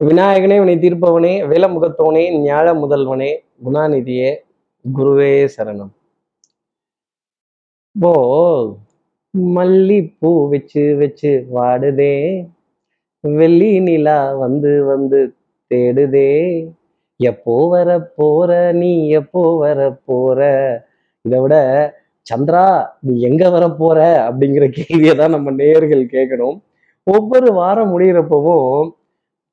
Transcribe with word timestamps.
விநாயகனே 0.00 0.56
வினை 0.60 0.74
தீர்ப்பவனே 0.76 1.30
வேலமுகத்தோனே 1.50 2.22
ஞாழ 2.46 2.66
முதல்வனே 2.80 3.28
குணாநிதியே 3.64 4.30
குருவே 4.84 5.28
சரணம். 5.56 5.92
போ 7.96 8.12
மல்லிப்பூ 9.34 10.48
வச்சு 10.48 10.96
வச்சு 10.96 11.46
வாடுதே 11.54 12.44
வெள்ளி 13.20 13.80
நிலா 13.80 14.32
வந்து 14.32 14.84
வந்து 14.84 15.20
தேடுதே. 15.70 16.28
எப்போ 17.20 17.68
வர 17.68 17.98
போற 18.00 18.72
நீ 18.72 19.08
எப்போ 19.08 19.56
வர 19.56 19.90
போற? 20.04 20.50
இதை 21.24 21.40
விட 21.40 21.54
சந்திரா 22.26 22.66
நீ 23.00 23.20
எங்க 23.20 23.50
வர 23.50 23.70
போற? 23.70 23.98
அப்படிங்கிற 24.28 24.68
கேள்வியை 24.70 25.16
தான் 25.16 25.30
நம்ம 25.30 25.50
நேயர்கள் 25.50 26.04
கேட்கணும். 26.04 26.60
ஒவ்வொரு 27.02 27.52
வாரம் 27.52 27.98
முடிகிறப்பவும் 27.98 28.95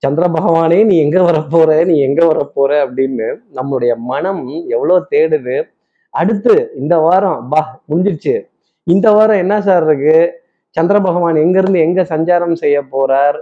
சந்திர 0.04 0.26
பகவானே 0.28 0.78
நீ 0.90 0.96
எங்க 1.06 1.20
வரப்போற? 1.22 1.70
நீ 1.90 1.96
எங்க 2.08 2.22
வரப்போற? 2.32 2.72
அப்படின்னு 2.86 3.28
நம்மளுடைய 3.58 3.94
மனம் 4.12 4.42
எவ்வளோ 4.76 4.96
தேடுது. 5.14 5.56
அடுத்து 6.10 6.56
இந்த 6.82 6.96
வாரம் 7.06 7.48
பா 7.52 7.62
முடிஞ்சிருச்சு. 7.92 8.36
இந்த 8.84 9.08
வாரம் 9.12 9.42
என்ன 9.44 9.56
சார் 9.68 9.86
இருக்கு? 9.88 10.18
சந்திர 10.78 10.98
பகவான் 11.08 11.36
எங்க 11.36 11.58
இருந்து 11.60 11.80
எங்க 11.80 12.02
சஞ்சாரம் 12.04 12.56
செய்ய 12.64 12.78
போறார்? 12.94 13.38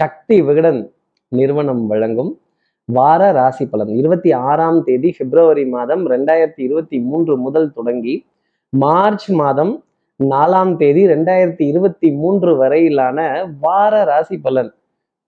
சக்தி 0.00 0.36
விகடன் 0.48 0.80
நிறுவனம் 1.28 1.86
வழங்கும் 1.86 2.32
வார 2.84 3.22
ராசி 3.32 3.64
பலன். 3.66 3.92
இருபத்தி 4.00 4.30
ஆறாம் 4.48 4.80
தேதி 4.88 5.10
பிப்ரவரி 5.18 5.64
மாதம் 5.74 6.02
ரெண்டாயிரத்தி 6.10 6.62
இருபத்தி 6.68 6.98
மூன்று 7.00 7.34
முதல் 7.36 7.68
தொடங்கி 7.72 8.14
மார்ச் 8.68 9.28
மாதம் 9.42 9.74
நாலாம் 10.20 10.72
தேதி 10.76 11.02
ரெண்டாயிரத்தி 11.14 11.64
இருபத்தி 11.72 12.08
மூன்று 12.12 12.50
வரையிலான 12.56 13.18
வார 13.60 14.04
ராசி 14.04 14.36
பலன். 14.46 14.70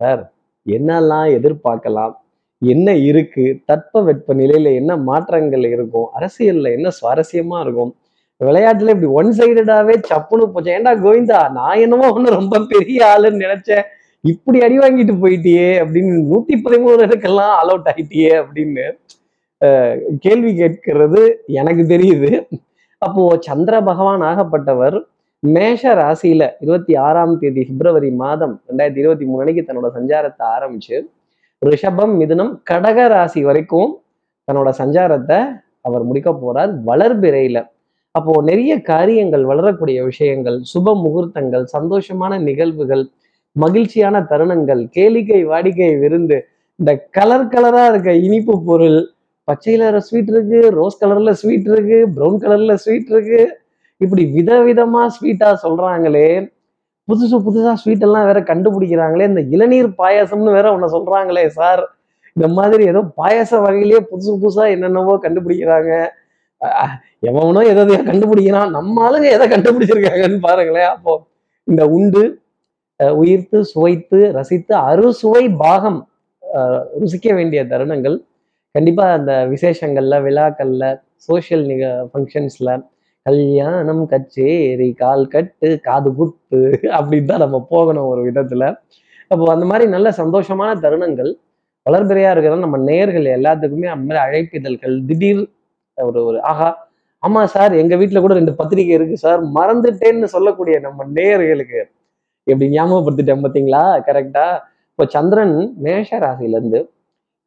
சார் 0.01 0.23
என்னெல்லாம் 0.67 1.29
எதிர்பார்க்கலாம்? 1.39 2.15
என்ன 2.63 2.89
இருக்கு? 3.11 3.45
தட்ப 3.69 4.03
வெப்ப 4.09 4.35
நிலையில 4.41 4.73
என்ன 4.81 4.93
மாற்றங்கள் 5.09 5.65
இருக்கும்? 5.75 6.09
அரசியல்ல 6.19 6.73
என்ன 6.77 6.89
சுவாரஸ்யமா 6.99 7.59
இருக்கும்? 7.65 7.93
விளையாட்டுல 8.41 8.93
இப்படி 8.95 9.11
ஒன் 9.21 9.31
சைடடாவே 9.39 9.95
சப்புன்னு 10.11 10.45
போச்சேன் 10.53 10.77
ஏன்டா 10.79 10.93
கோவிந்தா 11.05 11.41
நான் 11.57 11.81
என்னமோ 11.85 12.07
ஒண்ணு 12.17 12.37
ரொம்ப 12.41 12.61
பெரிய 12.73 13.01
ஆளுன்னு 13.13 13.45
நினைச்சேன். 13.47 13.85
இப்படி 14.25 14.59
அடி 14.67 14.77
வாங்கிட்டு 14.83 15.15
போயிட்டியே 15.23 15.69
அப்படின்னு 15.83 16.15
நூத்தி 16.31 16.55
பதிமூணு 16.65 17.05
இடக்கெல்லாம் 17.07 17.53
ஆல் 17.59 17.73
அவுட் 17.73 17.91
ஆயிட்டியே 17.93 18.33
அப்படின்னு 18.41 18.87
கேள்வி 20.25 20.51
கேட்கிறது 20.61 21.23
எனக்கு 21.61 21.83
தெரியுது. 21.93 22.31
அப்போ 23.03 23.23
சந்திர 23.49 23.75
பகவான் 23.89 24.23
ஆகப்பட்டவர் 24.31 24.97
மேஷ 25.43 25.83
ராசியில 25.99 26.43
இருபத்தி 26.61 26.95
ஆறாம் 27.07 27.35
தேதி 27.43 27.63
பிப்ரவரி 27.69 28.11
மாதம் 28.23 28.55
ரெண்டாயிரத்தி 28.69 29.01
இருபத்தி 29.03 29.27
மூணு 29.29 29.41
அன்னைக்கு 29.43 29.63
தன்னோட 29.69 29.89
சஞ்சாரத்தை 29.95 30.45
ஆரம்பிச்சு 30.57 30.97
ரிஷபம் 31.63 32.13
மிதுனம் 32.21 32.51
கடக 32.71 33.07
ராசி 33.09 33.41
வரைக்கும் 33.43 33.93
தன்னோட 34.49 34.71
சஞ்சாரத்தை 34.81 35.39
அவர் 35.89 36.03
முடிக்க 36.09 36.31
போறார் 36.43 36.73
வளர்பிறையில. 36.89 37.59
அப்போ 38.15 38.33
நிறைய 38.43 38.73
காரியங்கள் 38.91 39.45
வளரக்கூடிய 39.51 39.99
விஷயங்கள் 40.05 40.59
சுப 40.73 40.95
முகூர்த்தங்கள் 41.05 41.65
சந்தோஷமான 41.75 42.39
நிகழ்வுகள் 42.49 43.05
மகிழ்ச்சியான 43.57 44.23
தருணங்கள் 44.33 44.83
கேளிக்கை 44.97 45.41
வாடிக்கை 45.53 45.91
விருந்து 46.03 46.39
இந்த 46.79 46.93
கலர் 47.19 47.51
கலரா 47.55 47.85
இருக்க 47.93 48.11
இனிப்பு 48.27 48.55
பொருள் 48.69 49.01
பச்சையில 49.49 50.01
ஸ்வீட் 50.09 50.31
இருக்கு 50.35 50.61
ரோஸ் 50.79 51.01
கலர்ல 51.03 51.31
ஸ்வீட் 51.41 51.69
இருக்கு 51.73 51.99
ப்ரௌன் 52.17 52.39
கலர்ல 52.45 52.75
ஸ்வீட் 52.85 53.11
இருக்கு. 53.15 53.41
இப்படி 54.05 54.23
விதவிதமா 54.37 55.03
ஸ்வீட்டா 55.17 55.49
சொல்றாங்களே. 55.65 56.29
புதுசு 57.09 57.37
புதுசா 57.47 57.73
ஸ்வீட் 57.83 58.05
எல்லாம் 58.07 58.27
வேற 58.31 58.41
கண்டுபிடிக்கிறாங்களே. 58.51 59.25
இந்த 59.31 59.43
இளநீர் 59.55 59.89
பாயாசம்னு 60.01 60.57
வேற 60.59 60.67
ஒண்ணு 60.75 60.89
சொல்றாங்களே 60.97 61.45
சார் 61.59 61.83
இந்த 62.37 62.49
மாதிரி 62.57 62.83
ஏதோ 62.93 63.01
பாயாச 63.21 63.53
வகையிலேயே 63.65 64.01
புதுசு 64.11 64.33
புதுசா 64.43 64.65
என்னென்னவோ 64.75 65.15
கண்டுபிடிக்கிறாங்க. 65.25 65.93
எவனோ 67.29 67.61
எதோ 67.73 67.83
எதையோ 67.85 68.03
கண்டுபிடிக்கிறான். 68.11 68.71
நம்ம 68.77 69.03
ஆளுங்க 69.07 69.29
எதை 69.37 69.47
கண்டுபிடிச்சிருக்காங்கன்னு 69.55 70.41
பாருங்களேன். 70.49 70.91
அப்போ 70.95 71.13
இந்த 71.67 71.83
உண்டு 71.97 72.23
உயிர்த்து 73.21 73.59
சுவைத்து 73.73 74.19
ரசித்து 74.39 74.75
அறுசுவை 74.91 75.45
பாகம் 75.63 76.01
ருசிக்க 77.03 77.29
வேண்டிய 77.39 77.61
தருணங்கள். 77.73 78.17
கண்டிப்பா 78.75 79.05
அந்த 79.19 79.33
விசேஷங்கள்ல 79.53 80.17
விழாக்கள்ல 80.27 80.85
சோஷியல் 81.29 81.65
நிக 81.71 81.85
ஃபங்க்ஷன்ஸ்ல 82.11 82.71
கல்யாணம் 83.27 84.03
கச்சேரி 84.13 84.89
கால் 85.03 85.25
கட்டு 85.35 85.69
காது 85.89 86.11
குத்து 86.19 86.61
அப்படின்னு 86.99 87.31
தான் 87.33 87.43
நம்ம 87.45 87.59
போகணும் 87.73 88.09
ஒரு 88.13 88.21
விதத்துல. 88.29 88.65
அப்போ 89.31 89.45
அந்த 89.55 89.67
மாதிரி 89.71 89.85
நல்ல 89.95 90.09
சந்தோஷமான 90.21 90.71
தருணங்கள் 90.85 91.31
வளர்பிறையா 91.87 92.31
இருக்கிறது 92.35 92.65
நம்ம 92.67 92.79
நேர்கள் 92.91 93.27
எல்லாத்துக்குமே 93.37 93.89
அந்த 93.95 94.05
மாதிரி 94.09 94.21
அழைப்பிதழ்கள் 94.25 94.97
திடீர் 95.09 95.43
ஒரு 95.99 96.21
ஒரு 96.29 96.39
ஆஹா 96.51 96.69
ஆமா 97.23 97.41
சார் 97.55 97.73
எங்க 97.83 97.95
வீட்டுல 98.01 98.21
கூட 98.25 98.35
ரெண்டு 98.39 98.53
பத்திரிக்கை 98.61 98.95
இருக்கு 98.99 99.17
சார் 99.25 99.41
மறந்துட்டேன்னு 99.57 100.29
சொல்லக்கூடிய 100.35 100.77
நம்ம 100.87 101.07
நேயர்களுக்கு 101.17 101.81
எப்படி 102.47 102.69
ஞாபகப்படுத்திட்டேன் 102.77 103.43
பார்த்தீங்களா? 103.45 103.83
கரெக்டா 104.09 104.47
இப்போ 104.91 105.05
சந்திரன் 105.15 105.55
மேஷ 105.85 106.11
ராசியில 106.25 106.59
இருந்து 106.59 106.81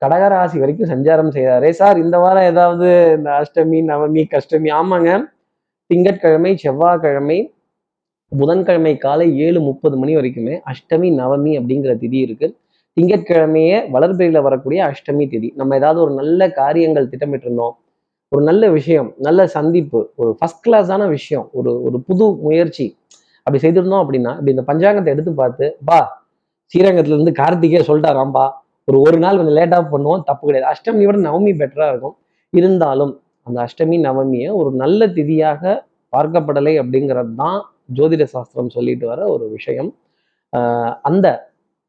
கடக 0.01 0.23
ராசி 0.33 0.57
வரைக்கும் 0.62 0.91
சஞ்சாரம் 0.94 1.33
செய்தாரே 1.38 1.72
சார். 1.81 1.97
இந்த 2.06 2.17
வாரம் 2.23 2.47
ஏதாவது 2.51 2.88
இந்த 3.17 3.29
அஷ்டமி 3.41 3.79
நவமி 3.91 4.23
கஷ்டமி 4.35 4.69
ஆமாங்க. 4.79 5.12
திங்கட்கிழமை 5.93 6.57
செவ்வாய்க்கிழமை 6.57 7.53
புதன்கிழமை 8.31 8.97
காலை 8.97 9.37
ஏழு 9.37 9.59
முப்பது 9.61 9.97
மணி 9.97 10.15
வரைக்குமே 10.17 10.55
அஷ்டமி 10.71 11.09
நவமி 11.19 11.51
அப்படிங்கிற 11.59 11.91
திதி 12.03 12.19
இருக்கு. 12.25 12.47
திங்கட்கிழமையே 12.97 13.77
வளர்பிறையில 13.95 14.41
வரக்கூடிய 14.41 14.79
அஷ்டமி 14.89 15.25
திதி. 15.33 15.49
நம்ம 15.55 15.75
ஏதாவது 15.75 16.01
ஒரு 16.01 16.13
நல்ல 16.13 16.49
காரியங்கள் 16.51 17.09
திட்டமிட்டிருந்தோம். 17.11 17.75
ஒரு 18.31 18.43
நல்ல 18.43 18.69
விஷயம் 18.69 19.13
நல்ல 19.17 19.47
சந்திப்பு 19.47 20.11
ஒரு 20.15 20.35
ஃபர்ஸ்ட் 20.39 20.69
கிளாஸான 20.69 21.09
விஷயம் 21.09 21.49
ஒரு 21.51 21.83
ஒரு 21.83 21.99
புது 22.01 22.27
முயற்சி 22.45 22.97
அப்படி 23.47 23.61
செய்திருந்தோம் 23.65 24.03
அப்படின்னா 24.03 24.31
இப்படி 24.39 24.55
இந்த 24.55 24.65
பஞ்சாங்கத்தை 24.71 25.05
எடுத்து 25.05 25.33
பார்த்து 25.33 25.77
பா 25.85 25.99
ஸ்ரீரங்கத்துல 26.71 27.15
இருந்து 27.17 27.33
கார்த்திகே 27.41 27.81
சொல்லிட்டாராம்பா. 27.89 28.45
ஒரு 28.83 28.99
ஒரு 28.99 29.17
நாள் 29.17 29.37
கொஞ்சம் 29.37 29.57
லேட்டாக 29.59 29.85
பண்ணுவோம் 29.93 30.23
தப்பு 30.23 30.43
கிடையாது. 30.47 30.69
அஷ்டமி 30.73 31.05
விட 31.05 31.17
நவமி 31.29 31.53
பெட்டராக 31.61 31.89
இருக்கும். 31.89 32.15
இருந்தாலும் 32.49 33.13
அந்த 33.47 33.57
அஷ்டமி 33.65 33.97
நவமியை 34.07 34.49
ஒரு 34.59 34.69
நல்ல 34.75 35.07
திதியாக 35.17 35.61
பார்க்கப்படலை 36.13 36.73
அப்படிங்கிறது 36.81 37.31
தான் 37.35 37.59
ஜோதிட 37.97 38.23
சாஸ்திரம் 38.33 38.73
சொல்லிட்டு 38.75 39.05
வர 39.11 39.21
ஒரு 39.29 39.45
விஷயம். 39.49 39.89
அந்த 41.09 41.27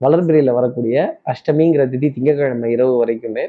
வளர்பிறையில் 0.00 0.56
வரக்கூடிய 0.58 0.96
அஷ்டமிங்கிற 1.32 1.82
திதி 1.92 2.08
திங்கக்கிழமை 2.14 2.68
இரவு 2.76 2.94
வரைக்குமே 3.02 3.44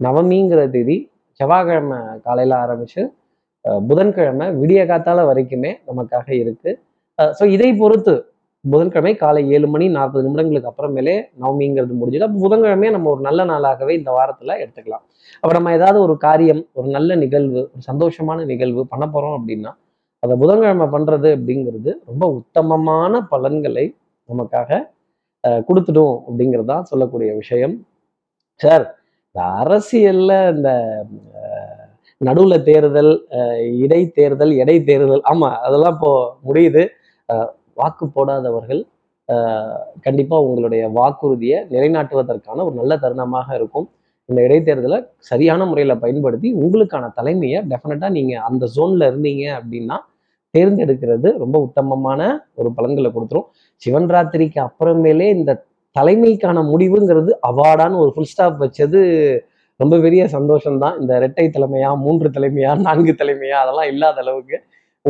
நவமிங்கிற 0.00 0.62
திதி 0.74 0.96
செவ்வாய்க்கிழமை 1.40 1.98
காலையில் 2.26 2.56
ஆரம்பித்து 2.64 3.02
புதன்கிழமை 3.88 4.46
விடிய 4.60 4.80
காத்தால 4.90 5.20
வரைக்குமே 5.30 5.70
நமக்காக 5.88 6.28
இருக்குது 6.42 6.74
ஸோ 7.38 7.44
இதை 7.56 7.70
பொறுத்து 7.82 8.14
புதன்கிழமை 8.66 9.12
காலை 9.16 9.42
ஏழு 9.54 9.66
மணி 9.72 9.86
நாற்பது 9.94 10.24
நிமிடங்களுக்கு 10.26 10.70
அப்புறமேலே 10.70 11.12
நவமிங்கிறது 11.40 11.94
முடிஞ்சுது. 11.98 12.26
அப்போ 12.26 12.38
புதன்கிழமையே 12.44 12.90
நம்ம 12.94 13.10
ஒரு 13.12 13.22
நல்ல 13.26 13.40
நாளாகவே 13.50 13.92
இந்த 13.98 14.10
வாரத்துல 14.16 14.52
எடுத்துக்கலாம். 14.62 15.04
அப்போ 15.42 15.52
நம்ம 15.54 15.72
ஏதாவது 15.72 15.98
ஒரு 16.04 16.14
காரியம் 16.24 16.62
ஒரு 16.74 16.88
நல்ல 16.96 17.10
நிகழ்வு 17.22 17.60
ஒரு 17.66 17.82
சந்தோஷமான 17.88 18.44
நிகழ்வு 18.52 18.82
பண்ண 18.92 19.06
போறோம் 19.08 19.36
அப்படின்னா 19.38 19.72
அதை 20.22 20.34
புதன்கிழமை 20.42 20.86
பண்றது 20.92 21.28
அப்படிங்கிறது 21.36 21.90
ரொம்ப 22.08 22.24
உத்தமமான 22.38 23.12
பலன்களை 23.32 23.86
நமக்காக 24.28 24.70
அஹ், 25.44 25.62
கொடுத்துடும் 25.66 26.14
அப்படிங்கிறது 26.24 26.70
தான் 26.70 26.88
சொல்லக்கூடிய 26.90 27.30
விஷயம். 27.40 27.74
சார் 28.60 28.84
இந்த 29.28 29.40
அரசியல்ல 29.60 30.32
இந்த 30.54 30.70
அஹ், 31.40 31.84
நடுவுல 32.20 32.54
தேர்தல் 32.68 33.12
அஹ், 33.38 33.54
இடைத்தேர்தல் 33.82 34.52
இடைத்தேர்தல் 34.60 35.24
ஆமா 35.32 35.50
அதெல்லாம் 35.66 35.96
இப்போ 35.96 36.12
முடியுது. 36.48 36.84
வாக்கு 37.80 38.06
போடாதவர்கள் 38.16 38.82
கண்டிப்பாக 40.06 40.46
உங்களுடைய 40.48 40.82
வாக்குறுதியை 40.98 41.58
நிலைநாட்டுவதற்கான 41.74 42.64
ஒரு 42.66 42.74
நல்ல 42.80 42.92
தருணமாக 43.04 43.48
இருக்கும். 43.58 43.86
இந்த 44.28 44.40
இடைத்தேர்தலை 44.46 44.98
சரியான 45.30 45.64
முறையில் 45.70 46.00
பயன்படுத்தி 46.02 46.48
உங்களுக்கான 46.62 47.10
தலைமையை 47.18 47.58
டெஃபினட்டாக 47.72 48.12
நீங்கள் 48.18 48.44
அந்த 48.48 48.64
ஜோனில் 48.76 49.08
இருந்தீங்க 49.10 49.44
அப்படின்னா 49.58 49.96
தேர்ந்தெடுக்கிறது 50.54 51.28
ரொம்ப 51.42 51.56
உத்தமமான 51.66 52.20
ஒரு 52.60 52.68
பலன்களை 52.76 53.10
கொடுத்துரும். 53.16 53.48
சிவன் 53.82 54.08
ராத்திரிக்கு 54.14 54.60
அப்புறமேலே 54.66 55.26
இந்த 55.36 55.52
தலைமைக்கான 55.96 56.62
முடிவுங்கிறது 56.70 57.30
அவார்டான 57.50 57.98
ஒரு 58.02 58.10
ஃபுல் 58.14 58.30
ஸ்டாப் 58.30 58.62
வச்சது 58.64 59.00
ரொம்ப 59.80 59.94
பெரிய 60.04 60.22
சந்தோஷம்தான். 60.36 60.96
இந்த 61.00 61.12
இரட்டை 61.20 61.46
தலைமையா 61.56 61.90
மூன்று 62.04 62.28
தலைமையா 62.36 62.70
நான்கு 62.86 63.12
தலைமையா 63.20 63.58
அதெல்லாம் 63.64 63.90
இல்லாத 63.92 64.20
அளவுக்கு 64.24 64.56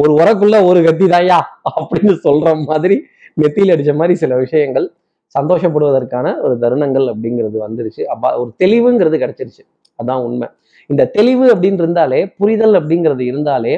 ஒரு 0.01 0.11
உரக்குள்ள 0.13 0.57
ஒரு 0.69 0.81
கத்தி 0.85 1.07
தாயா 1.13 1.39
அப்படின்னு 1.77 2.15
சொல்ற 2.25 2.49
மாதிரி 2.69 2.97
நெத்தியில் 3.41 3.73
அடிச்ச 3.75 3.93
மாதிரி 3.95 4.15
சில 4.15 4.37
விஷயங்கள் 4.37 4.87
சந்தோஷப்படுவதற்கான 5.35 6.27
ஒரு 6.41 6.55
தருணங்கள் 6.63 7.07
அப்படிங்கிறது 7.13 7.57
வந்துருச்சு. 7.67 8.03
அப்பா 8.05 8.29
ஒரு 8.41 8.51
தெளிவுங்கிறது 8.63 9.17
கிடைச்சிருச்சு. 9.23 9.63
அதான் 9.99 10.23
உண்மை. 10.27 10.49
இந்த 10.91 11.07
தெளிவு 11.07 11.47
அப்படின்னு 11.55 11.83
இருந்தாலே 11.85 12.21
புரிதல் 12.41 12.73
அப்படிங்கிறது 12.73 13.21
இருந்தாலே 13.21 13.75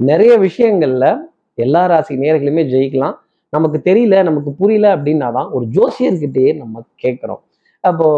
நிறைய 0.00 0.32
விஷயங்கள்ல 0.38 1.06
எல்லா 1.58 1.82
ராசி 1.86 2.14
நேர்களுமே 2.16 2.62
ஜெயிக்கலாம். 2.72 3.16
நமக்கு 3.52 3.78
தெரியல 3.84 4.16
நமக்கு 4.22 4.50
புரியல 4.60 4.88
அப்படின்னா 4.96 5.28
தான் 5.32 5.48
ஒரு 5.50 5.64
ஜோசியர்கிட்டயே 5.76 6.52
நம்ம 6.56 6.84
கேட்குறோம். 7.04 7.42
அப்போ 7.80 8.08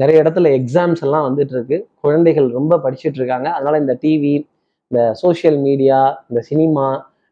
நிறைய 0.00 0.22
இடத்துல 0.22 0.50
எக்ஸாம்ஸ் 0.58 1.02
எல்லாம் 1.06 1.24
வந்துட்டு 1.28 1.54
இருக்கு. 1.56 1.78
குழந்தைகள் 2.00 2.48
ரொம்ப 2.58 2.74
படிச்சுட்டு 2.84 3.18
இருக்காங்க. 3.20 3.48
அதனால 3.50 3.78
இந்த 3.78 3.94
டிவி 4.02 4.32
இந்த 4.90 5.14
சோஷியல் 5.14 5.58
மீடியா 5.58 5.98
இந்த 6.30 6.40
சினிமா 6.40 6.84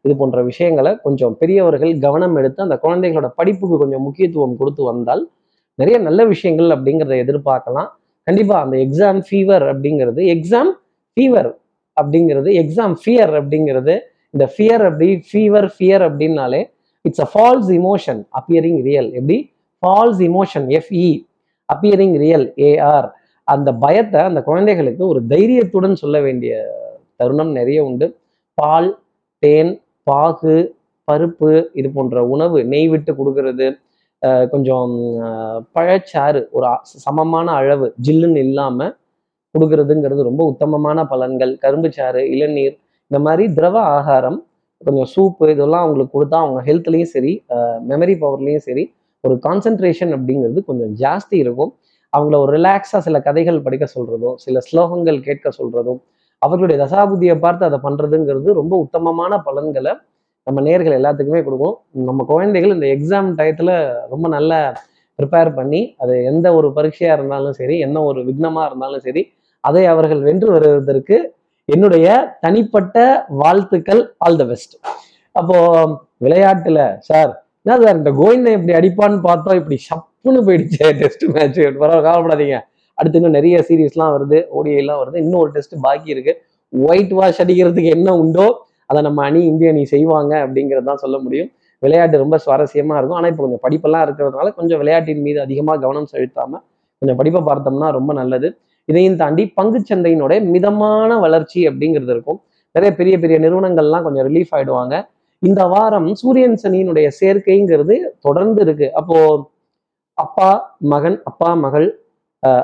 இது 0.05 0.15
போன்ற 0.17 0.43
விஷயங்களை 0.43 0.91
கொஞ்சம் 0.95 1.37
பெரியவர்கள் 1.37 1.93
கவனம் 1.99 2.35
எடுத்து 2.35 2.59
அந்த 2.61 2.79
குழந்தைகளோட 2.83 3.29
படிப்புக்கு 3.35 3.77
கொஞ்சம் 3.77 4.01
முக்கியத்துவம் 4.01 4.57
கொடுத்து 4.57 4.83
வந்தால் 4.83 5.23
நிறைய 5.79 5.97
நல்ல 5.97 6.21
விஷயங்கள் 6.25 6.69
அப்படிங்கிறத 6.69 7.15
எதிர்பார்க்கலாம். 7.23 7.89
கண்டிப்பாக 8.27 8.61
அந்த 8.65 8.75
எக்ஸாம் 8.77 9.19
ஃபீவர் 9.27 9.65
அப்படிங்கிறது 9.71 10.21
எக்ஸாம் 10.35 10.71
ஃபீவர் 11.17 11.49
அப்படிங்கிறது 11.97 12.49
எக்ஸாம் 12.61 12.95
ஃபியர் 13.03 13.33
அப்படிங்கிறது 13.39 13.93
இந்த 14.33 14.45
ஃபியர் 14.55 14.83
அப்படி 14.85 15.07
ஃபீவர் 15.29 15.67
ஃபியர் 15.75 16.03
அப்படின்னாலே 16.09 16.61
it's 17.05 17.23
a 17.25 17.29
false 17.33 17.69
emotion 17.79 18.21
appearing 18.39 18.81
real 18.83 19.09
எப்படி? 19.13 19.37
False 19.83 20.21
emotion 20.29 20.67
FE 20.79 21.07
appearing 21.69 22.17
real 22.17 22.47
AR 22.69 23.07
அந்த 23.47 23.69
பயத்தை 23.73 24.21
அந்த 24.21 24.39
குழந்தைகளுக்கு 24.41 25.03
ஒரு 25.07 25.19
தைரியத்துடன் 25.27 25.95
சொல்ல 25.95 26.17
வேண்டிய 26.19 26.53
தருணம் 27.19 27.51
நிறைய 27.59 27.79
உண்டு. 27.89 28.07
பால் 28.57 28.89
தேன் 29.43 29.71
பாகு 30.07 30.55
பருப்பு 31.07 31.51
இது 31.79 31.89
போன்ற 31.97 32.23
உணவு 32.33 32.59
நெய் 32.71 32.89
விட்டு 32.93 33.11
கொடுக்கறது. 33.19 33.67
கொஞ்சம் 34.53 34.93
பழச்சாறு 35.75 36.41
ஒரு 36.57 36.67
சமமான 37.05 37.47
அளவு 37.61 37.87
ஜில்லுன்னு 38.05 38.41
இல்லாமல் 38.47 38.93
கொடுக்கறதுங்கிறது 39.55 40.21
ரொம்ப 40.29 40.41
உத்தமமான 40.51 41.03
பலன்கள். 41.11 41.53
கரும்பு 41.63 41.89
சாறு 41.97 42.21
இளநீர் 42.35 42.75
இந்த 43.11 43.19
மாதிரி 43.25 43.43
திரவ 43.57 43.75
ஆகாரம் 43.97 44.39
கொஞ்சம் 44.81 45.09
சூப்பு 45.13 45.45
இதெல்லாம் 45.53 45.83
அவங்களுக்கு 45.85 46.15
கொடுத்தா 46.15 46.39
அவங்க 46.45 46.59
ஹெல்த்லேயும் 46.69 47.11
சரி 47.13 47.31
மெமரி 47.91 48.15
பவர்லேயும் 48.23 48.65
சரி 48.67 48.83
ஒரு 49.23 49.35
கான்சென்ட்ரேஷன் 49.45 50.11
அப்படிங்கிறது 50.17 50.59
கொஞ்சம் 50.69 50.91
ஜாஸ்தி 51.03 51.35
இருக்கும். 51.43 51.71
அவங்கள 52.13 52.35
ஒரு 52.43 52.51
ரிலாக்ஸாக 52.57 53.01
சில 53.07 53.17
கதைகள் 53.27 53.63
படிக்க 53.65 53.85
சொல்கிறதும் 53.95 54.35
சில 54.43 54.59
ஸ்லோகங்கள் 54.67 55.17
கேட்க 55.27 55.47
சொல்கிறதும் 55.59 55.99
அவர்களுடைய 56.45 56.77
தசாபுதியை 56.83 57.35
பார்த்து 57.45 57.63
அதை 57.69 57.79
பண்றதுங்கிறது 57.85 58.49
ரொம்ப 58.59 58.73
உத்தமமான 58.85 59.39
பலன்களை 59.47 59.93
நம்ம 60.47 60.61
நேர்கள் 60.67 60.97
எல்லாத்துக்குமே 60.99 61.41
கொடுக்கும். 61.47 61.75
நம்ம 62.09 62.23
குழந்தைகள் 62.31 62.75
இந்த 62.75 62.87
எக்ஸாம் 62.95 63.29
டயத்தில் 63.39 63.73
ரொம்ப 64.11 64.25
நல்லா 64.35 64.59
ப்ரிப்பேர் 65.19 65.49
பண்ணி 65.57 65.81
அது 66.03 66.13
எந்த 66.31 66.47
ஒரு 66.57 66.67
பரீட்சையாக 66.77 67.17
இருந்தாலும் 67.17 67.55
சரி 67.59 67.75
என்ன 67.85 68.03
ஒரு 68.09 68.19
விக்னமா 68.27 68.63
இருந்தாலும் 68.69 69.03
சரி 69.07 69.23
அதை 69.63 69.83
அவர்கள் 69.93 70.21
வென்று 70.27 70.49
வருவதற்கு 70.55 71.17
என்னுடைய 71.69 72.07
தனிப்பட்ட 72.43 72.97
வாழ்த்துக்கள். 73.41 74.01
ஆல் 74.25 74.39
த 74.41 74.45
பெஸ்ட் 74.51 74.75
அப்போ 75.35 75.57
விளையாட்டுல 76.25 76.79
சார் 77.09 77.31
என்ன 77.63 77.77
சார் 77.83 77.97
இந்த 77.99 78.11
கோவிந்தன் 78.19 78.55
இப்படி 78.57 78.75
அடிப்பான்னு 78.79 79.19
பார்த்தோம் 79.29 79.57
இப்படி 79.61 79.77
சப்புன்னு 79.89 80.41
போயிடுச்சு 80.47 80.83
டெஸ்ட் 81.01 81.25
மேட்ச் 81.35 81.59
பரவாயில்ல 81.81 82.05
கவலைப்படாதீங்க. 82.07 82.57
அடுத்து 82.99 83.19
இன்னும் 83.19 83.35
நிறைய 83.37 83.57
சீரீஸ்லாம் 83.67 84.13
வருது 84.15 84.37
ODI 84.57 84.77
எல்லாம் 84.83 84.99
வருது. 85.01 85.17
இன்னும் 85.23 85.41
ஒரு 85.43 85.51
டெஸ்ட் 85.55 85.75
பாக்கி 85.85 86.09
இருக்கு. 86.15 86.33
ஒயிட் 86.73 87.13
வாஷ் 87.19 87.41
அடிக்கிறதுக்கு 87.43 87.91
என்ன 87.97 88.15
உண்டோ 88.21 88.47
அதை 88.89 88.99
நம்ம 89.07 89.19
அணி 89.29 89.41
இந்திய 89.51 89.71
அணி 89.73 89.83
செய்வாங்க 89.93 90.33
அப்படிங்கிறது 90.45 90.87
தான் 90.91 91.01
சொல்ல 91.03 91.17
முடியும். 91.25 91.49
விளையாட்டு 91.83 92.21
ரொம்ப 92.23 92.35
சுவாரஸ்யமா 92.45 92.95
இருக்கும். 92.99 93.17
ஆனால் 93.19 93.31
இப்போ 93.31 93.43
கொஞ்சம் 93.45 93.63
படிப்பெல்லாம் 93.65 94.03
இருக்கிறதுனால 94.07 94.51
கொஞ்சம் 94.59 94.79
விளையாட்டின் 94.81 95.21
மீது 95.25 95.39
அதிகமாக 95.45 95.77
கவனம் 95.83 96.07
செலுத்தாம 96.13 96.53
கொஞ்சம் 97.01 97.19
படிப்பை 97.19 97.41
பார்த்தோம்னா 97.49 97.89
ரொம்ப 97.97 98.11
நல்லது. 98.19 98.47
இதையும் 98.89 99.17
தாண்டி 99.21 99.43
பங்குச்சந்தையினுடைய 99.59 100.39
மிதமான 100.53 101.11
வளர்ச்சி 101.25 101.59
அப்படிங்கிறது 101.69 102.13
இருக்கும். 102.15 102.39
நிறைய 102.75 102.91
பெரிய 102.99 103.15
பெரிய 103.23 103.37
நிறுவனங்கள்லாம் 103.45 104.05
கொஞ்சம் 104.07 104.25
ரிலீஃப் 104.29 104.53
ஆயிடுவாங்க. 104.57 104.95
இந்த 105.43 105.61
வாரம் 105.73 106.09
சூரியன் 106.21 106.57
சனியினுடைய 106.63 107.07
சேர்க்கைங்கிறது 107.19 107.95
தொடர்ந்து 108.25 108.61
இருக்கு. 108.65 108.87
அப்போ 108.99 109.17
அப்பா 110.17 110.49
மகன் 110.93 111.17
அப்பா 111.29 111.49
மகள் 111.65 111.87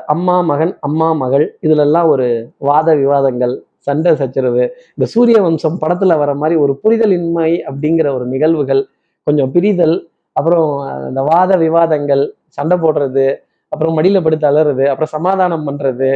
அம்மா 0.08 0.36
மகன் 0.50 0.72
அம்மா 0.80 1.08
மகள் 1.22 1.44
இதுலெல்லாம் 1.66 2.08
ஒரு 2.08 2.26
வாத 2.68 2.88
விவாதங்கள் 2.94 3.54
சண்டை 3.86 4.12
சச்சரவு 4.20 4.64
இந்த 4.96 5.06
சூரிய 5.14 5.38
வம்சம் 5.42 5.78
படத்துல 5.82 6.12
வர 6.16 6.30
மாதிரி 6.34 6.56
ஒரு 6.64 6.72
புரிதலின்மை 6.82 7.50
அப்படிங்கிற 7.68 8.08
ஒரு 8.16 8.26
நிகழ்வுகள் 8.26 8.82
கொஞ்சம் 9.26 9.50
பிரிதல் 9.54 9.96
அப்புறம் 10.36 10.68
அந்த 10.84 11.08
இந்த 11.10 11.22
வாத 11.32 11.52
விவாதங்கள் 11.56 12.22
சண்டை 12.58 12.76
போடுறது 12.78 13.26
அப்புறம் 13.72 13.96
மடியில 13.98 14.18
படுத்து 14.24 14.46
அலறது 14.50 14.84
அப்புறம் 14.90 15.12
சமாதானம் 15.16 15.66
பண்றது 15.68 16.10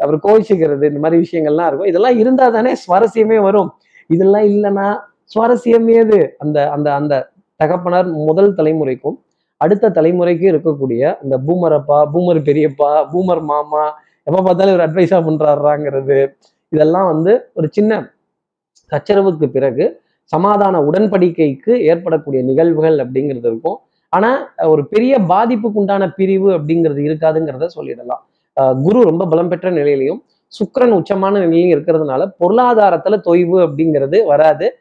அப்புறம் 0.00 0.22
கோவிச்சுக்கிறது 0.26 0.84
இந்த 0.90 1.00
மாதிரி 1.04 1.18
விஷயங்கள்லாம் 1.24 1.68
இருக்கும். 1.68 1.90
இதெல்லாம் 1.92 2.16
இருந்தா 2.22 2.46
தானே 2.56 2.72
சுவாரஸ்யமே 2.84 3.38
வரும். 3.46 3.68
இதெல்லாம் 4.10 4.46
இல்லைன்னா 4.50 4.86
சுவாரஸ்யம் 5.34 5.88
ஏது? 5.98 6.18
அந்த 6.42 6.58
அந்த 6.76 6.88
அந்த 7.00 7.14
தகப்பனார் 7.60 8.08
முதல் 8.28 8.56
தலைமுறைக்கும் 8.58 9.16
அடுத்த 9.56 9.90
தலைமுறைக்கு 9.90 10.46
இருக்கக்கூடிய 10.52 11.14
அந்த 11.22 11.38
பூமர் 11.46 11.74
அப்பா 11.74 12.10
பூமர் 12.14 12.42
பெரியப்பா 12.42 13.06
பூமர் 13.12 13.42
மாமா 13.42 13.84
எப்ப 14.22 14.42
பார்த்தாலும் 14.42 14.74
ஒரு 14.74 14.86
அட்வைஸா 14.86 15.18
பண்றாருங்கிறது 15.28 16.18
இதெல்லாம் 16.68 17.06
வந்து 17.06 17.50
ஒரு 17.54 17.68
சின்ன 17.70 18.12
சச்சரவுக்கு 18.92 19.46
பிறகு 19.46 20.02
சமாதான 20.24 20.80
உடன்படிக்கைக்கு 20.80 21.72
ஏற்படக்கூடிய 21.82 22.44
நிகழ்வுகள் 22.44 22.98
அப்படிங்கிறது 22.98 23.46
இருக்கும். 23.46 23.78
ஆனா 24.08 24.52
ஒரு 24.66 24.86
பெரிய 24.86 25.18
பாதிப்புக்கு 25.18 25.80
உண்டான 25.80 26.10
பிரிவு 26.10 26.50
அப்படிங்கிறது 26.52 27.00
இருக்காதுங்கிறத 27.08 27.66
சொல்லிடலாம். 27.76 28.22
அஹ் 28.60 28.82
குரு 28.82 29.02
ரொம்ப 29.02 29.26
பலம் 29.26 29.48
பெற்ற 29.48 29.70
நிலையிலையும் 29.70 30.20
சுக்கிரன் 30.52 30.96
உச்சமான 30.98 31.38
நிலையிலையும் 31.38 31.74
இருக்கிறதுனால 31.74 32.32
பொருளாதாரத்துல 32.40 33.20
தொய்வு 33.24 33.58
அப்படிங்கிறது 33.60 34.24
வராது. 34.24 34.78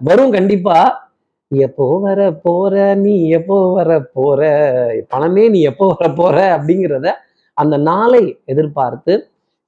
வரும் 0.00 0.30
கண்டிப்பா. 0.30 0.78
எப்போ 1.66 1.86
வர 2.04 2.20
போற? 2.44 2.74
நீ 3.04 3.14
எப்போ 3.38 3.56
வர 3.76 3.90
போற? 4.16 4.40
பணமே 5.12 5.44
நீ 5.54 5.60
எப்போ 5.70 5.86
வர 5.92 6.06
போற? 6.20 6.36
அப்படிங்கிறத 6.56 7.08
அந்த 7.56 7.76
நாளை 7.88 8.22
எதிர்பார்த்து 8.52 9.14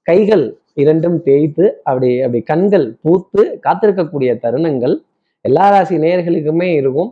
கைகள் 0.06 0.44
இரண்டும் 0.82 1.18
தேய்த்து 1.26 1.64
அப்படி 1.88 2.08
அப்படி 2.22 2.40
கண்கள் 2.50 2.86
பூத்து 3.02 3.42
காத்திருக்கக்கூடிய 3.66 4.30
தருணங்கள் 4.44 4.94
எல்லா 5.44 5.66
ராசி 5.72 5.96
நேயர்களுக்குமே 6.04 6.68
இருக்கும். 6.80 7.10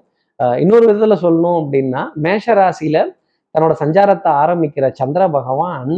இன்னொரு 0.63 0.85
விதத்துல 0.89 1.17
சொல்லணும் 1.25 1.59
அப்படின்னா 1.63 2.03
மேஷ 2.25 2.55
ராசியில 2.61 2.99
தன்னோட 3.55 3.75
சஞ்சாரத்தை 3.83 4.31
ஆரம்பிக்கிற 4.43 4.85
சந்திர 5.01 5.23
பகவான் 5.37 5.93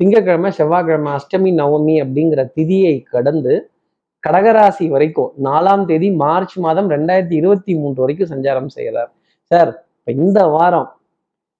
திங்கக்கிழமை 0.00 0.50
செவ்வாய்க்கிழமை 0.58 1.10
அஷ்டமி 1.18 1.50
நவமி 1.60 1.94
அப்படிங்கிற 2.04 2.42
திதியை 2.56 2.94
கடந்து 3.14 3.54
கடகராசி 4.24 4.86
வரைக்கும் 4.94 5.30
நாலாம் 5.46 5.84
தேதி 5.90 6.08
மார்ச் 6.22 6.56
மாதம் 6.64 6.88
ரெண்டாயிரத்தி 6.94 7.36
இருபத்தி 7.40 7.72
மூன்று 7.74 8.00
வரைக்கும் 8.02 8.30
சஞ்சாரம் 8.32 8.72
செய்கிறார். 8.76 9.10
சார் 9.50 9.70
இந்த 10.06 10.40
வாரம் 10.54 10.88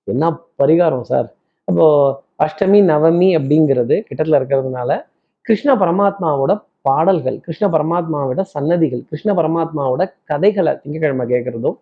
என்ன 0.08 0.24
பரிகாரம் 0.60 1.06
சார்? 1.10 1.28
அப்போ 1.68 1.86
அஷ்டமி 2.44 2.80
நவமி 2.90 3.28
அப்படிங்கிறது 3.38 3.96
கிட்டத்தில் 4.08 4.38
இருக்கிறதுனால 4.40 4.90
கிருஷ்ண 5.46 5.70
பரமாத்மாவோட 5.74 6.52
பாடல்கள் 6.88 7.36
கிருஷ்ண 7.40 7.64
பரமாத்மாவோட 7.68 8.40
சன்னதிகள் 8.54 9.02
கிருஷ்ண 9.10 9.30
பரமாத்மாவோட 9.34 10.02
கதைகளை 10.24 10.72
திங்கக்கிழமை 10.82 11.26
கேட்கறதும் 11.26 11.76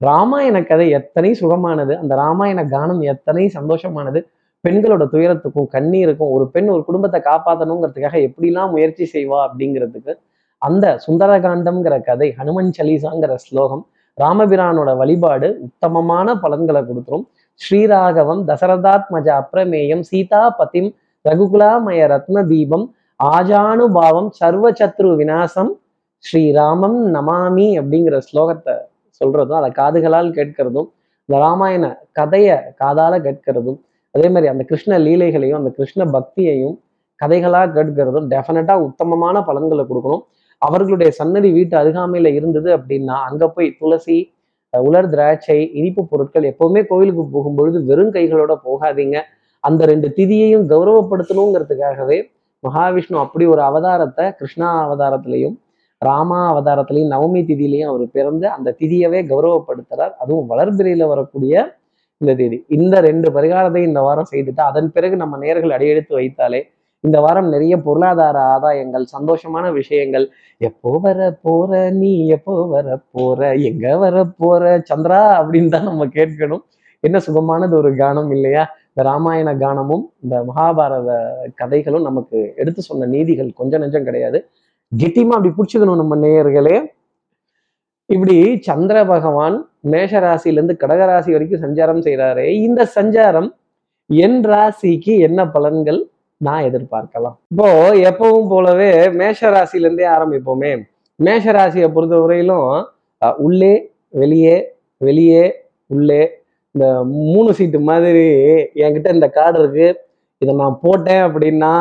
ராமாயண 0.00 0.56
கதை 0.64 0.86
எத்தனை 0.90 1.30
சுகமானது 1.40 1.94
அந்த 1.96 2.14
ராமாயண 2.14 2.60
கானம் 2.64 3.02
எத்தனை 3.12 3.44
சந்தோஷமானது 3.48 4.20
பெண்களோட 4.64 5.04
துயரத்துக்கும் 5.04 5.68
கண்ணீருக்கும் 5.72 6.30
ஒரு 6.30 6.44
பெண் 6.50 6.68
ஒரு 6.68 6.82
குடும்பத்தை 6.84 7.20
காப்பாற்றணுங்கிறதுக்காக 7.20 8.20
எப்படிலாம் 8.28 8.70
முயற்சி 8.70 9.04
செய்வா 9.14 9.38
அப்படிங்கிறதுக்கு 9.46 10.12
அந்த 10.62 10.86
சுந்தரகாண்டம்ங்கிற 11.06 11.94
கதை 12.02 12.28
ஹனுமன் 12.38 12.72
சலீசாங்கிற 12.76 13.34
ஸ்லோகம் 13.36 13.84
ராமபிரானோட 14.18 14.90
வழிபாடு 14.96 15.48
உத்தமமான 15.60 16.34
பலன்களை 16.34 16.82
கொடுத்துரும். 16.82 17.24
ஸ்ரீராகவம் 17.60 18.42
தசரதாத்மஜ 18.48 19.28
அப்ரமேயம் 19.40 20.04
சீதா 20.10 20.42
பதிம் 20.58 20.90
ரகுகுலாமய 21.24 22.06
ரத்ன 22.06 22.44
தீபம் 22.44 22.86
ஆஜானுபாவம் 23.20 24.30
சர்வ 24.30 24.70
சத்ரு 24.72 25.10
விநாசம் 25.16 25.72
ஸ்ரீராமம் 26.24 26.98
நமாமி 27.14 27.68
அப்படிங்கிற 27.78 28.18
ஸ்லோகத்தை 28.28 28.74
சொல்றதும் 29.20 29.58
அதை 29.58 29.70
காதுகளால் 29.72 30.30
கேட்கிறதும் 30.32 30.88
இந்த 31.28 31.36
ராமாயண 31.38 31.84
கதையை 32.12 32.56
காதால 32.78 33.18
கேட்கிறதும் 33.18 33.78
அதே 34.14 34.28
மாதிரி 34.34 34.48
அந்த 34.52 34.62
கிருஷ்ண 34.70 34.98
லீலைகளையும் 35.06 35.58
அந்த 35.60 35.70
கிருஷ்ண 35.78 36.02
பக்தியையும் 36.16 36.76
கதைகளாக 37.20 37.72
கேட்கிறதும் 37.76 38.28
டெஃபினட்டாக 38.32 38.86
உத்தமமான 38.88 39.42
பலன்களை 39.48 39.84
கொடுக்கணும். 39.90 40.22
அவர்களுடைய 40.62 41.10
சன்னதி 41.18 41.48
வீட்டு 41.56 41.74
அருகாமையில் 41.80 42.30
இருந்தது 42.38 42.68
அப்படின்னா 42.76 43.16
அங்கே 43.28 43.46
போய் 43.56 43.68
துளசி 43.80 44.18
உலர் 44.72 45.08
திராட்சை 45.14 45.58
இனிப்பு 45.78 46.02
பொருட்கள் 46.10 46.46
எப்போவுமே 46.50 46.80
கோவிலுக்கு 46.90 47.24
போகும்பொழுது 47.34 47.78
வெறும் 47.88 48.12
கைகளோட 48.16 48.52
போகாதீங்க. 48.68 49.18
அந்த 49.64 49.82
ரெண்டு 49.90 50.08
திதியையும் 50.16 50.64
கௌரவப்படுத்தணுங்கிறதுக்காகவே 50.72 52.18
மகாவிஷ்ணு 52.64 53.16
அப்படி 53.24 53.44
ஒரு 53.54 53.62
அவதாரத்தை 53.68 54.24
கிருஷ்ணா 54.38 54.68
அவதாரத்திலையும் 54.86 55.56
ராமா 56.02 56.40
அவதாரத்திலையும் 56.52 57.12
நவமி 57.14 57.40
திதியிலையும் 57.50 57.90
அவர் 57.92 58.06
பிறந்து 58.16 58.46
அந்த 58.56 58.74
திதியவே 58.80 59.20
கௌரவப்படுத்துறார். 59.30 60.12
அதுவும் 60.22 60.48
வளர்பிறையில 60.52 61.06
வரக்கூடிய 61.12 61.64
இந்த 62.20 62.32
தேதி. 62.40 62.58
இந்த 62.76 62.94
ரெண்டு 63.08 63.28
பரிகாரத்தையும் 63.36 63.90
இந்த 63.90 64.00
வாரம் 64.06 64.30
செய்துட்டு 64.32 64.62
அதன் 64.70 64.90
பிறகு 64.96 65.16
நம்ம 65.22 65.38
நேர்கள் 65.44 65.74
அடியெடுத்து 65.76 66.14
வைத்தாலே 66.20 66.60
இந்த 67.04 67.18
வாரம் 67.24 67.48
நிறைய 67.54 67.74
பொருளாதார 67.86 68.36
ஆதாயங்கள் 68.54 69.04
சந்தோஷமான 69.14 69.64
விஷயங்கள். 69.78 70.26
எப்போ 70.68 70.90
வர 71.06 71.18
போற 71.46 71.80
நீ 72.00 72.12
எப்போ 72.36 72.54
வர 72.74 72.96
போற 73.16 73.40
எங்க 73.70 73.86
வர 74.04 74.16
போற 74.42 74.62
சந்திரா 74.90 75.20
அப்படின்னு 75.40 75.72
தான் 75.74 75.88
நம்ம 75.90 76.06
கேட்கணும். 76.18 76.62
என்ன 77.04 77.16
சுகமானது 77.26 77.74
ஒரு 77.80 77.90
கானம் 78.02 78.30
இல்லையா? 78.36 78.62
இந்த 78.92 79.02
ராமாயண 79.10 79.50
கானமும் 79.64 80.04
இந்த 80.24 80.34
மகாபாரத 80.48 81.10
கதைகளும் 81.60 82.06
நமக்கு 82.08 82.38
எடுத்து 82.62 82.80
சொன்ன 82.88 83.08
நீதிகள் 83.14 83.50
கொஞ்சம் 83.60 83.82
நெஞ்சம் 83.84 84.08
கிடையாது. 84.08 84.38
கெட்டியமா 84.92 85.36
அப்படி 85.36 85.52
பிடிச்சிக்கணும் 85.58 86.00
நம்ம 86.02 86.16
நேயர்களே. 86.24 86.76
இப்படி 88.08 88.36
சந்திர 88.68 88.96
பகவான் 89.12 89.56
மேஷ 89.92 90.20
ராசியிலிருந்து 90.24 90.74
கடகராசி 90.82 91.30
வரைக்கும் 91.34 91.64
சஞ்சாரம் 91.64 92.02
செய்கிறாரே 92.06 92.46
இந்த 92.66 92.80
சஞ்சாரம் 92.96 93.48
என் 94.10 94.40
ராசிக்கு 94.52 95.12
என்ன 95.26 95.40
பலன்கள் 95.54 96.00
நான் 96.40 96.66
எதிர்பார்க்கலாம். 96.68 97.36
இப்போ 97.52 97.68
எப்பவும் 98.10 98.48
போலவே 98.52 98.90
மேஷ 99.20 99.50
ராசியிலேருந்தே 99.56 100.06
ஆரம்பிப்போமே. 100.14 100.72
மேஷ 101.20 101.44
ராசியை 101.58 101.88
பொறுத்த 101.96 102.16
வரையிலும் 102.22 102.70
உள்ளே 103.46 103.74
வெளியே 104.22 104.56
வெளியே 105.00 105.44
உள்ளே 105.94 106.22
இந்த 106.74 106.86
மூணு 107.32 107.50
சீட்டு 107.58 107.78
மாதிரி 107.90 108.26
என்கிட்ட 108.84 109.08
இந்த 109.16 109.26
கார்டு 109.36 109.58
இருக்கு. 109.62 109.88
இதை 110.42 110.52
நான் 110.62 110.80
போட்டேன் 110.84 111.22
அப்படின்னா 111.26 111.74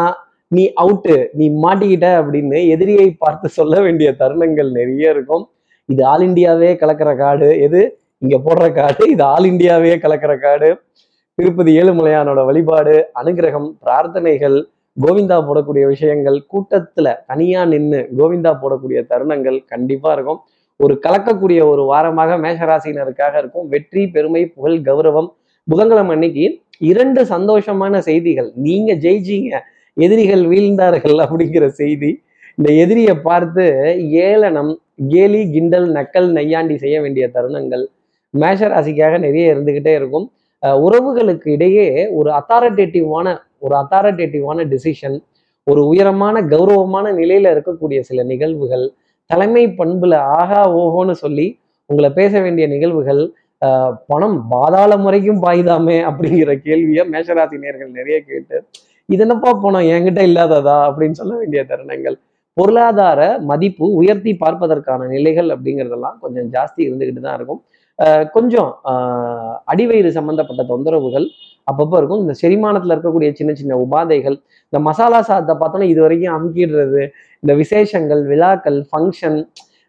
நீ 0.55 0.63
அவுட்டு 0.83 1.15
நீ 1.39 1.45
மாட்டிக்கிட்ட 1.63 2.07
அப்படின்னு 2.19 2.57
எதிரியை 2.74 3.07
பார்த்து 3.24 3.48
சொல்ல 3.60 3.75
வேண்டிய 3.86 4.10
தருணங்கள் 4.22 4.69
நிறைய 4.79 5.15
இருக்கும். 5.15 5.45
இது 5.86 6.06
ஆல் 6.06 6.22
இந்தியாவே 6.22 6.74
கலக்கிற 6.74 7.18
காடு. 7.18 7.62
எது? 7.62 8.00
இங்க 8.18 8.42
போடுற 8.46 8.74
காடு. 8.74 9.10
இது 9.10 9.24
ஆல் 9.24 9.46
இந்தியாவே 9.46 9.96
கலக்கிற 9.96 10.40
காடு. 10.40 10.78
திருப்பதி 11.36 11.80
ஏழுமலையானோட 11.80 12.46
வழிபாடு 12.46 13.06
அனுகிரகம் 13.24 13.72
பிரார்த்தனைகள் 13.86 14.63
கோவிந்தா 15.08 15.38
போடக்கூடிய 15.48 15.88
விஷயங்கள் 15.88 16.46
கூட்டத்துல 16.54 17.16
தனியா 17.28 17.66
நின்று 17.66 18.10
கோவிந்தா 18.18 18.58
போடக்கூடிய 18.62 19.06
தருணங்கள் 19.10 19.66
கண்டிப்பா 19.66 20.13
இருக்கும். 20.13 20.40
ஒரு 20.75 21.00
கலக்கக்கூடிய 21.08 21.66
ஒரு 21.66 21.94
வாரமாக 21.94 22.38
மேஷராசினருக்காக 22.38 23.38
இருக்கும். 23.38 23.68
வெற்றி 23.68 24.08
பெருமை 24.08 24.46
புகழ் 24.46 24.74
கௌரவம். 24.74 25.28
புதன்கிழமை 25.63 26.12
அன்னைக்கு 26.12 26.62
இரண்டு 26.78 27.24
சந்தோஷமான 27.24 27.98
செய்திகள். 27.98 28.52
நீங்க 28.56 28.94
ஜெயிச்சீங்க. 28.94 29.60
எதிரிகள் 29.94 30.44
வீழ்ந்தார்கள் 30.46 31.18
அப்படிங்கிற 31.25 31.66
செய்தி. 31.68 32.22
இந்த 32.56 32.72
எதிரியை 32.74 33.16
பார்த்து 33.16 33.66
ஏளனம் 34.10 34.80
கேலி 35.00 35.42
கிண்டல் 35.54 35.88
நக்கல் 35.98 36.30
நையாண்டி 36.38 36.76
செய்ய 36.84 36.98
வேண்டிய 37.02 37.26
தருணங்கள் 37.36 37.84
மேஷராசிக்காக 38.34 39.20
நிறைய 39.26 39.54
இருந்துகிட்டே 39.56 39.94
இருக்கும். 40.00 40.26
உறவுகளுக்கு 40.86 41.48
இடையே 41.56 41.88
ஒரு 42.18 42.30
அத்தாரிட்டேட்டிவான 42.40 43.28
ஒரு 43.66 43.74
அத்தாரிட்டேட்டிவான 43.82 44.66
டிசிஷன் 44.74 45.18
ஒரு 45.68 45.82
உயரமான 45.88 46.36
கௌரவமான 46.54 47.06
நிலையில 47.20 47.52
இருக்கக்கூடிய 47.56 48.00
சில 48.10 48.24
நிகழ்வுகள் 48.32 48.86
தலைமை 49.30 49.64
பண்புல 49.80 50.14
ஆகா 50.40 50.62
ஓஹோன்னு 50.82 51.16
சொல்லி 51.24 51.48
உங்களை 51.90 52.10
பேச 52.20 52.42
வேண்டிய 52.42 52.66
நிகழ்வுகள் 52.68 53.22
பணம் 54.10 54.38
பாதாள 54.50 54.92
முறைக்கும் 55.04 55.44
பாயுதாமே 55.46 55.98
அப்படிங்கிற 56.10 56.52
கேள்வியை 56.66 57.04
மேஷராசி 57.14 57.58
நேர்கள் 57.66 57.98
நிறைய 58.00 58.18
கேட்டு 58.30 58.58
இது 59.10 59.24
என்னப்பா 59.26 59.52
பணம்? 59.64 59.88
என்கிட்ட 59.94 60.22
இல்லாததா? 60.30 60.76
அப்படின்னு 60.90 61.18
சொல்ல 61.20 61.34
வேண்டிய 61.42 61.62
தருணங்கள். 61.72 62.16
பொருளாதார 62.57 63.22
மதிப்பு 63.51 63.86
உயர்த்தி 64.00 64.31
பார்ப்பதற்கான 64.43 65.07
நிலைகள் 65.13 65.50
அப்படிங்கிறதெல்லாம் 65.55 66.17
கொஞ்சம் 66.24 66.50
ஜாஸ்தி 66.55 66.81
இருந்துக்கிட்டு 66.88 67.24
தான் 67.25 67.38
இருக்கும். 67.39 67.62
கொஞ்சம் 68.36 68.69
அடிவயிறு 69.72 70.10
சம்பந்தப்பட்ட 70.17 70.62
தொந்தரவுகள் 70.72 71.25
அப்பப்போ 71.67 71.95
இருக்கும். 72.00 72.22
இந்த 72.24 72.33
செரிமானத்தில் 72.41 72.93
இருக்கக்கூடிய 72.95 73.29
சின்ன 73.39 73.51
சின்ன 73.60 73.74
உபாதைகள் 73.83 74.38
இந்த 74.74 74.79
மசாலா 74.88 75.19
சாதத்தை 75.29 75.55
பார்த்தோன்னா 75.62 75.89
இது 75.93 76.01
வரைக்கும் 76.05 76.36
அமுக்கிடுறது 76.38 77.03
இந்த 77.43 77.53
விசேஷங்கள் 77.62 78.22
விழாக்கள் 78.31 78.79
ஃபங்க்ஷன் 78.89 79.38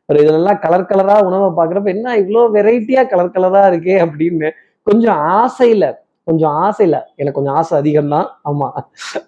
ஒரு 0.08 0.18
இதெல்லாம் 0.24 0.60
கலர் 0.64 0.88
கலராக 0.90 1.28
உணவை 1.28 1.48
பார்க்குறப்ப 1.58 1.90
என்ன 1.96 2.16
இவ்வளோ 2.22 2.40
வெரைட்டியாக 2.56 3.08
கலர் 3.12 3.34
கலராக 3.36 3.70
இருக்கே 3.72 3.94
அப்படின்னு 4.04 4.48
கொஞ்சம் 4.86 5.20
ஆசையில் 5.36 5.88
கொஞ்சம் 6.24 6.54
ஆசையில 6.64 6.96
எனக்கு 7.16 7.38
கொஞ்சம் 7.38 7.54
ஆசை 7.54 7.74
அதிகம்தான். 7.80 8.28
ஆமாம் 8.42 8.76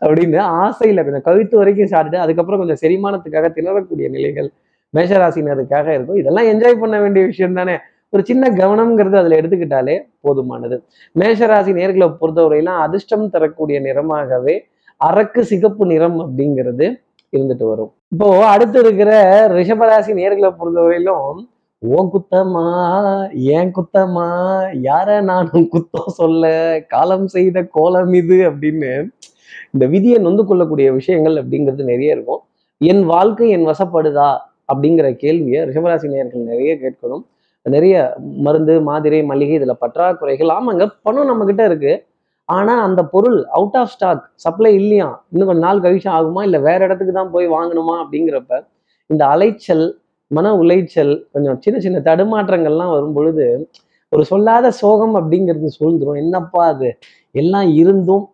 அப்படின்னு 0.01 0.39
ஆசையில் 0.41 1.05
கொஞ்சம் 1.07 1.27
கழுத்து 1.29 1.57
வரைக்கும் 1.57 1.87
சாப்பிட்டு 1.87 2.19
அதுக்கப்புறம் 2.19 2.61
கொஞ்சம் 2.63 2.81
செரிமானத்துக்காக 2.85 3.51
திணறக்கூடிய 3.59 4.09
நிலைகள் 4.11 4.49
மேஷராசினருக்காக 4.95 5.87
இருக்கும். 5.97 6.17
இதெல்லாம் 6.17 6.45
என்ஜாய் 6.45 6.81
பண்ண 6.81 7.01
வேண்டிய 7.01 7.25
விஷயம் 7.27 7.55
தானே. 7.55 7.77
ஒரு 8.09 8.25
சின்ன 8.25 8.49
கவனம்ங்கிறது 8.49 9.17
அதில் 9.17 9.39
எடுத்துக்கிட்டாலே 9.39 9.97
போதுமானது. 10.25 10.77
மேஷராசி 11.19 11.73
நேர்களை 11.81 12.07
பொறுத்தவரையிலாம் 12.21 12.81
அதிர்ஷ்டம் 12.87 13.31
தரக்கூடிய 13.31 13.81
நிறமாகவே 13.81 14.55
அரக்கு 15.05 15.41
சிகப்பு 15.41 15.87
நிறம் 15.87 16.19
அப்படிங்கிறது 16.21 16.87
இருந்துட்டு 17.37 17.67
வரும். 17.69 17.93
இப்போ 18.09 18.29
அடுத்து 18.47 18.79
இருக்கிற 18.79 19.11
ரிஷபராசி 19.49 20.13
நேர்களை 20.21 20.51
பொறுத்தவரையிலும் 20.61 21.49
ஓ 21.83 21.99
குத்தமா 22.13 22.63
ஏன் 23.57 23.71
குத்தமா 23.77 24.29
யார 24.87 25.09
நானும் 25.29 25.67
குத்தம் 25.75 26.15
சொல்ல 26.19 26.45
காலம் 26.93 27.27
செய்த 27.35 27.63
கோலம் 27.77 28.15
இது 28.21 28.39
அப்படின்னு 28.51 28.93
இந்த 29.75 29.85
விதியை 29.95 30.19
நொந்து 30.27 30.43
கொள்ளக்கூடிய 30.49 30.89
விஷயங்கள் 30.99 31.37
அப்படிங்கிறது 31.41 31.85
நிறைய 31.91 32.17
இருக்கும். 32.17 32.41
என் 32.81 33.03
வாழ்க்கை 33.13 33.49
என் 33.57 33.67
வசப்படுதா 33.71 34.31
அப்படிங்கிற 34.73 35.11
கேள்வியை 35.25 35.61
ரிஷபராசி 35.69 36.09
நேயர்கள் 36.15 36.49
நிறைய 36.53 36.73
கேட்கணும். 36.85 37.25
நிறைய 37.67 37.95
மருந்து 38.47 38.75
மாதிரி 38.89 39.21
மளிகை 39.33 39.55
இதில் 39.59 39.81
பற்றாக்குறைகள் 39.85 40.55
ஆமாங்க 40.57 40.87
பணம் 41.07 41.31
நம்மக்கிட்ட 41.31 41.63
இருக்கு. 41.71 41.95
ஆனால் 42.49 42.83
அந்த 42.89 43.01
பொருள் 43.15 43.39
அவுட் 43.59 43.79
ஆஃப் 43.83 43.93
ஸ்டாக் 43.95 44.25
சப்ளை 44.47 44.73
இல்லையா? 44.81 45.09
இன்னும் 45.33 45.49
கொஞ்ச 45.51 45.63
நாள் 45.69 45.85
கழிச்சு 45.87 46.11
ஆகுமா? 46.19 46.43
இல்லை 46.49 46.59
வேற 46.69 46.81
இடத்துக்கு 46.89 47.15
தான் 47.21 47.33
போய் 47.37 47.49
வாங்கணுமா? 47.57 47.97
அப்படிங்கிறப்ப 48.03 48.61
இந்த 49.11 49.23
அலைச்சல் 49.35 49.87
மன 50.31 50.53
உளைச்சல் 50.55 51.13
கொஞ்சம் 51.33 51.59
சின்ன 51.61 51.79
சின்ன 51.81 51.99
தடுமாற்றங்கள்லாம் 51.99 52.95
வரும் 52.95 53.13
பொழுது 53.13 53.47
ஒரு 54.13 54.25
சொல்லாத 54.25 54.71
சோகம் 54.71 55.15
அப்படிங்கிறது 55.15 55.69
சூழ்ந்துடும் 55.79 56.21
என்னப்பா 56.25 56.67
அது? 56.67 56.89
எல்லாம் 57.35 57.69
இருந்தும் 57.73 58.25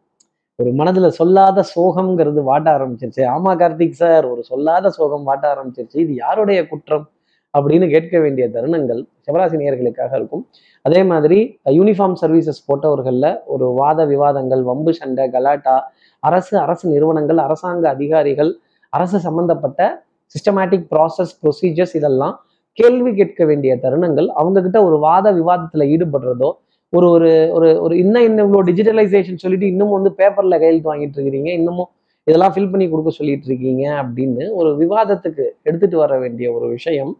ஒரு 0.59 0.71
மனதுல 0.71 1.07
சொல்லாத 1.11 1.65
சோகம்ங்கிறது 1.75 2.41
வாட்ட 2.51 2.69
ஆரம்பிச்சிருச்சு. 2.77 3.23
ஆமா 3.35 3.53
கார்த்திக் 3.57 3.93
சார் 3.93 4.25
ஒரு 4.27 4.43
சொல்லாத 4.43 4.91
சோகம் 4.91 5.27
வாட்ட 5.29 5.45
ஆரம்பிச்சிருச்சு. 5.55 5.97
இது 5.97 6.15
யாருடைய 6.15 6.61
குற்றம்? 6.69 7.07
அப்படின்னு 7.55 7.87
கேட்க 7.91 8.19
வேண்டிய 8.21 8.45
தருணங்கள் 8.49 9.01
சிவராசி 9.27 9.57
நேர்களுக்காக 9.63 10.13
இருக்கும். 10.17 10.45
அதே 10.85 11.03
மாதிரி 11.03 11.39
யூனிஃபார்ம் 11.71 12.17
சர்வீசஸ் 12.23 12.63
போட்டவர்களில் 12.69 13.31
ஒரு 13.45 13.67
வாத 13.73 14.05
விவாதங்கள் 14.05 14.63
வம்பு 14.63 14.93
சண்டை 14.95 15.31
கலாட்டா 15.31 15.77
அரசு 16.23 16.55
அரசு 16.59 16.85
நிறுவனங்கள் 16.89 17.39
அரசாங்க 17.39 17.85
அதிகாரிகள் 17.89 18.53
அரசு 18.93 19.19
சம்பந்தப்பட்ட 19.21 19.81
சிஸ்டமேட்டிக் 20.35 20.85
ப்ராசஸ் 20.93 21.33
ப்ரொசீஜர்ஸ் 21.43 21.95
இதெல்லாம் 22.01 22.35
கேள்வி 22.79 23.11
கேட்க 23.21 23.45
வேண்டிய 23.51 23.73
தருணங்கள். 23.85 24.29
அவங்க 24.41 24.59
கிட்ட 24.67 24.79
ஒரு 24.89 24.99
வாத 25.07 25.27
விவாதத்தில் 25.39 25.91
ஈடுபடுறதோ 25.95 26.51
ஒரு 26.93 27.07
ஒரு 27.17 27.31
ஒரு 27.57 27.69
ஒரு 27.85 27.95
இன்னும் 28.03 28.25
இன்னும் 28.29 28.47
இவ்வளோ 28.47 28.62
டிஜிட்டலைசேஷன் 28.69 29.43
சொல்லிட்டு 29.45 29.67
இன்னமும் 29.73 29.97
வந்து 29.99 30.11
பேப்பரில் 30.21 30.59
கையெழுத்து 30.62 30.91
வாங்கிட்டு 30.91 31.17
இருக்கிறீங்க 31.19 31.51
இன்னமும் 31.59 31.91
இதெல்லாம் 32.27 32.53
ஃபில் 32.55 32.71
பண்ணி 32.73 32.87
கொடுக்க 32.91 33.11
சொல்லிட்டு 33.19 33.47
இருக்கீங்க 33.51 33.85
அப்படின்னு 34.03 34.45
ஒரு 34.61 34.71
விவாதத்துக்கு 34.83 35.45
எடுத்துட்டு 35.69 35.97
வர 36.03 36.19
வேண்டிய 36.25 36.47
ஒரு 36.57 36.67
விஷயம் 36.77 37.12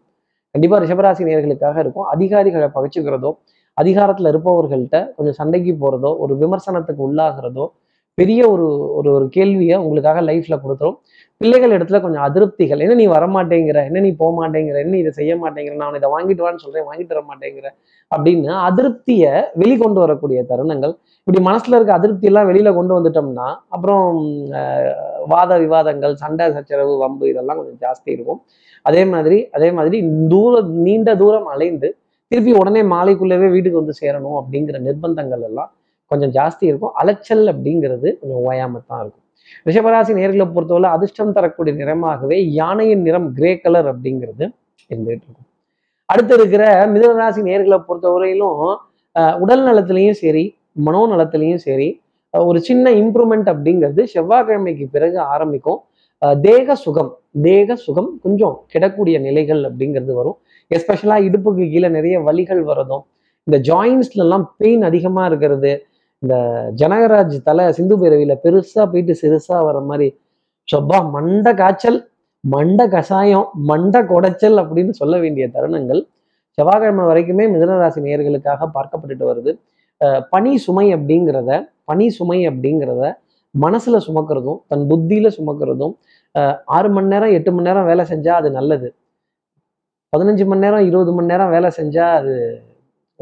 கண்டிப்பாக 0.55 0.79
ரிஷபராசி 0.83 1.23
நேர்களுக்காக 1.27 1.77
இருக்கும். 1.83 2.07
அதிகாரிகளை 2.15 2.67
பகச்சுக்கிறதோ 2.75 3.31
அதிகாரத்தில் 3.77 4.29
இருப்பவர்கள்ட்ட 4.31 4.97
கொஞ்சம் 5.15 5.37
சண்டைக்கு 5.39 5.73
போகிறதோ 5.83 6.11
ஒரு 6.23 6.33
விமர்சனத்துக்கு 6.41 7.01
உள்ளாகிறதோ 7.07 7.65
பெரிய 8.17 8.41
ஒரு 8.53 8.65
ஒரு 8.97 9.09
ஒரு 9.17 9.25
கேள்வியை 9.37 9.77
உங்களுக்காக 9.85 10.21
லைஃப்பில் 10.29 10.61
கொடுத்துரும். 10.63 10.97
பிள்ளைகள் 11.43 11.75
இடத்துல 11.77 11.97
கொஞ்சம் 12.03 12.25
அதிருப்திகள். 12.25 12.81
என்ன 12.83 12.95
நீ 12.99 13.05
வரமாட்டேங்கிற? 13.13 13.79
என்ன 13.89 14.01
நீ 14.05 14.11
போக 14.19 14.31
மாட்டேங்கிற 14.39 14.77
என்ன 14.85 14.95
இதை 15.01 15.11
செய்ய 15.17 15.33
மாட்டேங்கிற 15.43 15.73
நான் 15.81 15.97
இதை 15.99 16.09
வாங்கிட்டு 16.13 16.43
வான்னு 16.45 16.63
சொல்றேன் 16.65 16.85
வாங்கிட்டு 16.89 17.13
வர 17.15 17.23
மாட்டேங்கிற 17.31 17.67
அப்படின்னு 18.11 18.51
அதிருப்தியை 18.67 19.31
வெளிக்கொண்டு 19.61 19.99
வரக்கூடிய 20.03 20.39
தருணங்கள். 20.51 20.93
இப்படி 21.23 21.39
மனசுல 21.47 21.77
இருக்க 21.77 21.93
அதிருப்தி 21.99 22.29
எல்லாம் 22.29 22.47
வெளியில 22.49 22.71
கொண்டு 22.77 22.93
வந்துட்டோம்னா 22.97 23.47
அப்புறம் 23.75 24.05
வாத 25.33 25.57
விவாதங்கள் 25.63 26.15
சண்டை 26.23 26.47
சச்சரவு 26.57 26.93
வம்பு 27.03 27.25
இதெல்லாம் 27.31 27.59
கொஞ்சம் 27.59 27.79
ஜாஸ்தி 27.85 28.09
இருக்கும். 28.15 28.39
அதே 28.89 29.03
மாதிரி 29.13 29.39
அதே 29.57 29.69
மாதிரி 29.79 29.99
தூர 30.33 30.61
நீண்ட 30.85 31.09
தூரம் 31.23 31.49
அலைந்து 31.55 31.89
திருப்பி 32.31 32.53
உடனே 32.61 32.83
மாலைக்குள்ளவே 32.93 33.49
வீட்டுக்கு 33.55 33.81
வந்து 33.81 33.95
சேரணும் 34.01 34.37
அப்படிங்கிற 34.41 34.79
நிர்பந்தங்கள் 34.87 35.43
எல்லாம் 35.49 35.71
கொஞ்சம் 36.11 36.33
ஜாஸ்தி 36.37 36.65
இருக்கும். 36.71 36.93
அலைச்சல் 37.01 37.45
அப்படிங்கிறது 37.53 38.07
கொஞ்சம் 38.21 38.41
ஓயாமத்தான் 38.47 38.91
தான் 38.93 39.03
இருக்கும். 39.03 39.22
ரிஷபராசி 39.67 40.13
நேர்களை 40.19 40.45
பொறுத்தவரை 40.55 40.89
அதிர்ஷ்டம் 40.95 41.35
தரக்கூடிய 41.37 41.73
நிறமாகவே 41.81 42.37
யானையின் 42.59 43.03
நிறம் 43.07 43.27
கிரே 43.37 43.51
கலர் 43.63 43.89
அப்படிங்கிறது 43.93 44.45
இருந்துகிட்டு 44.89 45.25
இருக்கும். 45.27 45.47
அடுத்து 46.09 46.33
இருக்கிற 46.39 46.63
மிதனராசி 46.93 47.41
நேர்களை 47.49 47.79
பொறுத்தவரையிலும் 47.87 48.59
உடல் 49.43 49.63
நலத்திலையும் 49.67 50.19
சரி 50.23 50.45
மனோ 50.85 51.01
நலத்திலையும் 51.13 51.63
சரி 51.67 51.89
ஒரு 52.33 52.59
சின்ன 52.67 52.85
இம்ப்ரூவ்மெண்ட் 53.01 53.49
அப்படிங்கிறது 53.53 54.03
செவ்வாய்க்கிழமைக்கு 54.13 54.85
பிறகு 54.95 55.17
ஆரம்பிக்கும். 55.33 55.79
தேக 56.47 56.75
சுகம் 56.83 57.11
தேக 57.45 57.75
சுகம் 57.85 58.09
கொஞ்சம் 58.23 58.55
கிடக்கூடிய 58.73 59.15
நிலைகள் 59.27 59.61
அப்படிங்கிறது 59.69 60.13
வரும். 60.19 60.37
எஸ்பெஷலாக 60.71 61.25
இடுப்புக்கு 61.27 61.63
கீழே 61.73 61.89
நிறைய 61.97 62.15
வலிகள் 62.27 62.61
வரதும் 62.69 63.03
இந்த 63.47 63.57
ஜாயின்ஸ்ல 63.69 64.23
எல்லாம் 64.25 64.45
பெயின் 64.61 64.83
அதிகமா 64.89 65.23
இருக்கிறது 65.29 65.71
இந்த 66.23 66.35
ஜனகராஜ் 66.79 67.35
தலை 67.47 67.63
சிந்து 67.77 67.95
பேரவியில் 68.01 68.41
பெருசாக 68.43 68.85
போயிட்டு 68.91 69.13
சிறுசாக 69.21 69.61
வர 69.67 69.77
மாதிரி 69.89 70.07
சொப்பா 70.67 70.99
மண்ட 71.15 71.47
காய்ச்சல் 71.61 71.99
மண்ட 72.43 72.81
கஷாயம் 72.93 73.47
மண்ட 73.69 73.95
குடைச்சல் 74.11 74.57
அப்படின்னு 74.61 74.93
சொல்ல 75.01 75.15
வேண்டிய 75.23 75.45
தருணங்கள் 75.55 76.01
செவ்வாய்க்கிழமை 76.57 77.03
வரைக்குமே 77.09 77.45
மிதனராசி 77.53 77.99
நேயர்களுக்காக 78.05 78.67
பார்க்கப்பட்டுட்டு 78.75 79.25
வருது. 79.29 79.51
பனி 80.33 80.51
சுமை 80.65 80.87
அப்படிங்கிறத 80.95 81.51
பனி 81.89 82.07
சுமை 82.17 82.39
அப்படிங்கிறத 82.49 83.03
மனசுல 83.55 83.97
சுமக்கிறதும் 84.07 84.59
தன் 84.71 84.85
புத்தியில 84.91 85.27
சுமக்கிறதும் 85.37 85.93
ஆறு 86.75 86.89
மணி 86.95 87.11
நேரம் 87.13 87.33
எட்டு 87.37 87.49
மணி 87.55 87.67
நேரம் 87.69 87.87
வேலை 87.91 88.03
செஞ்சா 88.11 88.33
அது 88.41 88.49
நல்லது. 88.59 88.87
பதினஞ்சு 90.13 90.45
மணி 90.49 90.63
நேரம் 90.65 90.85
இருபது 90.89 91.11
மணி 91.17 91.31
நேரம் 91.33 91.53
வேலை 91.55 91.69
செஞ்சா 91.79 92.05
அது 92.19 92.33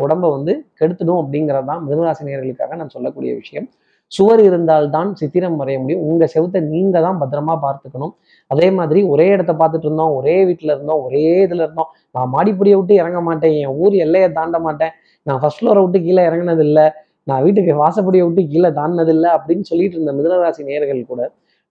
உடம்ப 0.06 0.26
வந்து 0.36 0.54
கெடுத்துடும் 0.80 1.20
அப்படிங்கிறது 1.22 1.68
தான் 1.72 1.82
மிருகராசினியர்களுக்காக 1.88 2.76
நான் 2.82 2.94
சொல்லக்கூடிய 2.96 3.32
விஷயம். 3.42 3.68
சுவர் 4.12 4.42
இருந்தால்தான் 4.48 5.10
சித்திரம் 5.20 5.58
வரைய 5.60 5.78
முடியும். 5.82 6.02
உங்கள் 6.08 6.32
செவத்தை 6.34 6.60
நீங்கள் 6.72 7.06
தான் 7.08 7.20
பத்திரமா 7.22 7.54
பார்த்துக்கணும். 7.66 8.14
அதே 8.52 8.68
மாதிரி 8.78 9.02
ஒரே 9.14 9.28
இடத்த 9.36 9.54
பார்த்துட்டு 9.62 9.88
இருந்தோம் 9.90 10.14
ஒரே 10.20 10.36
வீட்டில் 10.50 10.74
இருந்தோம் 10.76 11.02
ஒரே 11.06 11.24
இதில் 11.46 11.64
இருந்தோம். 11.66 11.90
நான் 12.16 12.32
மாடிப்படியை 12.36 12.78
விட்டு 12.80 12.96
இறங்க 13.02 13.20
மாட்டேன். 13.28 13.56
என் 13.62 13.78
ஊர் 13.84 13.96
எல்லையை 14.06 14.30
தாண்ட 14.40 14.60
மாட்டேன். 14.66 14.94
நான் 15.28 15.40
ஃபர்ஸ்ட் 15.42 15.62
ஃப்ளோரை 15.62 15.82
விட்டு 15.86 16.00
கீழே 16.08 16.24
இறங்கினது 16.30 16.64
இல்லை 16.70 16.86
நான் 17.30 17.44
வீட்டுக்கு 17.46 17.74
வாசப்படியை 17.84 18.24
விட்டு 18.28 18.44
கீழே 18.54 18.70
தாண்டினதில்லை 18.80 19.30
அப்படின்னு 19.38 19.66
சொல்லிட்டு 19.72 19.98
இருந்த 19.98 20.14
மிதனராசி 20.20 20.62
நேர்கள் 20.70 21.02
கூட 21.12 21.24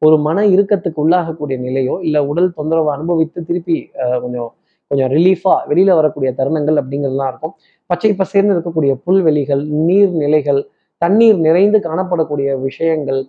ஒரு 0.02 0.16
மன 0.26 0.44
இறுக்கத்துக்கு 0.54 1.02
உள்ளாகக்கூடிய 1.04 1.56
நிலையோ 1.64 1.94
இல்லை 2.06 2.20
உடல் 2.30 2.54
தொந்தரவை 2.58 2.90
அனுபவித்து 2.96 3.40
திருப்பி 3.48 3.76
கொஞ்சம் 4.22 4.50
கொஞ்சம் 4.90 5.10
ரிலீஃபாக 5.14 5.58
வெளியில் 5.70 5.96
வரக்கூடிய 5.98 6.30
தருணங்கள் 6.38 6.78
அப்படிங்கிறதுலாம் 6.82 7.30
இருக்கும். 7.32 7.54
பச்சை 7.90 8.10
பசேர்னு 8.20 8.54
இருக்கக்கூடிய 8.56 8.92
புல்வெளிகள் 9.06 9.62
நீர்நிலைகள் 9.88 10.60
தண்ணீர் 11.02 11.38
நிறைந்து 11.46 11.78
காணப்படக்கூடிய 11.86 12.48
விஷயங்கள் 12.66 13.20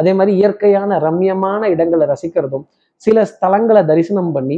அதே 0.00 0.12
மாதிரி 0.18 0.32
இயற்கையான 0.40 0.98
ரம்யமான 1.06 1.62
இடங்களை 1.74 2.04
ரசிக்கிறதும் 2.12 2.64
சில 3.02 3.24
ஸ்தலங்களை 3.32 3.82
தரிசனம் 3.90 4.30
பண்ணி 4.36 4.56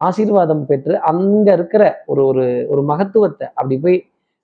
ஆசீர்வாதம் 0.00 0.64
பெற்று 0.70 0.94
அங்கே 1.10 1.52
இருக்கிற 1.58 1.84
ஒரு 2.12 2.22
ஒரு 2.30 2.44
ஒரு 2.72 2.82
மகத்துவத்தை 2.90 3.46
அப்படி 3.58 3.76
போய் 3.84 3.98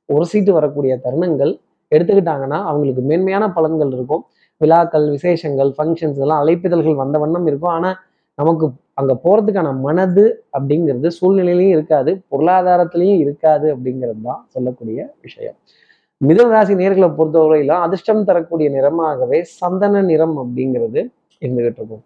உரசிட்டு 0.08 0.52
வரக்கூடிய 0.58 0.94
தருணங்கள் 1.04 1.52
எடுத்துக்கிட்டாங்கன்னா 1.92 2.58
அவங்களுக்கு 2.70 3.02
மேன்மையான 3.10 3.44
பலன்கள் 3.56 3.92
இருக்கும். 3.96 4.22
விழாக்கள் 4.60 5.06
விசேஷங்கள் 5.16 5.70
ஃபங்க்ஷன்ஸ் 5.76 6.18
இதெல்லாம் 6.18 6.42
அழைப்பிதழ்கள் 6.42 7.00
வந்த 7.02 7.16
வண்ணம் 7.22 7.46
இருக்கும். 7.50 7.74
ஆனால் 7.76 7.96
நமக்கு 8.34 8.70
அங்க 8.94 9.20
போறதுக்கான 9.24 9.76
மனது 9.80 10.44
அப்படிங்கிறது 10.58 11.10
சூழ்நிலையிலையும் 11.20 11.68
இருக்காது 11.68 12.22
பொருளாதாரத்திலையும் 12.30 13.18
இருக்காது 13.18 13.76
அப்படிங்கிறது 13.76 14.22
தான் 14.22 14.44
சொல்லக்கூடிய 14.48 15.14
விஷயம். 15.22 15.54
மிதுன 16.24 16.48
ராசி 16.48 16.74
நேர்களை 16.74 17.08
பொறுத்தவரையிலும் 17.18 17.82
அதிர்ஷ்டம் 17.86 18.24
தரக்கூடிய 18.24 18.70
நிறமாகவே 18.70 19.40
சந்தன 19.42 20.02
நிறம் 20.02 20.36
அப்படிங்கிறது 20.38 21.00
இருந்துகிட்டு 21.40 21.78
இருக்கும். 21.78 22.04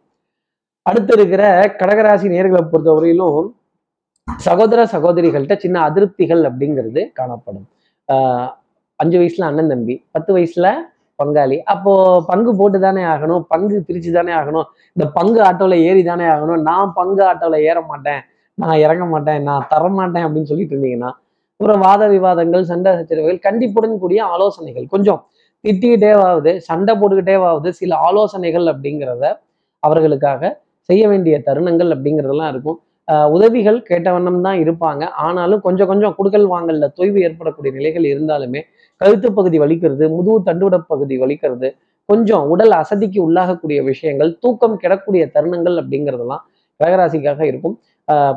அடுத்து 0.83 1.13
இருக்கிற 1.15 1.61
கடகராசி 1.79 2.27
நேர்களை 2.37 2.63
பொறுத்தவரையிலும் 2.73 3.57
சகோதர 4.37 4.85
சகோதரிகள்கிட்ட 4.85 5.57
சின்ன 5.57 5.91
அதிருப்திகள் 5.91 6.43
அப்படிங்கிறது 6.51 7.13
காணப்படும். 7.13 7.69
ஆஹ் 8.13 8.51
அஞ்சு 8.97 9.19
வயசுல 9.19 9.43
அண்ணன் 9.43 9.69
தம்பி 9.69 10.05
பத்து 10.11 10.37
வயசுல 10.37 10.69
பங்காளி. 11.19 11.57
அப்போ 11.73 11.93
பங்கு 12.31 12.51
போட்டு 12.61 12.79
தானே 12.87 13.03
ஆகணும் 13.13 13.43
பங்கு 13.53 13.77
பிரிச்சு 13.89 14.11
தானே 14.19 14.33
ஆகணும் 14.41 14.67
இந்த 14.97 15.07
பங்கு 15.19 15.41
ஆட்டோல 15.49 15.77
ஏறி 15.89 16.03
தானே 16.11 16.27
ஆகணும் 16.35 16.61
நான் 16.71 16.93
பங்கு 16.99 17.23
ஆட்டோல 17.31 17.59
ஏற 17.71 17.79
மாட்டேன் 17.91 18.21
நான் 18.59 18.79
இறங்க 18.85 19.05
மாட்டேன் 19.15 19.43
நான் 19.49 19.67
தர 19.73 19.85
மாட்டேன் 19.99 20.25
அப்படின்னு 20.27 20.51
சொல்லிட்டு 20.53 20.75
இருந்தீங்கன்னா 20.75 21.11
அப்புறம் 21.61 21.83
வாத 21.87 22.03
விவாதங்கள் 22.15 22.65
சண்டை 22.71 22.91
சச்சரவுகள் 22.99 23.39
கண்டிப்புடன் 23.47 24.01
கூடிய 24.03 24.21
ஆலோசனைகள் 24.35 24.87
கொஞ்சம் 24.95 25.21
திட்டிக்கிட்டேவாவது 25.65 26.51
சண்டை 26.69 26.93
போட்டுக்கிட்டேவாவது 27.01 27.69
சில 27.79 27.93
ஆலோசனைகள் 28.09 28.67
அப்படிங்கிறத 28.73 29.25
அவர்களுக்காக 29.83 30.43
செய்ய 30.89 31.05
வேண்டிய 31.11 31.35
தருணங்கள் 31.49 31.91
அப்படிங்கிறதெல்லாம் 31.95 32.51
இருக்கும். 32.53 32.79
உதவிகள் 33.35 33.79
கேட்ட 33.89 34.09
வண்ணம் 34.15 34.45
தான் 34.47 34.59
இருப்பாங்க. 34.65 35.03
ஆனாலும் 35.27 35.61
கொஞ்சம் 35.67 35.89
கொஞ்சம் 35.91 36.15
குடுக்கல் 36.19 36.47
வாங்கல்ல 36.55 36.87
தொய்வு 36.99 37.19
ஏற்படக்கூடிய 37.27 37.71
நிலைகள் 37.79 38.07
இருந்தாலுமே 38.13 38.61
கழுத்து 39.01 39.29
பகுதி 39.39 39.59
வலிக்கிறது 39.63 40.05
முதுகு 40.17 40.39
தண்டுவிட 40.49 40.77
பகுதி 40.93 41.17
வலிக்கிறது 41.23 41.69
கொஞ்சம் 42.09 42.45
உடல் 42.53 42.75
அசதிக்கு 42.81 43.19
உள்ளாகக்கூடிய 43.27 43.79
விஷயங்கள் 43.91 44.31
தூக்கம் 44.43 44.77
கிடக்கூடிய 44.83 45.23
தருணங்கள் 45.35 45.77
அப்படிங்கிறதெல்லாம் 45.81 46.45
கடகராசிக்காக 46.81 47.41
இருக்கும். 47.51 47.75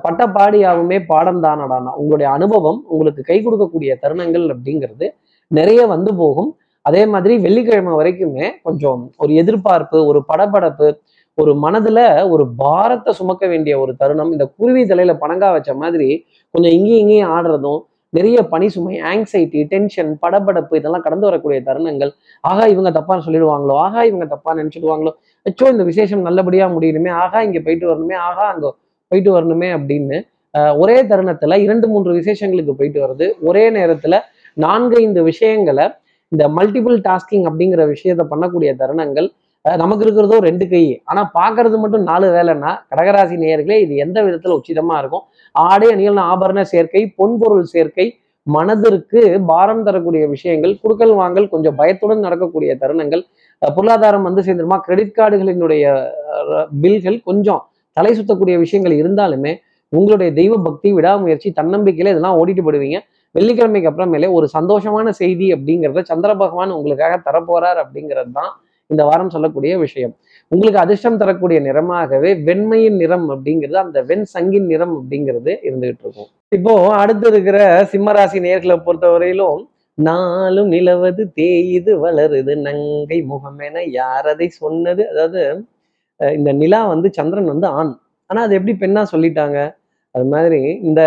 பட்ட 0.06 0.22
பாடியாகவுமே 0.36 0.98
பாடம் 1.12 1.42
தானடானா 1.46 1.92
உங்களுடைய 2.02 2.30
அனுபவம் 2.38 2.80
உங்களுக்கு 2.94 3.22
கை 3.30 3.38
கொடுக்கக்கூடிய 3.40 3.92
தருணங்கள் 4.04 4.46
அப்படிங்கிறது 4.54 5.08
நிறைய 5.52 5.82
வந்து 5.94 6.12
போகும். 6.22 6.50
அதே 6.86 7.02
மாதிரி 7.14 7.34
வெள்ளிக்கிழமை 7.46 7.94
வரைக்குமே 8.00 8.46
கொஞ்சம் 8.68 9.02
ஒரு 9.24 9.32
எதிர்பார்ப்பு 9.42 9.98
ஒரு 10.12 10.20
படபடப்பு 10.30 10.88
ஒரு 11.38 11.52
மனதுல 11.64 12.00
ஒரு 12.34 12.44
பாரத்தை 12.62 13.12
சுமக்க 13.20 13.44
வேண்டிய 13.52 13.74
ஒரு 13.84 13.92
தருணம் 14.02 14.32
இந்த 14.36 14.46
குருவி 14.58 14.84
தலையில 14.86 15.14
பணங்கா 15.24 15.50
வச்ச 15.56 15.72
மாதிரி 15.84 16.10
கொஞ்சம் 16.54 16.74
இங்கேயும் 16.78 17.02
இங்கேயும் 17.04 17.32
ஆடுறதும் 17.36 17.82
நிறைய 18.18 18.38
பனி 18.54 18.68
சுமை 18.74 18.96
ஆங்ஸைட்டி 19.12 19.60
டென்ஷன் 19.74 20.10
படபடப்பு 20.24 20.74
இதெல்லாம் 20.80 21.04
கடந்து 21.06 21.28
வரக்கூடிய 21.30 21.60
தருணங்கள். 21.68 22.12
ஆகா 22.44 22.64
இவங்க 22.74 22.90
தப்பான்னு 22.98 23.26
சொல்லிடுவாங்களோ? 23.28 23.76
ஆகா 23.86 24.02
இவங்க 24.10 24.26
தப்பா 24.34 24.52
நினைச்சிடுவாங்களோ? 24.60 25.12
அச்சோ 25.46 25.68
இந்த 25.74 25.84
விசேஷம் 25.92 26.26
நல்லபடியா 26.28 26.66
முடியணுமே? 26.76 27.12
ஆகா 27.24 27.42
இங்க 27.48 27.60
போயிட்டு 27.68 27.88
வரணுமே? 27.92 28.16
ஆகா 28.30 28.46
அங்க 28.54 28.68
போயிட்டு 29.12 29.32
வரணுமே? 29.38 29.70
அப்படின்னு 29.78 30.20
ஒரே 30.84 30.98
தருணத்துல 31.10 31.58
இரண்டு 31.66 31.86
மூன்று 31.92 32.12
விசேஷங்களுக்கு 32.20 32.74
போயிட்டு 32.80 33.00
வருது 33.04 33.26
ஒரே 33.50 33.64
நேரத்துல 33.78 34.16
நான்கு 34.58 34.96
ஐந்து 35.04 35.22
விஷயங்களை 35.30 35.86
இந்த 36.32 36.44
மல்டிபிள் 36.58 36.98
டாஸ்கிங் 37.08 37.46
அப்படிங்கிற 37.50 37.84
விஷயத்த 37.94 38.24
பண்ணக்கூடிய 38.32 38.72
தருணங்கள் 38.82 39.30
நமக்கு 39.82 40.04
இருக்கிறதோ 40.06 40.38
ரெண்டு 40.48 40.66
கை. 40.70 40.82
ஆனா 41.10 41.22
பாக்குறது 41.40 41.78
மட்டும் 41.82 42.06
நாலு 42.10 42.28
வேலைன்னா 42.36 42.72
கடகராசி 42.92 43.36
நேயர்களே 43.44 43.78
இது 43.86 43.94
எந்த 44.06 44.18
விதத்துல 44.28 44.56
உச்சிதமா 44.60 44.96
இருக்கும்? 45.02 45.26
ஆடை 45.56 45.88
அணிகள் 45.92 46.20
ஆபரண 46.24 46.62
சேர்க்கை 46.64 47.02
பொன்பொருள் 47.18 47.66
சேர்க்கை 47.66 48.06
மனதிற்கு 48.48 49.22
பாரம் 49.46 49.84
தரக்கூடிய 49.84 50.24
விஷயங்கள் 50.28 50.74
குடுக்கல் 50.76 51.14
வாங்கல் 51.14 51.50
கொஞ்சம் 51.50 51.76
பயத்துடன் 51.76 52.20
நடக்கக்கூடிய 52.20 52.72
தருணங்கள் 52.82 53.24
பொருளாதாரம் 53.62 54.24
வந்து 54.24 54.42
சேர்ந்துருமா 54.42 54.78
கிரெடிட் 54.78 55.18
கார்டுகளினுடைய 55.18 55.84
பில்கள் 56.82 57.20
கொஞ்சம் 57.22 57.62
தலை 57.98 58.12
சுத்தக்கூடிய 58.12 58.56
விஷயங்கள் 58.60 58.96
இருந்தாலுமே 58.98 59.54
உங்களுடைய 59.94 60.30
தெய்வ 60.32 60.54
பக்தி 60.58 60.90
விடாமுயற்சி 60.92 61.50
தன்னம்பிக்கையில 61.52 62.12
இதெல்லாம் 62.12 62.38
ஓடிட்டு 62.38 62.64
போடுவீங்க 62.64 63.00
வெள்ளிக்கிழமைக்கு 63.36 63.90
அப்புறமேலே 63.90 64.28
ஒரு 64.32 64.48
சந்தோஷமான 64.48 65.10
செய்தி 65.20 65.48
அப்படிங்கிறத 65.54 66.02
சந்திர 66.04 66.32
பகவான் 66.34 66.72
உங்களுக்காக 66.72 67.16
தரப்போறார் 67.28 67.80
அப்படிங்கிறது 67.84 68.32
தான் 68.32 68.52
இந்த 68.90 69.02
வாரம் 69.04 69.30
சொல்லக்கூடிய 69.30 69.74
விஷயம். 69.78 70.14
உங்களுக்கு 70.52 70.80
அதிர்ஷ்டம் 70.84 71.20
தரக்கூடிய 71.20 71.58
நிறமாகவே 71.66 72.30
வெண்மையின் 72.48 72.98
நிறம் 73.02 73.28
அப்படிங்கிறது 73.34 73.78
அந்த 73.84 74.00
வெண் 74.10 74.26
சங்கின் 74.34 74.68
நிறம் 74.72 74.96
அப்படிங்கிறது 74.98 75.52
இருந்துகிட்டு 75.68 76.04
இருக்கும். 76.06 76.30
இப்போ 76.58 76.74
அடுத்து 77.02 77.28
இருக்கிற 77.32 77.60
சிம்மராசி 77.92 78.40
நேர்களை 78.48 78.78
பொறுத்தவரையிலும் 78.88 79.62
நாளும் 80.08 80.70
நிலவது 80.76 81.24
தேயுது 81.40 81.94
வளருது. 82.06 82.54
நங்கை 82.68 83.20
முகமென 83.32 83.76
யாரதை 83.76 83.96
யார் 84.00 84.28
அதை 84.34 84.48
சொன்னது? 84.62 85.04
அதாவது 85.12 85.42
இந்த 86.40 86.50
நிலா 86.62 86.82
வந்து 86.94 87.08
சந்திரன் 87.20 87.52
வந்து 87.54 87.68
ஆண். 87.80 87.94
ஆனா 88.30 88.42
அது 88.48 88.54
எப்படி 88.60 88.74
பெண்ணா 88.84 89.02
சொல்லிட்டாங்க? 89.14 89.60
அது 90.16 90.26
மாதிரி 90.34 90.62
இந்த 90.88 91.02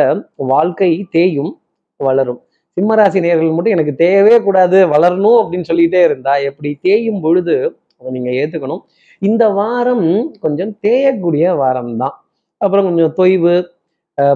வாழ்க்கை 0.52 0.90
தேயும் 1.16 1.52
வளரும். 2.00 2.40
சிம்மராசி 2.76 3.18
நேர்கள் 3.24 3.54
மட்டும் 3.56 3.76
எனக்கு 3.76 3.92
தேயவே 4.04 4.36
கூடாது 4.46 4.78
வளரணும் 4.94 5.38
அப்படின்னு 5.42 5.68
சொல்லிட்டே 5.70 6.00
இருந்தா 6.08 6.32
எப்படி 6.50 6.70
தேயும் 6.86 7.20
பொழுது 7.24 7.56
அதை 8.04 8.12
நீங்க 8.16 8.30
ஏத்துக்கணும். 8.40 8.82
இந்த 9.28 9.44
வாரம் 9.58 10.08
கொஞ்சம் 10.44 10.72
தேயக்கூடிய 10.86 11.44
வாரம் 11.62 11.92
தான் 12.02 12.14
அப்புறம் 12.60 12.86
கொஞ்சம் 12.88 13.14
தொய்வு 13.18 13.54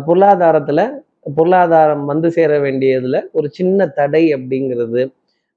பொருளாதாரத்தில் 0.06 0.82
பொருளாதாரத்துல 0.82 0.82
பொருளாதாரம் 1.36 2.04
வந்து 2.10 2.28
சேர 2.36 2.52
வேண்டியதுல 2.64 3.16
ஒரு 3.38 3.48
சின்ன 3.58 3.86
தடை 3.98 4.22
அப்படிங்கிறது 4.36 5.02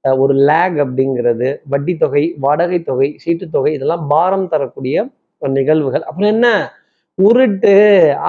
ஒரு 0.04 0.34
லேக் 0.48 0.76
அப்படிங்கிறது 0.84 1.48
வட்டி 1.72 1.94
தொகை 2.02 2.22
வாடகை 2.44 2.78
தொகை 2.90 3.08
சீட்டு 3.22 3.46
தொகை 3.56 3.72
இதெல்லாம் 3.76 4.04
பாரம் 4.12 4.48
தரக்கூடிய 4.52 5.04
நிகழ்வுகள். 5.42 6.04
அப்புறம் 6.08 6.30
என்ன? 6.34 6.46
உருட்டு 7.18 7.72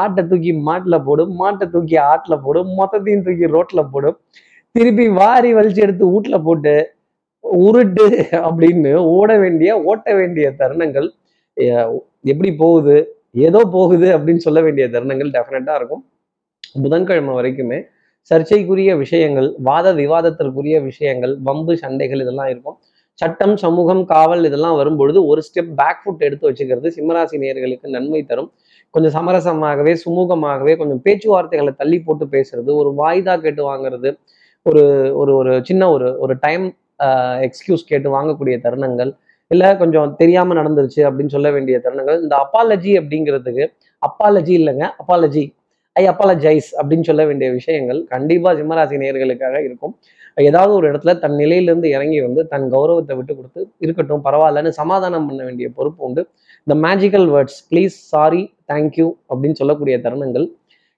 ஆட்டை 0.01 0.23
தூக்கி 0.29 0.51
மாட்டுல 0.69 0.95
போடும் 1.07 1.33
மாட்டை 1.41 1.65
தூக்கி 1.73 1.97
ஆட்டில் 2.11 2.43
போடும் 2.45 2.71
மொத்தத்தையும் 2.79 3.25
தூக்கி 3.27 3.47
ரோட்ல 3.55 3.81
போடும். 3.93 4.17
திருப்பி 4.75 5.05
வாரி 5.19 5.49
வலிச்சு 5.57 5.83
எடுத்து 5.85 6.11
வீட்டில் 6.13 6.45
போட்டு 6.47 6.73
உருட்டு 7.43 8.05
அப்படின்னு 8.45 8.91
ஓட 9.17 9.31
வேண்டிய 9.43 9.69
ஓட்ட 9.89 10.07
வேண்டிய 10.19 10.45
தருணங்கள் 10.61 11.07
எப்படி 12.31 12.51
போகுது 12.63 12.95
ஏதோ 13.47 13.59
போகுது 13.75 14.07
அப்படின்னு 14.15 14.45
சொல்ல 14.45 14.59
வேண்டிய 14.61 14.85
தருணங்கள் 14.87 15.33
டெஃபினட்டாக 15.35 15.79
இருக்கும். 15.79 16.03
புதன்கிழமை 16.83 17.33
வரைக்குமே 17.39 17.79
சர்ச்சைக்குரிய 18.31 18.91
விஷயங்கள் 19.03 19.47
வாத 19.69 19.87
விவாதத்திற்குரிய 19.93 20.75
விஷயங்கள் 20.89 21.33
வம்பு 21.47 21.73
சண்டைகள் 21.83 22.21
இதெல்லாம் 22.23 22.49
இருக்கும். 22.53 22.77
சட்டம் 23.19 23.55
சமூகம் 23.63 24.03
காவல் 24.11 24.45
இதெல்லாம் 24.49 24.77
வரும்பொழுது 24.81 25.19
ஒரு 25.31 25.41
ஸ்டெப் 25.47 25.73
பேக் 25.79 25.99
ஃபுட் 26.03 26.23
எடுத்து 26.27 26.47
வச்சுக்கிறது 26.49 26.87
சிம்மராசி 26.97 27.37
நேர்களுக்கு 27.43 27.93
நன்மை 27.95 28.21
தரும். 28.31 28.49
கொஞ்சம் 28.93 29.13
சமரசமாகவே 29.17 29.93
சுமூகமாகவே 30.05 30.73
கொஞ்சம் 30.79 31.01
பேச்சுவார்த்தைகளை 31.05 31.73
தள்ளி 31.81 31.99
போட்டு 31.99 32.25
பேசுறது 32.35 32.71
ஒரு 32.81 32.89
வாய்தா 33.01 33.35
கேட்டு 33.45 33.63
வாங்குறது 33.69 34.09
ஒரு 34.65 34.83
ஒரு 35.21 35.31
ஒரு 35.39 35.53
சின்ன 35.69 35.83
ஒரு 35.91 36.07
ஒரு 36.25 36.33
டைம் 36.45 36.65
எக்ஸ்கியூஸ் 37.47 37.89
கேட்டு 37.91 38.09
வாங்கக்கூடிய 38.17 38.57
தருணங்கள் 38.65 39.11
இல்லை 39.51 39.69
கொஞ்சம் 39.81 40.15
தெரியாம 40.21 40.55
நடந்துருச்சு 40.59 41.01
அப்படின்னு 41.07 41.33
சொல்ல 41.35 41.49
வேண்டிய 41.51 41.77
தருணங்கள் 41.85 42.21
இந்த 42.21 42.35
அப்பாலஜி 42.43 42.93
அப்படிங்கிறதுக்கு 42.99 43.65
அப்பாலஜி 44.01 44.53
இல்லைங்க 44.61 44.85
அப்பாலஜி 45.01 45.43
ஐ 45.95 46.03
அப்பாலஜைஸ் 46.11 46.69
அப்படின்னு 46.81 47.07
சொல்ல 47.09 47.23
வேண்டிய 47.29 47.47
விஷயங்கள் 47.57 47.99
கண்டிப்பா 48.13 48.51
சிம்மராசி 48.59 48.95
நேயர்களுக்காக 49.01 49.57
இருக்கும். 49.67 49.93
ஏதாவது 50.37 50.71
ஒரு 50.77 50.85
இடத்துல 50.91 51.11
தன் 51.23 51.37
நிலையிலேருந்து 51.41 51.89
இறங்கி 51.95 52.19
வந்து 52.21 52.41
தன் 52.53 52.65
கௌரவத்தை 52.75 53.15
விட்டு 53.17 53.33
கொடுத்து 53.35 53.61
இருக்கட்டும் 53.85 54.23
பரவாயில்லன்னு 54.27 54.71
சமாதானம் 54.79 55.27
பண்ண 55.29 55.41
வேண்டிய 55.47 55.67
பொறுப்பு 55.77 56.01
உண்டு. 56.07 56.21
இந்த 56.67 56.75
magical 56.87 57.27
words 57.35 57.59
please 57.69 57.97
sorry 58.13 58.41
thank you 58.71 59.07
அப்படின்னு 59.29 59.59
சொல்லக்கூடிய 59.61 59.97
தருணங்கள் 60.05 60.47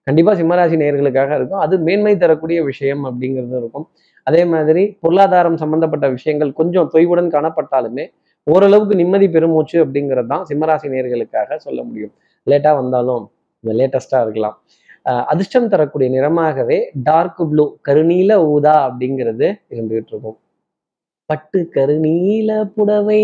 கண்டிப்பா 0.08 0.34
சிம்மராசி 0.40 0.76
நேயர்களுக்காக 0.84 1.32
இருக்கும். 1.40 1.62
அது 1.66 1.76
மேன்மை 1.88 2.18
தரக்கூடிய 2.24 2.60
விஷயம் 2.64 3.04
அப்படிங்கிறது 3.10 3.58
இருக்கும். 3.62 3.88
அதே 4.28 4.42
மாதிரி 4.54 4.84
பொருளாதாரம் 5.04 5.58
சம்பந்தப்பட்ட 5.64 6.06
விஷயங்கள் 6.18 6.52
கொஞ்சம் 6.60 6.90
தொய்வுடன் 6.94 7.30
காணப்பட்டாலுமே 7.36 8.06
ஓரளவுக்கு 8.48 8.96
நிம்மதி 9.02 9.28
பெருமூச்சு 9.36 9.78
அப்படிங்கிறது 9.84 10.30
தான் 10.32 10.44
சிம்மராசி 10.50 10.88
நேர்களுக்காக 10.94 11.58
சொல்ல 11.66 11.80
முடியும். 11.88 12.14
லேட்டாக 12.48 12.76
வந்தாலும் 12.82 13.24
லேட்டஸ்டாக 13.64 14.26
இருக்கலாம். 14.26 14.56
அதிர்ஷ்டம் 15.32 15.70
தரக்கூடிய 15.74 16.10
நிறமாகவே 16.16 16.78
டார்க் 17.08 17.42
ப்ளூ 17.52 17.66
கருநீல 17.88 18.32
ஊதா 18.54 18.76
அப்படிங்கிறது 18.88 19.48
இருந்துகிட்டு 19.74 20.12
இருக்கும். 20.14 20.38
பட்டு 21.30 21.60
கருநீல 21.76 22.52
புடவை 22.76 23.22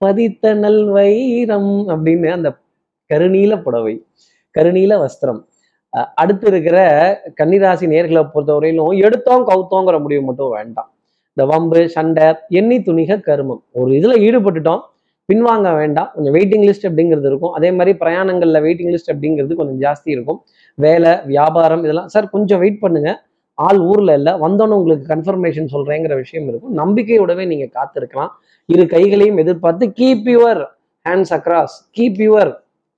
பதித்த 0.00 0.52
நல் 0.64 0.84
வைரம் 0.96 1.72
அப்படின்னு 1.92 2.28
அந்த 2.36 2.50
கருநீல 3.10 3.54
புடவை 3.66 3.94
கருநீல 4.54 4.92
வஸ்திரம் 5.04 5.40
அடுத்து 5.90 6.46
இருக்கிற 6.46 6.78
கன்னிராசி 7.42 7.86
நேர்களை 7.92 8.22
பொறுத்தவரையிலும் 8.34 8.98
எடுத்தோம் 9.06 9.46
கவுத்தோங்கிற 9.48 10.00
முடிவு 10.00 10.22
மட்டும் 10.22 10.50
வேண்டாம். 10.50 10.90
இந்த 11.36 11.44
வம்பு 11.46 11.88
சண்டை 11.88 12.34
எண்ணி 12.48 12.78
துணிக 12.78 13.20
கருமம். 13.20 13.62
ஒரு 13.70 13.92
இதுல 13.92 14.14
ஈடுபட்டுட்டோம் 14.26 14.80
பின்வாங்க 15.32 15.76
வேண்டாம். 15.76 16.10
கொஞ்சம் 16.14 16.34
வெயிட்டிங் 16.34 16.64
லிஸ்ட் 16.68 16.86
அப்படிங்கிறது 16.88 17.26
இருக்கும். 17.30 17.52
அதே 17.52 17.70
மாதிரி 17.70 17.98
பிரயாணங்களில் 17.98 18.62
வெயிட்டிங் 18.66 18.92
லிஸ்ட் 18.94 19.10
அப்படிங்கிறது 19.12 19.54
கொஞ்சம் 19.54 19.80
ஜாஸ்தி 19.80 20.10
இருக்கும். 20.16 20.44
வேலை 20.74 21.12
வியாபாரம் 21.24 21.82
இதெல்லாம் 21.84 22.08
சார் 22.08 22.28
கொஞ்சம் 22.28 22.58
வெயிட் 22.58 22.80
பண்ணுங்க. 22.80 23.22
ஆள் 23.54 23.78
ஊரில் 23.78 24.14
இல்லை. 24.14 24.32
வந்தோன்னு 24.32 24.76
உங்களுக்கு 24.80 25.14
கன்ஃபர்மேஷன் 25.14 25.68
சொல்கிறேங்கிற 25.72 26.14
விஷயம் 26.14 26.48
இருக்கும். 26.48 26.74
நம்பிக்கையோடவே 26.78 27.46
நீங்கள் 27.46 27.72
காத்திருக்கலாம். 27.78 28.28
இரு 28.66 28.86
கைகளையும் 28.86 29.36
எதிர்பார்த்து 29.36 29.86
keep 30.00 30.28
your 30.34 30.64
hands 31.08 31.32
across 31.36 31.76
keep 31.98 32.20
your 32.26 32.52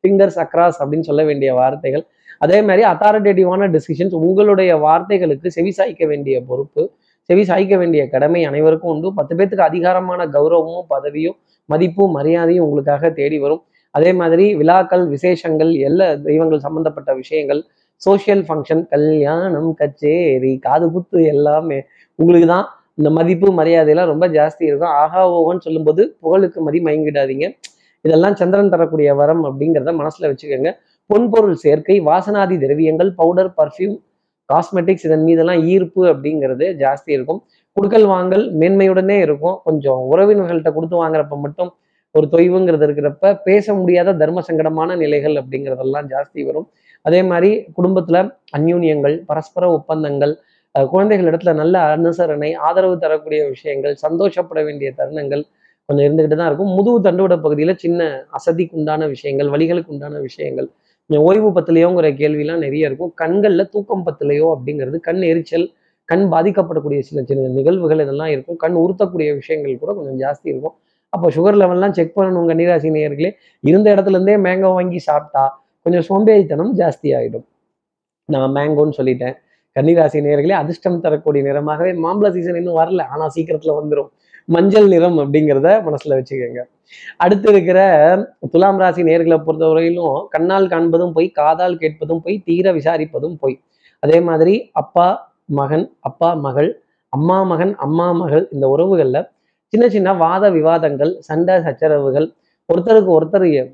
fingers 0.05 0.38
across 0.44 0.78
அப்படின்னு 0.81 1.00
சொல்ல 1.00 1.24
வேண்டிய 1.24 1.55
வார்த்தைகள். 1.55 2.05
அதே 2.42 2.59
மாதிரி 2.68 2.83
அத்தாரிட்டேட்டிவான 2.92 3.68
டிசிஷன்ஸ் 3.76 4.14
உங்களுடைய 4.26 4.70
வார்த்தைகளுக்கு 4.87 5.48
செவி 5.57 5.72
சாய்க்க 5.78 6.07
வேண்டிய 6.12 6.37
பொறுப்பு 6.48 6.83
செவி 7.31 7.42
சாய்க்க 7.50 7.74
வேண்டிய 7.81 8.02
கடமை 8.14 8.40
அனைவருக்கும் 8.48 8.92
உண்டு. 8.94 9.09
பத்து 9.18 9.33
பேத்துக்கு 9.38 9.64
அதிகாரமான 9.70 10.20
கௌரவமும் 10.37 10.87
பதவியும் 10.94 11.37
மதிப்பும் 11.68 12.14
மரியாதையும் 12.18 12.64
உங்களுக்காக 12.66 13.11
தேடி 13.20 13.38
வரும். 13.44 13.62
அதே 13.94 14.11
மாதிரி 14.20 14.44
விழாக்கள் 14.61 15.05
விசேஷங்கள் 15.14 15.72
எல்லா 15.88 16.07
தெய்வங்கள் 16.26 16.64
சம்பந்தப்பட்ட 16.66 17.11
விஷயங்கள் 17.22 17.61
சோஷியல் 18.02 18.42
ஃபங்க்ஷன் 18.46 18.83
கல்யாணம் 18.92 19.70
கச்சேரி 19.81 20.52
காது 20.66 20.87
குத்து 20.94 21.18
எல்லாமே 21.35 21.78
உங்களுக்கு 22.18 22.48
தான் 22.55 22.66
இந்த 22.98 23.11
மதிப்பு 23.18 23.48
மரியாதையெல்லாம் 23.59 24.11
ரொம்ப 24.12 24.26
ஜாஸ்தி 24.38 24.64
இருக்கும். 24.70 24.94
ஆகா 25.02 25.20
ஓகோன்னு 25.37 25.64
சொல்லும்போது 25.66 26.02
புகழுக்கு 26.22 26.61
மதி 26.66 26.78
மயங்கிடாதீங்க. 26.87 27.46
இதெல்லாம் 28.05 28.37
சந்திரன் 28.40 28.72
தரக்கூடிய 28.74 29.11
வரம் 29.20 29.42
அப்படிங்கிறத 29.48 29.92
மனசுல 30.00 30.28
வச்சுக்கோங்க. 30.31 30.70
பொன்பொருள் 31.11 31.57
சேர்க்கை 31.65 31.97
வாசனாதி 32.09 32.57
திரவியங்கள் 32.65 33.11
பவுடர் 33.21 33.51
பர்ஃப்யூம் 33.59 33.97
காஸ்மெட்டிக்ஸ் 34.49 35.07
இதன் 35.09 35.25
மீதெல்லாம் 35.29 35.61
ஈர்ப்பு 35.73 36.03
அப்படிங்கிறது 36.12 36.67
ஜாஸ்தி 36.83 37.11
இருக்கும். 37.17 37.41
குடுக்கல் 37.77 38.07
வாங்கல் 38.12 38.45
மேன்மையுடனே 38.61 39.17
இருக்கும். 39.27 39.57
கொஞ்சம் 39.67 40.01
உறவினர்கள்ட்ட 40.12 40.71
கொடுத்து 40.77 40.97
வாங்குறப்ப 41.03 41.37
மட்டும் 41.45 41.71
ஒரு 42.15 42.27
தொய்வுங்கிறது 42.35 42.85
இருக்கிறப்ப 42.87 43.27
பேச 43.47 43.75
முடியாத 43.81 44.15
தர்ம 44.23 44.43
சங்கடமான 44.49 44.97
நிலைகள் 45.03 45.37
அப்படிங்கிறதெல்லாம் 45.41 46.09
ஜாஸ்தி 46.15 46.41
வரும். 46.49 46.67
அதே 47.05 47.21
மாதிரி 47.31 47.51
குடும்பத்துல 47.77 48.19
அந்யூன்யங்கள் 48.59 49.15
பரஸ்பர 49.31 49.65
ஒப்பந்தங்கள் 49.79 50.35
குழந்தைகள் 50.75 51.29
இடத்துல 51.31 51.53
நல்ல 51.62 51.77
அனுசரணை 51.97 52.51
ஆதரவு 52.67 52.95
தரக்கூடிய 53.05 53.41
விஷயங்கள் 53.55 53.95
சந்தோஷப்பட 54.05 54.61
வேண்டிய 54.69 54.91
தருணங்கள் 55.01 55.43
கொஞ்சம் 55.88 56.07
இருந்துகிட்டு 56.07 56.37
தான் 56.41 56.51
இருக்கும். 56.51 56.73
முதுகு 56.77 56.99
தண்டுவட 57.07 57.35
பகுதியில் 57.45 57.75
சின்ன 57.85 58.01
அசதிக்கு 58.38 58.77
உண்டான 58.81 59.07
விஷயங்கள் 59.15 59.49
வழிகளுக்கு 59.55 59.93
உண்டான 59.95 60.21
விஷயங்கள் 60.29 60.69
ஓய்வு 61.18 61.48
பத்திலையோங்கிற 61.51 62.09
கேள்விலாம் 62.20 62.59
நிறைய 62.59 62.88
இருக்கும். 62.88 63.12
கண்களில் 63.14 63.68
தூக்கம் 63.68 64.05
பத்திலையோ 64.07 64.46
அப்படிங்கிறது 64.55 64.98
கண் 65.01 65.22
எரிச்சல் 65.22 65.66
கண் 66.05 66.25
பாதிக்கப்படக்கூடிய 66.33 66.98
சில 66.98 67.22
சின்ன 67.22 67.48
நிகழ்வுகள் 67.48 68.01
இதெல்லாம் 68.01 68.29
இருக்கும். 68.29 68.57
கண் 68.57 68.75
உறுத்தக்கூடிய 68.75 69.35
விஷயங்கள் 69.35 69.79
கூட 69.79 69.92
கொஞ்சம் 69.94 70.18
ஜாஸ்தி 70.20 70.46
இருக்கும். 70.53 70.75
அப்போ 71.09 71.29
சுகர் 71.29 71.59
லெவல்லாம் 71.61 71.90
செக் 71.90 72.18
பண்ணணும் 72.18 72.48
கன்னிராசி 72.51 72.90
நேயர்களே. 72.96 73.31
இருந்த 73.61 73.94
இடத்துல 73.94 74.16
இருந்தே 74.18 74.37
மேங்கோ 74.37 74.70
வாங்கி 74.72 74.98
சாப்பிட்டா 74.98 75.64
கொஞ்சம் 75.83 76.05
சோம்பேறித்தனம் 76.09 76.72
ஜாஸ்தி 76.81 77.09
ஆகிடும் 77.18 77.46
நான் 78.25 78.51
மேங்கோன்னு 78.51 78.96
சொல்லிட்டேன். 78.98 79.35
கன்னிராசி 79.77 80.18
நேர்களே 80.27 80.55
அதிர்ஷ்டம் 80.62 81.01
தரக்கூடிய 81.01 81.53
நிறமாகவே 81.53 81.92
மாம்பழ 82.05 82.31
சீசன் 82.31 82.57
இன்னும் 82.57 82.79
வரல. 82.79 83.03
ஆனால் 83.07 83.31
சீக்கிரத்தில் 83.31 83.72
வந்துடும் 83.72 84.11
மஞ்சள் 84.53 84.88
நிறம் 84.88 85.19
அப்படிங்கிறத 85.23 85.69
மனசுல 85.87 86.17
வச்சுக்கோங்க. 86.19 86.62
அடுத்து 87.17 87.49
இருக்கிற 87.49 87.79
துலாம் 88.53 88.81
ராசி 88.83 89.03
நேர்களை 89.03 89.38
பொறுத்தவரையிலும் 89.45 90.17
கண்ணால் 90.29 90.71
காண்பதும் 90.73 91.15
போய் 91.17 91.29
காதால் 91.38 91.81
கேட்பதும் 91.83 92.23
போய் 92.25 92.37
தீர 92.49 92.67
விசாரிப்பதும் 92.73 93.37
போய். 93.43 93.57
அதே 94.03 94.19
மாதிரி 94.29 94.55
அப்பா 94.83 95.07
மகன் 95.59 95.87
அப்பா 96.01 96.31
மகள் 96.45 96.71
அம்மா 97.12 97.38
மகன் 97.45 97.73
அம்மா 97.79 98.07
மகள் 98.12 98.45
இந்த 98.53 98.67
உறவுகள்ல 98.69 99.19
சின்ன 99.73 99.85
சின்ன 99.88 100.12
வாத 100.21 100.45
விவாதங்கள் 100.51 101.12
சண்டை 101.21 101.55
சச்சரவுகள் 101.62 102.27
ஒருத்தருக்கு 102.69 103.11
ஒருத்தர் 103.11 103.45
இ- 103.49 103.71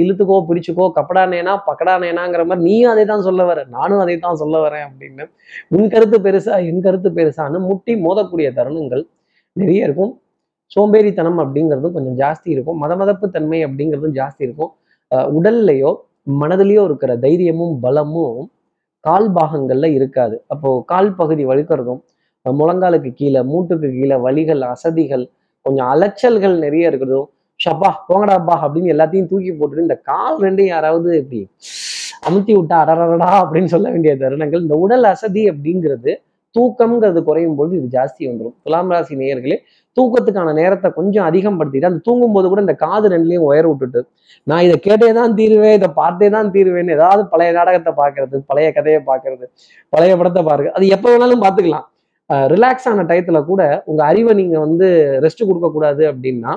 இழுத்துக்கோ 0.00 0.36
பிடிச்சுக்கோ 0.48 0.84
கப்படானேனா 0.96 1.52
பக்கடானேனாங்கிற 1.66 2.42
மாதிரி 2.46 2.66
நீயும் 2.66 2.92
அதை 2.92 3.04
தான் 3.04 3.24
சொல்ல 3.26 3.42
வர 3.44 3.60
நானும் 3.70 4.02
அதை 4.04 4.16
தான் 4.18 4.40
சொல்ல 4.40 4.56
வரேன் 4.64 4.86
அப்படின்னு. 4.88 5.24
உன் 5.70 5.88
கருத்து 5.88 6.18
பெருசா 6.18 6.56
என் 6.68 6.82
கருத்து 6.82 7.10
பெருசான்னு 7.10 7.58
முட்டி 7.68 7.94
மோதக்கூடிய 8.04 8.48
தருணங்கள் 8.58 9.04
நிறைய 9.56 9.86
இருக்கும். 9.88 10.12
சோம்பேறித்தனம் 10.74 11.38
அப்படிங்கிறதும் 11.42 11.94
கொஞ்சம் 11.96 12.16
ஜாஸ்தி 12.22 12.48
இருக்கும். 12.54 12.78
மதமதப்பு 12.82 13.26
தன்மை 13.36 13.60
அப்படிங்கிறதும் 13.66 14.16
ஜாஸ்தி 14.20 14.42
இருக்கும். 14.48 14.72
உடல்லையோ 15.36 15.90
மனதிலையோ 16.40 16.82
இருக்கிற 16.88 17.12
தைரியமும் 17.24 17.74
பலமும் 17.84 18.42
கால் 19.04 19.28
பாகங்கள்ல 19.36 19.86
இருக்காது. 19.98 20.36
அப்போ 20.52 20.68
கால் 20.92 21.12
பகுதி 21.20 21.44
வழுக்கிறதும் 21.50 22.00
முழங்காலுக்கு 22.46 23.10
கீழே 23.20 23.40
மூட்டுக்கு 23.52 23.88
கீழே 23.96 24.16
வலிகள் 24.26 24.62
அசதிகள் 24.72 25.24
கொஞ்சம் 25.66 25.88
அலைச்சல்கள் 25.94 26.54
நிறைய 26.64 26.90
இருக்கிறதும் 26.90 27.28
ஷப்பா 27.60 27.90
போங்கடாப்பா 28.08 28.54
அப்படின்னு 28.64 28.92
எல்லாத்தையும் 28.94 29.28
தூக்கி 29.32 29.50
போட்டுட்டு 29.58 29.86
இந்த 29.86 29.96
கால் 30.10 30.38
ரெண்டையும் 30.44 30.72
யாராவது 30.74 31.10
இப்படி 31.22 31.40
அமுத்தி 32.28 32.52
விட்டா 32.56 32.76
அடரடா 32.82 33.28
அப்படின்னு 33.42 33.70
சொல்ல 33.74 33.86
வேண்டிய 33.94 34.12
தருணங்கள். 34.22 34.62
இந்த 34.64 34.76
உடல் 34.84 35.06
அசதி 35.12 35.42
அப்படிங்கிறது 35.52 36.12
தூக்கம்ங்கிறது 36.54 37.20
குறையும் 37.28 37.56
பொழுது 37.58 37.74
இது 37.78 37.88
ஜாஸ்தி 37.96 38.22
வந்துடும் 38.30 38.56
துலாம் 38.64 38.90
ராசி 38.94 39.14
நேயர்களே 39.20 39.56
தூக்கத்துக்கான 39.96 40.54
நேரத்தை 40.60 40.88
கொஞ்சம் 40.98 41.26
அதிகம் 41.30 41.58
படுத்திட்டு 41.58 41.90
அந்த 41.90 42.00
தூங்கும்போது 42.08 42.46
கூட 42.52 42.60
இந்த 42.66 42.74
காது 42.84 43.06
ரெண்டுலையும் 43.14 43.46
உயர 43.48 43.64
விட்டுட்டு 43.70 44.00
நான் 44.50 44.64
இதை 44.66 44.76
கேட்டே 44.86 45.08
தான் 45.20 45.36
தீருவேன் 45.38 45.76
இதை 45.78 45.88
பார்த்தே 46.00 46.28
தான் 46.36 46.50
தீருவேன்னு 46.54 46.96
ஏதாவது 46.98 47.24
பழைய 47.32 47.52
நாடகத்தை 47.58 47.92
பார்க்கறது 48.00 48.38
பழைய 48.50 48.68
கதையை 48.78 49.00
பார்க்கறது 49.10 49.46
பழைய 49.92 50.12
படத்தை 50.20 50.42
பாருங்க 50.50 50.72
அது 50.78 50.86
எப்போ 50.96 51.08
வேணாலும் 51.14 51.44
பார்த்துக்கலாம். 51.44 51.86
ரிலாக்ஸ் 52.52 52.86
ஆன 52.90 53.04
டயத்துல 53.08 53.38
கூட 53.50 53.62
உங்க 53.90 54.00
அறிவை 54.10 54.32
நீங்க 54.40 54.56
வந்து 54.66 54.86
ரெஸ்ட் 55.24 55.48
கொடுக்க 55.48 55.68
கூடாது 55.76 56.02
அப்படின்னா 56.10 56.52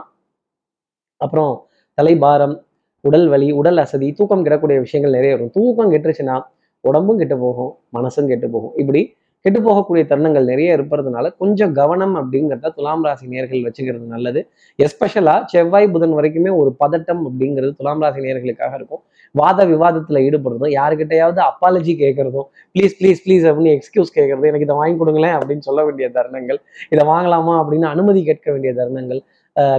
அப்புறம் 1.21 1.53
தலைபாரம் 1.97 2.55
உடல் 3.03 3.27
வலி 3.33 3.47
உடல் 3.59 3.79
அசதி 3.83 4.07
தூக்கம் 4.19 4.43
கெடக்கூடிய 4.45 4.77
விஷயங்கள் 4.85 5.15
நிறைய 5.17 5.31
வரும். 5.35 5.51
தூக்கம் 5.57 5.91
கெட்டுருச்சுன்னா 5.93 6.35
உடம்பும் 6.83 7.19
கெட்டு 7.21 7.35
போகும் 7.43 7.71
மனசும் 7.97 8.29
கெட்டு 8.31 8.47
போகும். 8.55 8.73
இப்படி 8.81 9.01
கெட்டு 9.45 9.59
போகக்கூடிய 9.65 10.03
தருணங்கள் 10.11 10.45
நிறைய 10.51 10.75
இருப்பதுனால 10.77 11.29
கொஞ்சம் 11.41 11.73
கவனம் 11.79 12.15
அப்படிங்கிறத 12.19 12.69
துலாம் 12.77 13.03
ராசி 13.07 13.25
நேர்கள் 13.33 13.65
வச்சுக்கிறது 13.65 14.05
நல்லது. 14.13 14.39
எஸ்பெஷலா 14.79 15.35
செவ்வாய் 15.51 15.87
புதன் 15.95 16.15
வரைக்குமே 16.19 16.51
ஒரு 16.61 16.71
பதட்டம் 16.81 17.21
அப்படிங்கிறது 17.29 17.71
துலாம் 17.79 18.01
ராசி 18.03 18.21
நேர்களுக்காக 18.25 18.73
இருக்கும். 18.79 19.01
வாத 19.35 19.59
விவாதத்துல 19.71 20.21
ஈடுபடுறதும் 20.27 20.73
யாருக்கிட்டையாவது 20.77 21.39
அப்பாலஜி 21.49 21.93
கேட்கறதும் 22.01 22.47
ப்ளீஸ் 22.75 22.95
ப்ளீஸ் 22.99 23.21
ப்ளீஸ் 23.25 23.45
அப்படின்னு 23.49 23.73
எக்ஸ்கியூஸ் 23.77 24.11
கேட்கறது 24.17 24.49
எனக்கு 24.51 24.67
இதை 24.67 24.77
வாங்கி 24.81 24.97
கொடுங்களேன் 25.01 25.35
அப்படின்னு 25.39 25.65
சொல்ல 25.69 25.83
வேண்டிய 25.87 26.07
தருணங்கள் 26.17 26.59
இதை 26.93 27.05
வாங்கலாமா 27.13 27.55
அப்படின்னு 27.61 27.87
அனுமதி 27.95 28.23
கேட்க 28.29 28.47
வேண்டிய 28.55 28.73
தருணங்கள் 28.79 29.21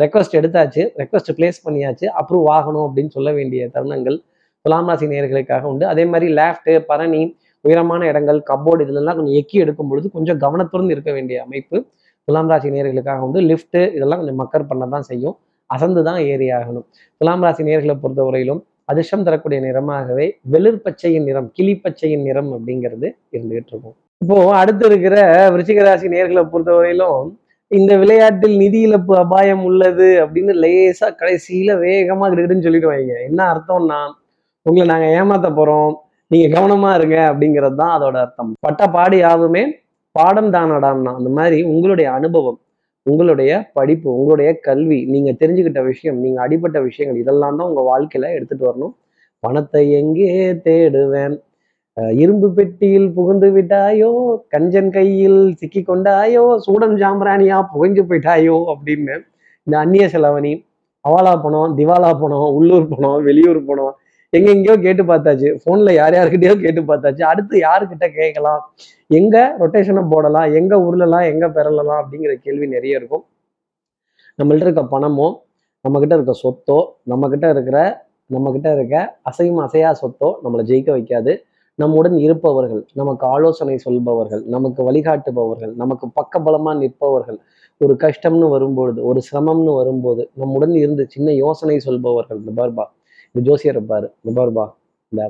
ரெக்வஸ்ட் 0.05 0.37
எடுத்தாச்சு 0.41 0.83
ரெக்வஸ்ட் 1.03 1.33
பிளேஸ் 1.39 1.59
பண்ணியாச்சு 1.67 2.07
அப்ரூவ் 2.21 2.47
ஆகணும் 2.59 2.85
அப்படின்னு 2.89 3.15
சொல்ல 3.17 3.33
வேண்டிய 3.39 3.65
தருணங்கள் 3.77 4.19
துலாம் 4.65 4.89
ராசி 4.91 5.07
நேர்களுக்காக 5.15 5.67
உண்டு. 5.73 5.85
அதே 5.91 6.05
மாதிரி 6.13 6.29
லேஃப்ட் 6.39 6.71
பரணி 6.91 7.21
உயரமான 7.64 8.07
இடங்கள் 8.12 8.38
கப்போர்டு 8.51 8.85
இதுலெல்லாம் 8.87 9.16
கொஞ்சம் 9.19 9.38
எக்கி 9.40 9.57
எடுக்கும் 9.64 9.90
பொழுது 9.90 10.07
கொஞ்சம் 10.16 10.38
கவனத்துடன் 10.45 10.92
இருக்க 10.95 11.11
வேண்டிய 11.16 11.37
அமைப்பு. 11.47 11.77
துலாம் 12.29 12.51
ராசி 12.53 12.69
நேர்களுக்காக 12.75 13.21
வந்து 13.27 13.40
லிஃப்ட்டு 13.51 13.81
இதெல்லாம் 13.97 14.21
கொஞ்சம் 14.23 14.40
மக்கர் 14.42 14.69
பண்ண 14.71 14.87
தான் 14.95 15.07
செய்யும். 15.11 15.37
அசந்து 15.71 16.01
தான் 16.09 16.21
ஏறி 16.31 16.49
ஆகணும். 16.59 16.87
துலாம் 17.21 17.45
ராசி 17.47 17.62
நேர்களை 17.69 17.95
பொறுத்தவரையிலும் 18.03 18.61
அதிர்ஷ்டம் 18.90 19.25
தரக்கூடிய 19.27 19.59
நிறமாகவே 19.66 20.27
வெளிர் 20.55 20.83
பச்சையின் 20.85 21.27
நிறம் 21.29 21.49
கிளி 21.57 21.73
பச்சையின் 21.85 22.25
நிறம் 22.29 22.51
அப்படிங்கிறது 22.57 23.09
இருந்துகிட்டு 23.37 23.73
இருக்கும். 23.73 23.97
இப்போ 24.23 24.37
அடுத்து 24.61 24.85
இருக்கிற 24.90 25.16
விருச்சிக 25.55 25.81
ராசி 25.88 26.09
நேர்களை 26.14 26.45
பொறுத்தவரையிலும் 26.53 27.25
இந்த 27.71 27.92
விளையாட்டில் 28.03 28.57
நிதி 28.62 28.81
இழப்பு 28.88 29.12
அபாயம் 29.23 29.62
உள்ளது 29.69 30.09
அப்படின்னு 30.25 30.53
லேசா 30.64 31.09
கடைசியில 31.21 31.71
வேகமா 31.85 32.27
கிடுன்னு 32.35 32.66
சொல்லிடுவாங்க. 32.66 33.14
என்ன 33.29 33.40
அர்த்தம்னா 33.53 34.01
உங்களை 34.66 34.87
நாங்க 34.92 35.09
ஏமாத்த 35.19 35.49
போறோம். 35.59 35.95
நீங்க 36.31 36.47
கவனமா 36.55 36.91
இருங்க 36.99 37.17
அப்படிங்கிறது 37.31 37.77
தான் 37.81 37.93
அதோட 37.97 38.17
அர்த்தம். 38.25 38.53
பட்ட 38.67 38.83
பாடி 38.95 39.19
யாருமே 39.27 39.62
பாடம் 40.17 40.51
தானடான்னா 40.57 41.12
அந்த 41.19 41.31
மாதிரி 41.39 41.59
உங்களுடைய 41.73 42.09
அனுபவம் 42.19 42.59
உங்களுடைய 43.07 43.51
படிப்பு 43.79 44.09
உங்களுடைய 44.19 44.51
கல்வி 44.69 44.99
நீங்க 45.15 45.31
தெரிஞ்சுக்கிட்ட 45.41 45.81
விஷயம் 45.91 46.17
நீங்க 46.25 46.39
அடிபட்ட 46.45 46.79
விஷயங்கள் 46.87 47.21
இதெல்லாம் 47.23 47.59
தான் 47.59 47.69
உங்க 47.71 47.83
வாழ்க்கையில 47.91 48.31
எடுத்துட்டு 48.37 48.65
வரணும். 48.69 48.95
பணத்தை 49.45 49.83
எங்கே 50.01 50.31
தேடுவேன்? 50.65 51.37
இரும்பு 52.23 52.49
பெட்டியில் 52.57 53.07
புகுந்து 53.19 53.49
விட்டாயோ? 53.57 54.11
கஞ்சன் 54.55 54.91
கையில் 54.97 55.41
சிக்கி 55.61 55.83
கொண்டாயோ? 55.91 56.45
சூடன் 56.65 56.97
ஜாம்பராணியா 57.03 57.59
புகைஞ்சு 57.75 58.03
போயிட்டாயோ? 58.09 58.57
அப்படின்னு 58.73 59.15
இந்த 59.67 59.77
அந்நிய 59.83 60.07
செலவணி 60.15 60.53
அவாலா 61.05 61.35
பணம் 61.45 61.77
திவாலா 61.79 62.11
பணம் 62.23 62.49
உள்ளூர் 62.59 62.91
பணம் 62.93 63.19
வெளியூர் 63.29 63.62
பணம் 63.71 63.95
எங்கெங்கேயோ 64.33 64.75
கேட்டு 64.87 65.03
பார்த்தாச்சு. 65.11 65.49
ஃபோன்ல 65.61 65.91
யார் 66.01 66.17
யாருக்கிட்டயோ 66.19 66.55
கேட்டு 66.65 66.83
பார்த்தாச்சு. 66.91 67.23
அடுத்து 67.23 67.57
யாருக்கிட்ட 67.67 68.07
கேட்கலாம்? 68.19 68.62
எங்க 69.11 69.37
ரொட்டேஷனை 69.61 70.03
போடலாம்? 70.12 70.49
எங்க 70.61 70.75
உருளலாம்? 70.87 71.27
எங்க 71.33 71.47
பெறலாம் 71.57 72.01
அப்படிங்கிற 72.03 72.33
கேள்வி 72.47 72.67
நிறைய 72.67 73.01
இருக்கும். 73.01 73.25
நம்மள்ட்ட 74.39 74.67
இருக்க 74.67 74.83
பணமோ 74.95 75.29
நம்ம 75.85 75.99
கிட்ட 76.03 76.15
இருக்க 76.19 76.35
சொத்தோ 76.45 76.79
நம்ம 77.05 77.29
கிட்ட 77.29 77.47
இருக்கிற 77.55 77.79
நம்ம 78.31 78.51
கிட்ட 78.53 78.69
இருக்க 78.77 78.95
அசையும் 79.31 79.61
அசையா 79.67 79.91
சொத்தோ 80.01 80.29
நம்மளை 80.45 80.62
ஜெயிக்க 80.71 80.91
வைக்காது. 80.97 81.33
நம்முடன் 81.79 82.17
இருப்பவர்கள் 82.19 82.83
நமக்கு 82.93 83.27
ஆலோசனை 83.27 83.77
சொல்பவர்கள் 83.85 84.43
நமக்கு 84.55 84.81
வழிகாட்டுபவர்கள் 84.89 85.73
நமக்கு 85.83 86.07
பக்கபலமா 86.19 86.73
நிற்பவர்கள் 86.83 87.39
ஒரு 87.81 87.95
கஷ்டம்னு 88.05 88.47
வரும்பொழுது 88.55 89.01
ஒரு 89.05 89.21
சிரமம்னு 89.29 89.73
வரும்போது 89.81 90.23
நம்முடன் 90.35 90.75
இருந்து 90.83 91.05
சின்ன 91.15 91.33
யோசனை 91.45 91.77
சொல்பவர்கள் 91.87 92.39
இந்த 92.39 92.53
பர்பா 92.61 92.87
இந்த 93.37 93.42
ஜோசியர் 93.49 93.77
இருப்பாரு. 93.77 94.07
இந்த 94.22 94.33
பாருப்பா 94.38 94.64
இந்த 95.12 95.22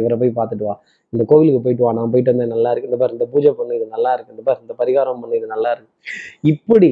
இவரை 0.00 0.16
போய் 0.20 0.32
பார்த்துட்டு 0.38 0.64
வா. 0.68 0.74
இந்த 1.12 1.22
கோவிலுக்கு 1.30 1.60
போயிட்டு 1.64 1.84
வா 1.84 1.92
நான் 1.98 2.10
போயிட்டு 2.12 2.32
வந்தேன் 2.32 2.52
நல்லா 2.54 2.70
இருக்கு. 2.72 2.88
இந்த 2.90 2.98
பாரு 3.02 3.14
இந்த 3.16 3.26
பூஜை 3.32 3.50
பண்ணு 3.58 3.76
இது 3.78 3.86
நல்லா 3.94 4.10
இருக்கு. 4.14 4.32
இந்த 4.34 4.42
பாரு 4.48 4.58
இந்த 4.64 4.74
பரிகாரம் 4.80 5.20
பண்ணு 5.22 5.38
இது 5.40 5.48
நல்லா 5.54 5.70
இருக்கு. 5.74 5.92
இப்படி 6.52 6.90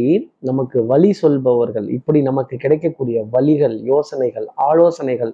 நமக்கு 0.50 0.78
வழி 0.92 1.10
சொல்பவர்கள் 1.20 1.88
இப்படி 1.98 2.20
நமக்கு 2.30 2.56
கிடைக்கக்கூடிய 2.64 3.18
வழிகள் 3.34 3.76
யோசனைகள் 3.90 4.46
ஆலோசனைகள் 4.68 5.32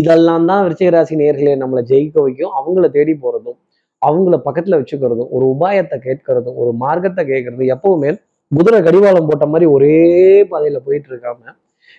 இதெல்லாம் 0.00 0.48
தான் 0.50 0.64
விருச்சிகராசி 0.64 1.14
நேர்களே 1.22 1.54
நம்மளை 1.62 1.84
ஜெயிக்க 1.92 2.16
வைக்கும். 2.26 2.54
அவங்கள 2.60 2.86
தேடி 2.98 3.14
போறதும் 3.24 3.58
அவங்கள 4.02 4.36
பக்கத்துல 4.48 4.78
வச்சுக்கிறதும் 4.80 5.30
ஒரு 5.36 5.44
உபாயத்தை 5.54 5.96
கேட்கறதும் 6.08 6.58
ஒரு 6.62 6.72
மார்க்கத்தை 6.82 7.22
கேட்கறதும் 7.30 7.72
எப்பவுமே 7.76 8.10
குதிரை 8.52 8.80
கடிவாளம் 8.82 9.30
போட்ட 9.30 9.46
மாதிரி 9.52 9.66
ஒரே 9.76 9.96
பாதையில 10.50 10.78
போயிட்டு 10.84 11.08
இருக்காம 11.12 11.40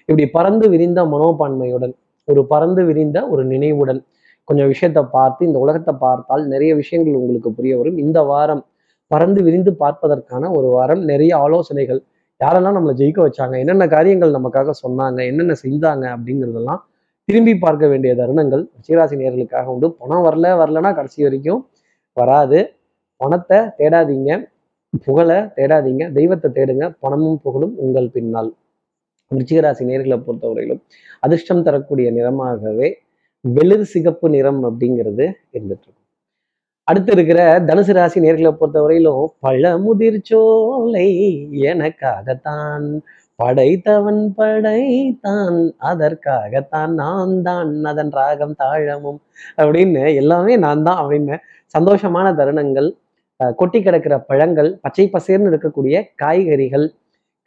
இப்படி 0.09 0.25
பறந்து 0.37 0.65
விரிந்த 0.73 0.99
மனோபான்மையுடன் 1.13 1.93
ஒரு 2.29 2.41
பறந்து 2.45 2.81
விரிந்த 2.83 3.17
ஒரு 3.29 3.45
நினைவுடன் 3.45 4.01
கொஞ்சம் 4.43 4.67
விஷயத்தை 4.67 5.03
பார்த்து 5.11 5.45
இந்த 5.45 5.59
உலகத்தை 5.59 5.93
பார்த்தால் 5.99 6.43
நிறைய 6.47 6.75
விஷயங்கள் 6.75 7.15
உங்களுக்கு 7.15 7.49
புரிய 7.53 7.77
வரும். 7.77 7.97
இந்த 7.97 8.19
வாரம் 8.21 8.65
பறந்து 9.07 9.43
விரிந்து 9.43 9.71
பார்ப்பதற்கான 9.73 10.51
ஒரு 10.51 10.67
வாரம். 10.67 11.03
நிறைய 11.03 11.37
ஆலோசனைகள். 11.37 12.01
யாரெல்லாம் 12.41 12.77
நம்மளை 12.77 12.93
ஜெயிக்க 13.01 13.19
வச்சாங்க? 13.27 13.55
என்னென்ன 13.59 13.87
காரியங்கள் 13.87 14.31
நமக்காக 14.31 14.73
சொன்னாங்க? 14.83 15.19
என்னென்ன 15.25 15.55
செஞ்சாங்க? 15.63 16.05
அப்படிங்கிறதெல்லாம் 16.15 16.81
திரும்பி 17.25 17.57
பார்க்க 17.57 17.87
வேண்டிய 17.87 18.15
தருணங்கள். 18.15 18.63
ரிஷிராசி 18.77 19.15
நேர்களுக்காக 19.21 19.65
உண்டு. 19.65 19.87
பணம் 19.93 20.23
வரல 20.23 20.53
வரலன்னா 20.61 20.91
கடைசி 20.95 21.23
வரைக்கும் 21.23 21.61
வராது. 22.13 22.59
பணத்தை 23.17 23.57
தேடாதீங்க. 23.57 24.31
புகழை 25.05 25.35
தேடாதீங்க. 25.35 26.11
தெய்வத்தை 26.11 26.49
தேடுங்க. 26.51 26.85
பணமும் 26.99 27.39
புகழும் 27.43 27.75
உங்கள் 27.77 28.09
பின்னால். 28.09 28.51
விருச்சிகராசி 29.31 29.83
நேர்களை 29.89 30.17
பொறுத்தவரையிலும் 30.19 30.81
அதிர்ஷ்டம் 31.23 31.63
தரக்கூடிய 31.63 32.07
நிறமாகவே 32.11 32.87
வெளிர் 33.45 33.83
சிகப்பு 33.85 34.27
நிறம் 34.29 34.61
அப்படிங்கிறது 34.65 35.25
இருந்துட்டு 35.53 35.89
அடுத்து 36.87 37.11
இருக்கிற 37.11 37.39
தனுசு 37.65 37.93
ராசி 37.93 38.19
நேர்களை 38.19 38.51
பொறுத்தவரையிலும் 38.53 39.25
பழமுதிர் 39.39 40.21
சோலை 40.21 41.07
எனக்காகத்தான் 41.69 42.87
படைத்தவன் 43.39 44.23
படைத்தான் 44.33 45.59
அதற்காகத்தான் 45.89 46.93
நான் 46.95 47.35
தான் 47.41 47.73
அதன் 47.85 48.11
ராகம் 48.11 48.55
தாழமும் 48.55 49.19
அப்படின்னு 49.57 50.03
எல்லாமே 50.15 50.55
நான் 50.57 50.83
தான் 50.83 50.99
அப்படின்னு 51.01 51.37
சந்தோஷமான 51.75 52.27
தருணங்கள் 52.33 52.89
அஹ் 53.39 53.53
கொட்டி 53.53 53.79
கிடக்கிற 53.81 54.15
பழங்கள் 54.23 54.69
பச்சை 54.81 55.05
பசேர்னு 55.09 55.51
இருக்கக்கூடிய 55.51 55.95
காய்கறிகள் 56.15 56.87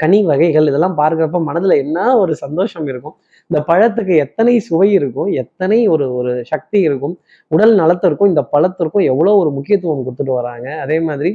கனி 0.02 0.18
வகைகள் 0.30 0.68
இதெல்லாம் 0.70 0.96
பார்க்குறப்ப 1.00 1.40
மனதில் 1.48 1.74
என்ன 1.84 1.98
ஒரு 2.22 2.32
சந்தோஷம் 2.42 2.86
இருக்கும்? 2.92 3.16
இந்த 3.50 3.58
பழத்துக்கு 3.70 4.14
எத்தனை 4.24 4.54
சுவை 4.68 4.88
இருக்கும்? 4.98 5.30
எத்தனை 5.42 5.78
ஒரு 5.94 6.06
ஒரு 6.18 6.32
சக்தி 6.52 6.78
இருக்கும்? 6.88 7.14
உடல் 7.50 7.74
நலத்திற்கும் 7.80 8.30
இந்த 8.32 8.44
பழத்திற்கும் 8.54 9.04
எவ்வளோ 9.12 9.34
ஒரு 9.42 9.50
முக்கியத்துவம் 9.58 10.04
கொடுத்துட்டு 10.06 10.34
வராங்க? 10.40 10.68
அதே 10.84 10.98
மாதிரி 11.08 11.32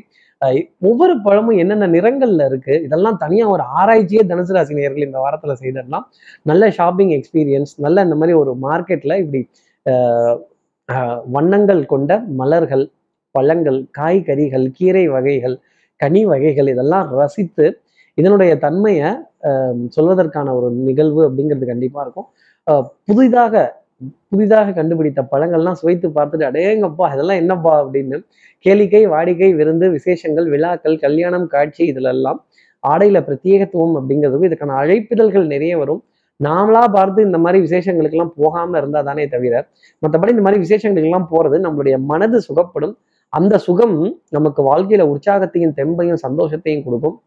ஒவ்வொரு 0.87 1.13
பழமும் 1.25 1.59
என்னென்ன 1.61 1.85
நிறங்கள்ல 1.93 2.43
இருக்கு? 2.49 2.73
இதெல்லாம் 2.87 3.17
தனியாக 3.23 3.53
ஒரு 3.53 3.63
ஆராய்ச்சியே 3.79 4.23
தனுசு 4.31 4.53
ராசி 4.57 4.73
நேர்கள் 4.79 5.05
இந்த 5.07 5.19
வாரத்தில் 5.23 5.59
செய்திடலாம் 5.61 6.05
நல்ல 6.49 6.69
ஷாப்பிங் 6.77 7.13
எக்ஸ்பீரியன்ஸ் 7.17 7.73
நல்ல 7.85 8.03
இந்த 8.07 8.17
மாதிரி 8.19 8.35
ஒரு 8.41 8.51
மார்க்கெட்ல 8.65 9.15
இப்படி 9.23 9.41
வண்ணங்கள் 11.35 11.81
கொண்ட 11.93 12.11
மலர்கள் 12.41 12.85
பழங்கள் 13.35 13.79
காய்கறிகள் 13.97 14.67
கீரை 14.77 15.03
வகைகள் 15.15 15.55
கனி 16.01 16.21
வகைகள் 16.31 16.69
இதெல்லாம் 16.73 17.07
ரசித்து 17.19 17.65
இதனுடைய 18.17 18.51
தன்மையை 18.57 19.09
சொல்வதற்கான 19.95 20.53
ஒரு 20.57 20.71
நிகழ்வு 20.87 21.21
அப்படிங்கிறது 21.27 21.65
கண்டிப்பா 21.65 22.01
இருக்கும். 22.01 22.27
அஹ், 22.67 22.85
புதிதாக 23.05 23.53
புதிதாக 24.31 24.73
கண்டுபிடித்த 24.73 25.21
பழங்கள்லாம் 25.31 25.77
சுவைத்து 25.81 26.07
பார்த்துட்டு 26.09 26.45
அடேங்கப்பா 26.49 27.05
இதெல்லாம் 27.13 27.37
என்னப்பா? 27.37 27.83
அப்படின்னு 27.83 28.17
கேளிக்கை 28.65 29.01
வாடிக்கை 29.07 29.49
விருந்து 29.55 29.85
விசேஷங்கள் 29.91 30.47
விழாக்கள் 30.49 30.97
கல்யாணம் 30.97 31.47
காட்சி 31.47 31.83
இதிலெல்லாம் 31.91 32.39
ஆடையில 32.83 33.17
பிரத்யேகத்துவம் 33.27 33.95
அப்படிங்கிறதுக்கும் 33.99 34.49
இதுக்கான 34.49 34.75
அழைப்பிதழ்கள் 34.81 35.45
நிறைய 35.45 35.73
வரும். 35.77 36.01
நாமளா 36.39 36.83
பார்த்து 36.91 37.19
இந்த 37.23 37.37
மாதிரி 37.37 37.59
விசேஷங்களுக்கெல்லாம் 37.65 38.33
போகாம 38.35 38.77
இருந்தா 38.77 39.01
தானே 39.01 39.27
தவிர 39.27 39.53
மற்றபடி 40.01 40.33
இந்த 40.35 40.41
மாதிரி 40.41 40.61
விசேஷங்களுக்கெல்லாம் 40.65 41.29
போறது 41.31 41.57
நம்மளுடைய 41.59 41.97
மனது 42.05 42.39
சுகப்படும். 42.47 42.93
அந்த 43.33 43.57
சுகம் 43.59 43.97
நமக்கு 44.29 44.61
வாழ்க்கையில 44.63 45.05
உற்சாகத்தையும் 45.13 45.75
தெம்பையும் 45.79 46.21
சந்தோஷத்தையும் 46.27 46.83
கொடுக்கும். 46.83 47.17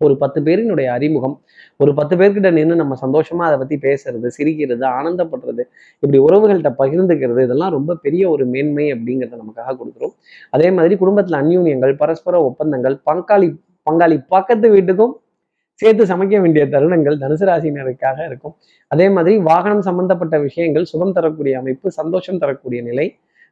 ஒரு 0.00 0.14
பத்து 0.16 0.38
பேரினுடைய 0.40 0.88
அறிமுகம் 0.96 1.34
ஒரு 1.76 1.92
பத்து 1.94 2.14
பேர்கிட்ட 2.16 2.50
நின்று 2.50 2.76
நம்ம 2.76 2.96
சந்தோஷமா 3.02 3.44
அதை 3.48 3.56
பத்தி 3.58 3.76
பேசுறது 3.86 4.28
சிரிக்கிறது 4.36 4.84
ஆனந்தப்படுறது 4.98 5.62
இப்படி 6.02 6.18
உறவுகள்கிட்ட 6.18 6.70
பகிர்ந்துக்கிறது 6.78 7.40
இதெல்லாம் 7.46 7.72
ரொம்ப 7.76 7.96
பெரிய 8.04 8.22
ஒரு 8.30 8.44
மேன்மை 8.46 8.86
அப்படிங்கிறத 8.94 9.38
நமக்காக 9.42 9.74
கொடுக்குறோம். 9.80 10.14
அதே 10.50 10.68
மாதிரி 10.70 10.94
குடும்பத்துல 10.94 11.40
அந்யூன்யங்கள் 11.42 11.94
பரஸ்பர 12.02 12.42
ஒப்பந்தங்கள் 12.50 12.96
பங்காளி 13.10 13.50
பங்காளி 13.90 14.16
பக்கத்து 14.34 14.68
வீட்டுக்கும் 14.76 15.14
சேர்த்து 15.80 16.04
சமைக்க 16.04 16.40
வேண்டிய 16.40 16.64
தருணங்கள் 16.66 17.16
தனுசு 17.22 17.44
ராசினருக்காக 17.50 18.18
இருக்கும். 18.30 18.54
அதே 18.90 19.06
மாதிரி 19.08 19.36
வாகனம் 19.50 19.84
சம்பந்தப்பட்ட 19.88 20.38
விஷயங்கள் 20.38 20.90
சுகம் 20.92 21.14
தரக்கூடிய 21.18 21.54
அமைப்பு 21.60 21.90
சந்தோஷம் 21.90 22.40
தரக்கூடிய 22.42 22.80
நிலை 22.88 23.06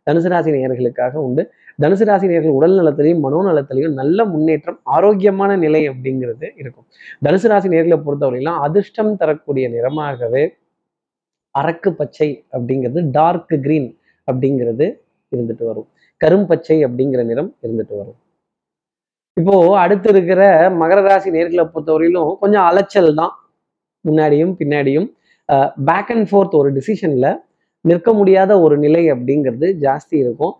தனுசு 0.08 0.28
ராசி 0.32 0.50
நேயர்களுக்காக 0.56 1.14
உண்டு. 1.26 1.42
தனுசு 1.82 2.04
ராசி 2.08 2.26
நேர்கள் 2.30 2.56
உடல் 2.58 2.76
நலத்திலையும் 2.78 3.22
மனோநலத்திலையும் 3.24 3.96
நல்ல 4.00 4.24
முன்னேற்றம் 4.32 4.78
ஆரோக்கியமான 4.96 5.50
நிலை 5.64 5.82
அப்படிங்கிறது 5.90 6.46
இருக்கும். 6.60 6.86
தனுசு 7.24 7.48
ராசி 7.52 7.68
நேர்களை 7.74 7.98
பொறுத்தவரையிலும் 8.06 8.58
அதிர்ஷ்டம் 8.66 9.12
தரக்கூடிய 9.22 9.66
நிறமாகவே 9.74 10.44
அரக்கு 11.54 11.90
பச்சை 12.00 12.30
அப்படிங்கிறது 12.56 13.02
டார்க் 13.16 13.54
கிரீன் 13.64 13.90
அப்படிங்கிறது 14.30 14.86
இருந்துட்டு 15.34 15.64
வரும். 15.70 15.88
கரும்பச்சை 16.20 16.76
அப்படிங்கிற 16.86 17.20
நிறம் 17.30 17.50
இருந்துட்டு 17.64 17.94
வரும். 18.00 18.18
இப்போ 19.40 19.56
அடுத்து 19.82 20.08
இருக்கிற 20.14 20.42
மகர 20.80 21.00
ராசி 21.08 21.30
நேர்களை 21.36 21.64
பொறுத்தவரையிலும் 21.74 22.30
கொஞ்சம் 22.42 22.66
அலைச்சல் 22.70 23.12
தான். 23.20 23.34
முன்னாடியும் 24.04 24.52
பின்னாடியும் 24.60 25.06
பேக் 25.88 26.10
அண்ட் 26.14 26.26
ஃபோர்த் 26.30 26.56
ஒரு 26.60 26.70
டிசிஷன்ல 26.78 27.28
நிற்க 27.90 28.12
முடியாத 28.18 28.52
ஒரு 28.64 28.76
நிலை 28.84 29.02
அப்படிங்கிறது 29.12 29.68
ஜாஸ்தி 29.84 30.16
இருக்கும். 30.24 30.54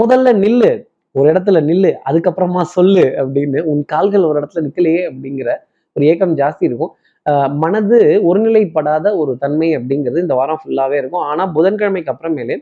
முதல்ல 0.00 0.28
நில்லு. 0.44 0.70
ஒரு 1.14 1.26
இடத்துல 1.32 1.58
நில்லு. 1.68 1.90
அதுக்கப்புறமா 2.08 2.62
சொல்லு 2.76 3.04
அப்படின்னு 3.22 3.60
உன் 3.72 3.82
கால்கள் 3.92 4.28
ஒரு 4.30 4.36
இடத்துல 4.40 4.62
நிற்கலையே 4.66 5.02
அப்படிங்கிற 5.10 5.50
ஒரு 5.96 6.06
ஏக்கம் 6.10 6.34
ஜாஸ்தி 6.40 6.64
இருக்கும். 6.68 6.92
மனது 7.62 7.98
ஒருநிலைப்படாத 8.28 9.06
ஒரு 9.20 9.32
தன்மை 9.42 9.68
அப்படிங்கிறது 9.78 10.22
இந்த 10.24 10.34
வாரம் 10.40 10.60
ஃபுல்லாவே 10.60 10.96
இருக்கும். 11.00 11.24
ஆனால் 11.30 11.50
புதன்கிழமைக்கு 11.56 12.12
அப்புறமேலே 12.12 12.56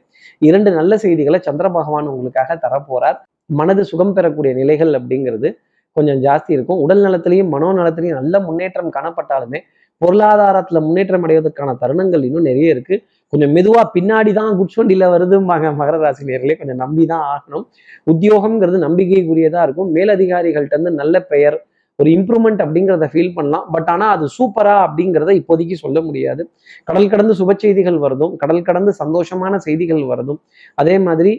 இரண்டு 0.48 0.70
நல்ல 0.78 0.92
செய்திகளை 1.04 1.38
சந்திர 1.48 1.66
பகவான் 1.76 2.10
உங்களுக்காக 2.12 2.56
தரப்போறார். 2.64 3.18
மனது 3.50 3.82
சுகம் 3.90 4.14
பெறக்கூடிய 4.16 4.52
நிலைகள் 4.60 4.92
அப்படிங்கிறது 4.98 5.50
கொஞ்சம் 5.96 6.20
ஜாஸ்தி 6.26 6.50
இருக்கும். 6.56 6.80
உடல் 6.84 7.02
நலத்திலையும் 7.04 7.52
மனோ 7.54 7.68
நலத்திலையும் 7.80 8.18
நல்ல 8.20 8.40
முன்னேற்றம் 8.46 8.90
காணப்பட்டாலுமே 8.96 9.60
பொருளாதாரத்தில் 10.02 10.84
முன்னேற்றம் 10.86 11.24
அடைவதற்கான 11.26 11.70
தருணங்கள் 11.82 12.24
இன்னும் 12.28 12.48
நிறைய 12.48 12.74
இருக்கு. 12.74 12.96
கொஞ்சம் 13.32 13.52
மெதுவா 13.56 13.82
பின்னாடி 13.94 14.30
தான் 14.38 14.50
குட்ஸ் 14.50 14.58
குட்ஸ்வண்டியில 14.58 15.04
வருதும்பாங்க 15.12 15.66
மகர 15.78 15.96
ராசி 16.02 16.22
நேர்களே 16.28 16.54
கொஞ்சம் 16.58 16.80
நம்பி 16.82 17.04
தான் 17.12 17.24
ஆகணும். 17.32 17.64
உத்தியோகம்ங்கிறது 18.12 18.78
நம்பிக்கைக்குரியதா 18.84 19.60
இருக்கும். 19.66 19.88
மேலதிகாரிகள்ட்ட 19.96 20.76
இருந்து 20.76 20.92
நல்ல 21.00 21.20
பெயர் 21.32 21.56
ஒரு 21.98 22.08
இம்ப்ரூவ்மெண்ட் 22.16 22.60
அப்படிங்கிறத 22.64 23.06
ஃபீல் 23.12 23.32
பண்ணலாம். 23.36 23.66
பட் 23.74 23.88
ஆனால் 23.92 24.12
அது 24.16 24.26
சூப்பரா 24.36 24.74
அப்படிங்கிறத 24.86 25.30
இப்போதைக்கு 25.40 25.76
சொல்ல 25.82 25.98
முடியாது. 26.08 26.42
கடல் 26.88 27.10
கடந்து 27.12 27.34
சுப 27.40 27.54
செய்திகள் 27.62 27.98
வருதும். 28.04 28.32
கடல் 28.42 28.66
கடந்து 28.68 28.92
சந்தோஷமான 29.02 29.54
செய்திகள் 29.66 30.02
வருதும். 30.12 30.40
அதே 30.82 30.96
மாதிரி 31.06 31.32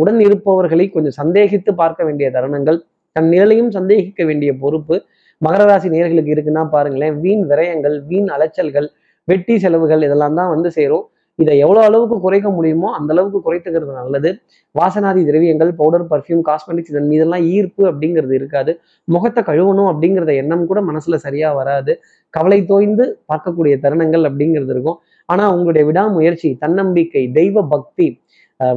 உடன் 0.00 0.20
இருப்பவர்களை 0.26 0.86
கொஞ்சம் 0.96 1.16
சந்தேகித்து 1.20 1.72
பார்க்க 1.82 2.06
வேண்டிய 2.08 2.28
தருணங்கள் 2.36 2.78
தன் 3.16 3.30
நிலையும் 3.36 3.72
சந்தேகிக்க 3.78 4.22
வேண்டிய 4.30 4.52
பொறுப்பு 4.62 4.96
மகர 5.42 5.62
ராசி 5.70 5.88
நேர்களுக்கு 5.96 6.32
இருக்குன்னா 6.34 6.62
பாருங்களேன். 6.76 7.16
வீண் 7.24 7.44
விரயங்கள் 7.50 7.96
வீண் 8.12 8.30
அலைச்சல்கள் 8.36 8.88
வெட்டி 9.28 9.54
செலவுகள் 9.64 10.04
இதெல்லாம் 10.06 10.38
தான் 10.40 10.52
வந்து 10.54 10.70
சேரும். 10.78 11.04
இதை 11.42 11.54
எவ்வளோ 11.64 11.80
அளவுக்கு 11.88 12.16
குறைக்க 12.24 12.48
முடியுமோ 12.56 12.88
அந்த 12.96 13.10
அளவுக்கு 13.14 13.38
குறைத்துக்கிறது 13.46 13.92
நல்லது. 14.00 14.30
வாசனாதி 14.74 15.22
திரவியங்கள் 15.28 15.70
பவுடர் 15.80 16.06
பர்ஃப்யூம் 16.12 16.42
காஸ்மெட்டிக்ஸ் 16.48 16.92
இதன் 16.92 17.08
மீதெல்லாம் 17.12 17.44
ஈர்ப்பு 17.54 17.82
அப்படிங்கிறது 17.90 18.34
இருக்காது. 18.40 18.72
முகத்தை 19.14 19.42
கழுவணும் 19.50 19.90
அப்படிங்கிறத 19.92 20.34
எண்ணம் 20.42 20.66
கூட 20.70 20.80
மனசுல 20.90 21.18
சரியா 21.26 21.50
வராது. 21.60 21.94
கவலை 22.34 22.60
தோய்ந்து 22.72 23.06
பார்க்கக்கூடிய 23.32 23.76
தருணங்கள் 23.84 24.26
அப்படிங்கிறது 24.30 24.72
இருக்கும். 24.76 24.98
ஆனா 25.28 25.44
உங்களுடைய 25.56 25.84
விடாமுயற்சி 25.90 26.48
தன்னம்பிக்கை 26.64 27.24
தெய்வ 27.38 27.66
பக்தி 27.74 28.08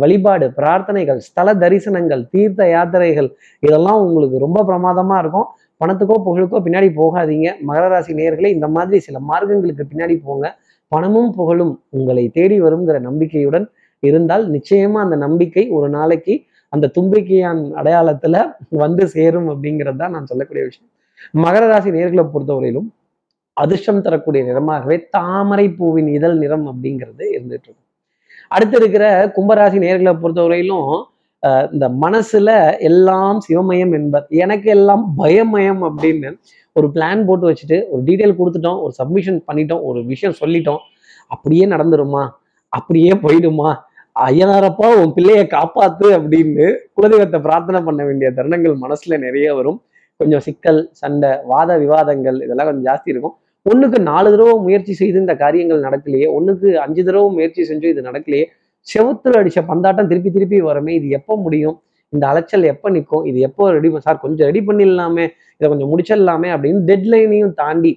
வழிபாடு 0.02 0.46
பிரார்த்தனைகள் 0.60 1.20
ஸ்தல 1.26 1.50
தரிசனங்கள் 1.64 2.22
தீர்த்த 2.34 2.62
யாத்திரைகள் 2.76 3.28
இதெல்லாம் 3.66 4.00
உங்களுக்கு 4.06 4.38
ரொம்ப 4.46 4.60
பிரமாதமா 4.70 5.18
இருக்கும். 5.24 5.48
பணத்துக்கோ 5.82 6.16
புகழுக்கோ 6.28 6.60
பின்னாடி 6.66 6.88
போகாதீங்க. 7.02 7.48
மகர 7.70 7.84
ராசி 7.94 8.14
நேயர்களே 8.20 8.50
இந்த 8.56 8.68
மாதிரி 8.76 9.00
சில 9.08 9.20
மார்க்கங்களுக்கு 9.30 9.84
பின்னாடி 9.92 10.16
போங்க. 10.28 10.48
பணமும் 10.92 11.32
புகழும் 11.34 11.74
உங்களை 11.90 12.26
தேடி 12.30 12.58
வருங்கிற 12.62 12.98
நம்பிக்கையுடன் 13.00 13.66
இருந்தால் 14.04 14.46
நிச்சயமா 14.52 15.00
அந்த 15.00 15.16
நம்பிக்கை 15.16 15.64
ஒரு 15.70 15.88
நாளைக்கு 15.90 16.36
அந்த 16.74 16.92
தும்பிக்கையான் 16.98 17.62
அடையாளத்துல 17.76 18.38
வந்து 18.78 19.04
சேரும் 19.08 19.50
அப்படிங்கிறது 19.50 19.98
தான் 19.98 20.12
நான் 20.12 20.26
சொல்லக்கூடிய 20.26 20.64
விஷயம். 20.66 20.90
மகர 21.38 21.64
ராசி 21.68 21.90
நேர்களை 21.92 22.24
பொறுத்தவரையிலும் 22.24 22.90
அதிர்ஷ்டம் 23.58 24.02
தரக்கூடிய 24.02 24.42
நிறமாகவே 24.44 24.98
தாமரை 25.10 25.68
பூவின் 25.70 26.08
இதழ் 26.08 26.36
நிறம் 26.38 26.66
அப்படிங்கிறது 26.68 27.24
இருந்துட்டு 27.36 27.68
இருக்கும் 27.68 27.86
அடுத்து 28.48 28.78
இருக்கிற 28.78 29.06
கும்பராசி 29.38 29.78
நேர்களை 29.78 30.14
பொறுத்தவரையிலும் 30.18 30.92
இந்த 31.74 31.86
மனசுல 32.04 32.50
எல்லாம் 32.90 33.38
சிவமயம் 33.48 33.94
என்பர் 34.00 34.26
எனக்கு 34.44 34.70
எல்லாம் 34.78 35.04
பயமயம் 35.20 35.82
அப்படின்னு 35.90 36.30
ஒரு 36.76 36.88
பிளான் 36.96 37.26
போட்டு 37.28 37.46
வச்சுட்டு 37.50 37.78
ஒரு 37.92 38.02
டீட்டெயில் 38.08 38.38
கொடுத்துட்டோம் 38.40 38.80
ஒரு 38.86 38.94
சப்மிஷன் 39.00 39.40
பண்ணிட்டோம் 39.50 39.84
ஒரு 39.90 40.00
விஷயம் 40.12 40.40
சொல்லிட்டோம் 40.42 40.82
அப்படியே 41.32 41.66
நடந்துருமா? 41.74 42.24
அப்படியே 42.74 43.12
போயிடுமா? 43.24 43.70
ஐயனாரப்பா 44.28 44.88
உன் 45.00 45.14
பிள்ளைய 45.18 45.42
காப்பாத்து 45.56 46.08
அப்படின்னு 46.18 46.66
குலதெய்வத்தை 46.96 47.40
பிரார்த்தனை 47.46 47.80
பண்ண 47.88 48.02
வேண்டிய 48.08 48.30
தருணங்கள் 48.38 48.76
மனசுல 48.84 49.18
நிறைய 49.26 49.48
வரும். 49.58 49.80
கொஞ்சம் 50.20 50.44
சிக்கல் 50.48 50.80
சண்டை 51.02 51.32
வாத 51.52 51.72
விவாதங்கள் 51.84 52.38
இதெல்லாம் 52.46 52.70
கொஞ்சம் 52.70 52.88
ஜாஸ்தி 52.90 53.10
இருக்கும். 53.14 53.36
ஒண்ணுக்கு 53.66 54.00
நாலு 54.10 54.30
தடவை 54.34 54.54
முயற்சி 54.66 54.94
செய்து 55.00 55.18
இந்த 55.24 55.34
காரியங்கள் 55.44 55.86
நடக்கலையே 55.88 56.28
ஒண்ணுக்கு 56.38 56.70
அஞ்சு 56.86 57.02
தடவை 57.08 57.28
முயற்சி 57.38 57.62
செஞ்சு 57.72 57.88
இது 57.94 58.02
நடக்கலையே 58.10 58.46
செவுத்துல 58.94 59.40
அடிச்ச 59.42 59.60
பந்தாட்டம் 59.72 60.10
திருப்பி 60.12 60.30
திருப்பி 60.36 60.58
வரமே 60.70 60.92
இது 61.00 61.08
எப்போ 61.20 61.34
முடியும்? 61.46 61.78
இந்த 62.14 62.24
அலைச்சல் 62.32 62.68
எப்போ 62.74 62.88
நிற்கும்? 62.96 63.24
இது 63.30 63.40
எப்போ 63.48 63.64
ரெடி 63.76 63.90
சார் 64.06 64.24
கொஞ்சம் 64.26 64.48
ரெடி 64.50 64.62
பண்ணிடலாமே? 64.68 65.26
இதை 65.58 65.66
கொஞ்சம் 65.72 65.90
முடிச்சிடலாமே? 65.92 66.50
அப்படின்னு 66.56 66.82
டெட்லைனையும் 66.90 67.54
தாண்டி 67.62 67.92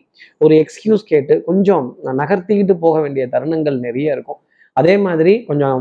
ஒரு 0.45 0.55
எக்ஸ்கியூஸ் 0.63 1.05
கேட்டு 1.13 1.35
கொஞ்சம் 1.49 1.87
நகர்த்திக்கிட்டு 2.21 2.77
போக 2.85 2.97
வேண்டிய 3.05 3.25
தருணங்கள் 3.35 3.79
நிறைய 3.87 4.17
இருக்கும். 4.17 4.41
அதே 4.77 4.95
மாதிரி 5.07 5.33
கொஞ்சம் 5.49 5.81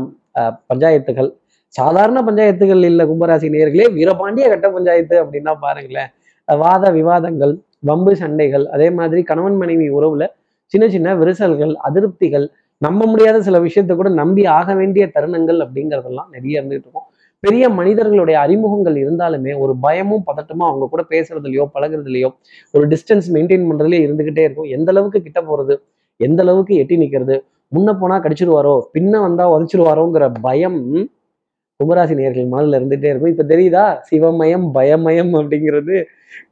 பஞ்சாயத்துகள். 0.70 1.30
சாதாரண 1.74 2.18
பஞ்சாயத்துகள் 2.28 2.82
இல்லை 2.90 3.04
கும்பராசி 3.10 3.48
நேர்களே 3.56 3.86
வீரபாண்டிய 3.96 4.46
கட்ட 4.52 4.66
பஞ்சாயத்து 4.76 5.16
அப்படின்னா 5.22 5.52
பாருங்களேன். 5.64 6.10
வாத 6.48 6.84
விவாதங்கள் 6.98 7.52
வம்பு 7.88 8.12
சண்டைகள் 8.22 8.64
அதே 8.74 8.88
மாதிரி 8.98 9.20
கணவன் 9.28 9.58
மனைவி 9.60 9.86
உறவுல 9.98 10.24
சின்ன 10.72 10.84
சின்ன 10.94 11.14
விரிசல்கள் 11.20 11.72
அதிருப்திகள் 11.88 12.46
நம்ப 12.80 13.06
முடியாத 13.06 13.38
சில 13.46 13.56
விஷயத்தை 13.66 13.94
கூட 13.96 14.08
நம்பி 14.20 14.42
ஆக 14.58 14.74
வேண்டிய 14.74 15.04
தருணங்கள் 15.16 15.58
அப்படிங்கிறதெல்லாம் 15.64 16.30
நிறைய 16.36 16.60
இருந்துகிட்டு 16.60 16.86
இருக்கும். 16.88 17.06
பெரிய 17.44 17.64
மனிதர்களுடைய 17.78 18.36
அறிமுகங்கள் 18.44 18.96
இருந்தாலுமே 19.02 19.52
ஒரு 19.64 19.72
பயமும் 19.84 20.24
பதட்டமும் 20.28 20.68
அவங்க 20.70 20.86
கூட 20.94 21.02
பேசுறதுலயோ 21.12 21.64
பழகுறதுலயோ 21.74 22.28
ஒரு 22.74 22.84
டிஸ்டன்ஸ் 22.92 23.28
மெயின்டைன் 23.36 23.66
பண்றதுலயே 23.70 24.00
இருந்துகிட்டே 24.06 24.42
இருக்கும். 24.46 24.68
எந்த 24.76 24.88
அளவுக்கு 24.94 25.20
கிட்ட 25.26 25.40
போறது 25.50 25.76
எந்த 26.20 26.40
அளவுக்கு 26.42 26.74
எட்டி 26.82 26.96
நிக்கிறது 27.02 27.36
முன்ன 27.72 27.90
போனா 28.00 28.16
கடிச்சிருவாரோ 28.24 28.74
பின்ன 28.96 29.14
வந்தா 29.20 29.44
உதச்சிருவாரோங்கிற 29.54 30.24
பயம் 30.46 30.80
கும்பராசி 31.80 32.14
நேர்கள் 32.20 32.48
மனதில் 32.52 32.76
இருந்துகிட்டே 32.78 33.10
இருக்கும். 33.12 33.32
இப்ப 33.34 33.44
தெரியுதா? 33.52 33.84
சிவமயம் 34.08 34.66
பயமயம் 34.74 35.30
அப்படிங்கிறது 35.40 35.94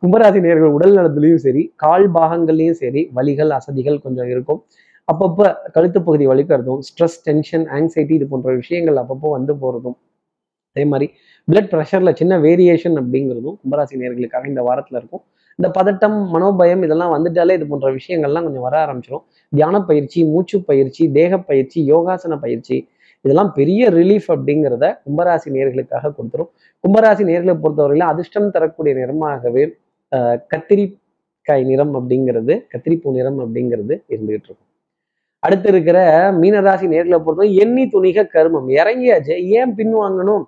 கும்பராசி 0.03 0.39
நேர்கள் 0.47 0.75
உடல் 0.77 0.95
நலத்துலயும் 0.99 1.43
சரி 1.47 1.63
கால் 1.77 2.07
பாகங்கள்லயும் 2.13 2.79
சரி 2.83 3.03
வலிகள் 3.17 3.51
அசதிகள் 3.59 3.99
கொஞ்சம் 4.05 4.31
இருக்கும். 4.35 4.61
அப்பப்போ 5.09 5.47
கழுத்து 5.75 6.01
பகுதி 6.07 6.25
வலிக்கிறதும் 6.31 6.81
ஸ்ட்ரெஸ் 6.89 7.19
டென்ஷன் 7.27 7.65
ஆங்ஸைட்டி 7.77 8.15
இது 8.19 8.27
போன்ற 8.33 8.53
விஷயங்கள் 8.63 9.01
அப்பப்போ 9.03 9.29
வந்து 9.37 9.53
போகிறதும் 9.63 9.97
அதே 10.77 10.85
மாதிரி 10.93 11.07
பிளட் 11.49 11.71
ப்ரெஷரில் 11.73 12.17
சின்ன 12.21 12.35
வேரியேஷன் 12.47 12.97
அப்படிங்கிறதும் 13.01 13.57
கும்பராசி 13.63 13.95
நேர்களுக்காக 14.03 14.47
இந்த 14.53 14.63
வாரத்தில் 14.69 14.99
இருக்கும். 15.01 15.23
இந்த 15.59 15.69
பதட்டம் 15.79 16.19
மனோபயம் 16.35 16.83
இதெல்லாம் 16.87 17.13
வந்துட்டாலே 17.15 17.55
இது 17.59 17.67
போன்ற 17.71 17.89
விஷயங்கள்லாம் 17.99 18.45
கொஞ்சம் 18.47 18.67
வர 18.67 18.77
ஆரம்பிச்சிடும் 18.85 19.25
தியான 19.53 19.81
பயிற்சி 19.89 20.21
மூச்சு 20.33 20.57
பயிற்சி 20.69 21.03
தேக 21.17 21.39
பயிற்சி 21.51 21.79
யோகாசன 21.93 22.37
பயிற்சி 22.45 22.77
இதெல்லாம் 23.25 23.51
பெரிய 23.59 23.83
ரிலீஃப் 23.99 24.29
அப்படிங்கிறத 24.35 24.85
கும்பராசி 25.07 25.49
நேர்களுக்காக 25.57 26.13
கொடுத்துரும். 26.19 26.51
கும்பராசி 26.85 27.23
நேர்களை 27.31 27.57
பொறுத்தவரையில 27.65 28.09
அதிர்ஷ்டம் 28.13 28.55
தரக்கூடிய 28.57 28.95
நிறமாகவே 29.01 29.65
கத்திரிக்காய் 30.55 31.69
நிறம் 31.73 31.95
அப்படிங்கிறது 32.01 32.55
கத்திரிப்பூ 32.75 33.19
நிறம் 33.19 33.41
அப்படிங்கிறது 33.45 33.95
இருந்துகிட்டு 34.15 34.49
இருக்கும். 34.49 34.68
அடுத்து 35.39 35.69
இருக்கிற 35.69 35.99
மீனராசி 36.33 36.87
நேர்களை 36.93 37.19
பொறுத்தவரை 37.19 37.55
எண்ணி 37.55 37.85
துணிக 37.93 38.27
கருமம். 38.27 38.69
இறங்கியாச்சு. 38.69 39.45
ஏன் 39.45 39.75
பின் 39.75 39.95
வாங்கணும்? 39.97 40.43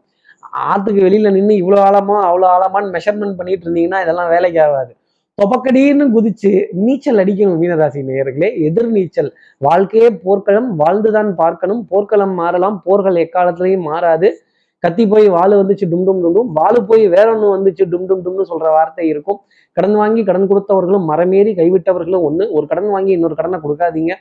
ஆத்துக்கு 0.70 1.00
வெளியில 1.07 1.31
நின்று 1.33 1.55
இவ்வளோ 1.55 1.79
ஆழமா 1.79 2.16
அவ்வளோ 2.29 2.46
ஆழமான்னு 2.55 2.94
மெஷர்மெண்ட் 2.96 3.37
பண்ணிட்டு 3.37 3.70
இருந்தீங்கன்னா 3.70 4.03
இதெல்லாம் 4.03 4.29
வேலைக்கு 4.29 4.62
ஆகாது. 4.62 4.94
தொபக்கடின்னு 5.38 6.05
குதிச்சு 6.14 6.66
நீச்சல் 6.70 7.16
அடிக்கணும் 7.16 7.61
மீனராசி 7.61 8.00
நேயர்களே. 8.09 8.61
எதிர் 8.61 8.90
நீச்சல். 8.90 9.35
வாழ்க்கையே 9.59 10.11
போர்க்களம். 10.11 10.76
வாழ்ந்துதான் 10.76 11.35
பார்க்கணும். 11.35 11.87
போர்க்களம் 11.88 12.35
மாறலாம். 12.35 12.81
போர்கள் 12.85 13.14
எக்காலத்திலையும் 13.14 13.81
மாறாது. 13.81 14.42
கத்தி 14.84 15.04
போய் 15.12 15.26
வாள் 15.36 15.54
வந்துச்சு 15.60 15.86
டும் 15.92 16.04
டும் 16.08 16.20
டும் 16.24 16.34
டும். 16.36 16.50
வாள் 16.58 16.78
போய் 16.90 17.04
வேற 17.14 17.26
ஒன்று 17.34 17.48
வந்துச்சு 17.54 17.84
டும் 17.92 18.06
டும் 18.10 18.22
டும்னு 18.26 18.44
சொல்ற 18.52 18.68
வார்த்தை 18.76 19.06
இருக்கும். 19.12 19.38
கடன் 19.76 19.96
வாங்கி 20.02 20.22
கடன் 20.28 20.46
கொடுத்தவர்களும் 20.50 21.04
மரமேறி 21.10 21.52
கைவிட்டவர்களும் 21.60 22.24
ஒன்று 22.28 22.46
ஒரு 22.56 22.66
கடன் 22.70 22.90
வாங்கி 22.94 23.12
இன்னொரு 23.16 23.36
கடனை 23.40 23.58
கொடுக்காதீங்க. 23.64 24.14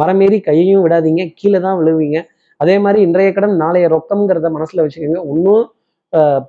மரமேறி 0.00 0.38
கையையும் 0.48 0.84
விடாதீங்க. 0.86 1.24
கீழே 1.40 1.60
தான் 1.66 1.78
விழுவீங்க. 1.80 2.20
அதே 2.62 2.76
மாதிரி 2.84 3.00
இன்றைய 3.06 3.30
கடன் 3.38 3.56
நாளைய 3.64 3.86
ரொக்கம்ங்கிறத 3.96 4.50
மனசுல 4.56 4.84
வச்சுக்கோங்க. 4.84 5.22
இன்னும் 5.34 5.64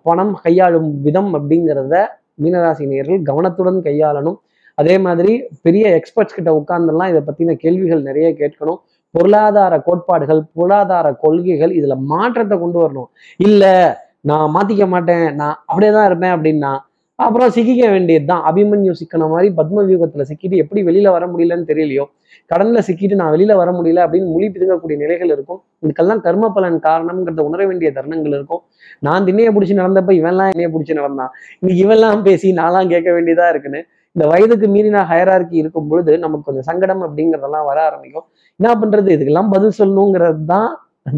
பணம் 0.08 0.34
கையாளும் 0.44 0.90
விதம் 1.06 1.32
அப்படிங்கிறத 1.38 1.96
மீனராசி 2.44 2.86
நேர்கள் 2.92 3.22
கவனத்துடன் 3.30 3.80
கையாளணும். 3.88 4.38
அதே 4.82 4.96
மாதிரி 5.06 5.32
பெரிய 5.66 5.86
எக்ஸ்பர்ட்ஸ் 6.00 6.36
கிட்ட 6.38 6.50
உட்கார்ந்தெல்லாம் 6.60 7.10
இதை 7.12 7.22
பத்தின 7.28 7.56
கேள்விகள் 7.64 8.02
நிறைய 8.10 8.28
கேட்கணும். 8.42 8.80
பொருளாதார 9.16 9.74
கோட்பாடுகள் 9.88 10.42
பொருளாதார 10.58 11.08
கொள்கைகள் 11.24 11.74
இதுல 11.80 11.96
மாற்றத்தை 12.12 12.56
கொண்டு 12.60 12.80
வரணும். 12.84 13.10
இல்ல 13.48 13.64
நான் 14.22 14.54
மாத்திக்க 14.56 14.86
மாட்டேன் 14.88 15.26
நான் 15.40 15.58
அப்படியே 15.66 15.92
தான் 15.92 16.08
இருப்பேன் 16.10 16.36
அப்படின்னா 16.36 16.74
அப்புறம் 17.20 17.54
சிக்கிக்க 17.56 17.84
வேண்டியதுதான். 17.94 18.42
அபிமன்யு 18.50 18.92
சிக்கன 19.00 19.28
மாதிரி 19.34 19.48
பத்ம 19.60 19.84
வியூகத்துல 19.88 20.24
சிக்கிட்டு 20.32 20.62
எப்படி 20.64 20.82
வெளியில 20.90 21.12
வர 21.16 21.26
முடியலன்னு 21.28 21.70
தெரியலையோ 21.72 22.06
கடன்ல 22.52 22.80
சிக்கிட்டு 22.88 23.16
நான் 23.22 23.32
வெளியில 23.36 23.54
வர 23.62 23.70
முடியல 23.78 24.04
அப்படின்னு 24.06 24.28
மொழி 24.34 24.48
பிதுங்கக்கூடிய 24.48 24.98
நிலைகள் 25.04 25.32
இருக்கும். 25.36 25.60
இதுக்கெல்லாம் 25.84 26.22
கர்ம 26.26 26.50
பலன் 26.50 26.78
காரணம்ங்கிறத 26.86 27.44
உணர 27.50 27.62
வேண்டிய 27.66 27.90
தருணங்கள் 27.98 28.36
இருக்கும். 28.38 28.62
நான் 29.08 29.26
திண்ணையை 29.28 29.52
பிடிச்சி 29.56 29.76
நடந்தப்ப 29.82 30.14
இவன்லாம் 30.22 30.52
என்னைய 30.54 30.70
பிடிச்சி 30.76 30.94
நடந்தான். 31.00 31.32
இன்னைக்கு 31.62 31.82
இவெல்லாம் 31.86 32.22
பேசி 32.28 32.50
நான்லாம் 32.62 32.92
கேட்க 32.94 33.10
வேண்டியதா 33.18 33.48
இருக்குன்னு 33.54 33.82
இந்த 34.18 34.26
வயதுக்கு 34.32 34.68
மீறின 34.76 35.02
ஹயரார்கி 35.10 35.56
இருக்கும் 35.62 35.90
பொழுது 35.90 36.12
நமக்கு 36.24 36.46
கொஞ்சம் 36.48 36.68
சங்கடம் 36.70 37.02
அப்படிங்கிறதெல்லாம் 37.08 37.66
வர 37.70 37.80
ஆரம்பிக்கும். 37.88 38.26
என்ன 38.60 38.70
பண்றது? 38.82 39.10
இதுக்கெல்லாம் 39.16 39.50
பதில் 39.54 39.76
சொல்லணுங்கிறது 39.80 40.40
தான் 40.54 40.70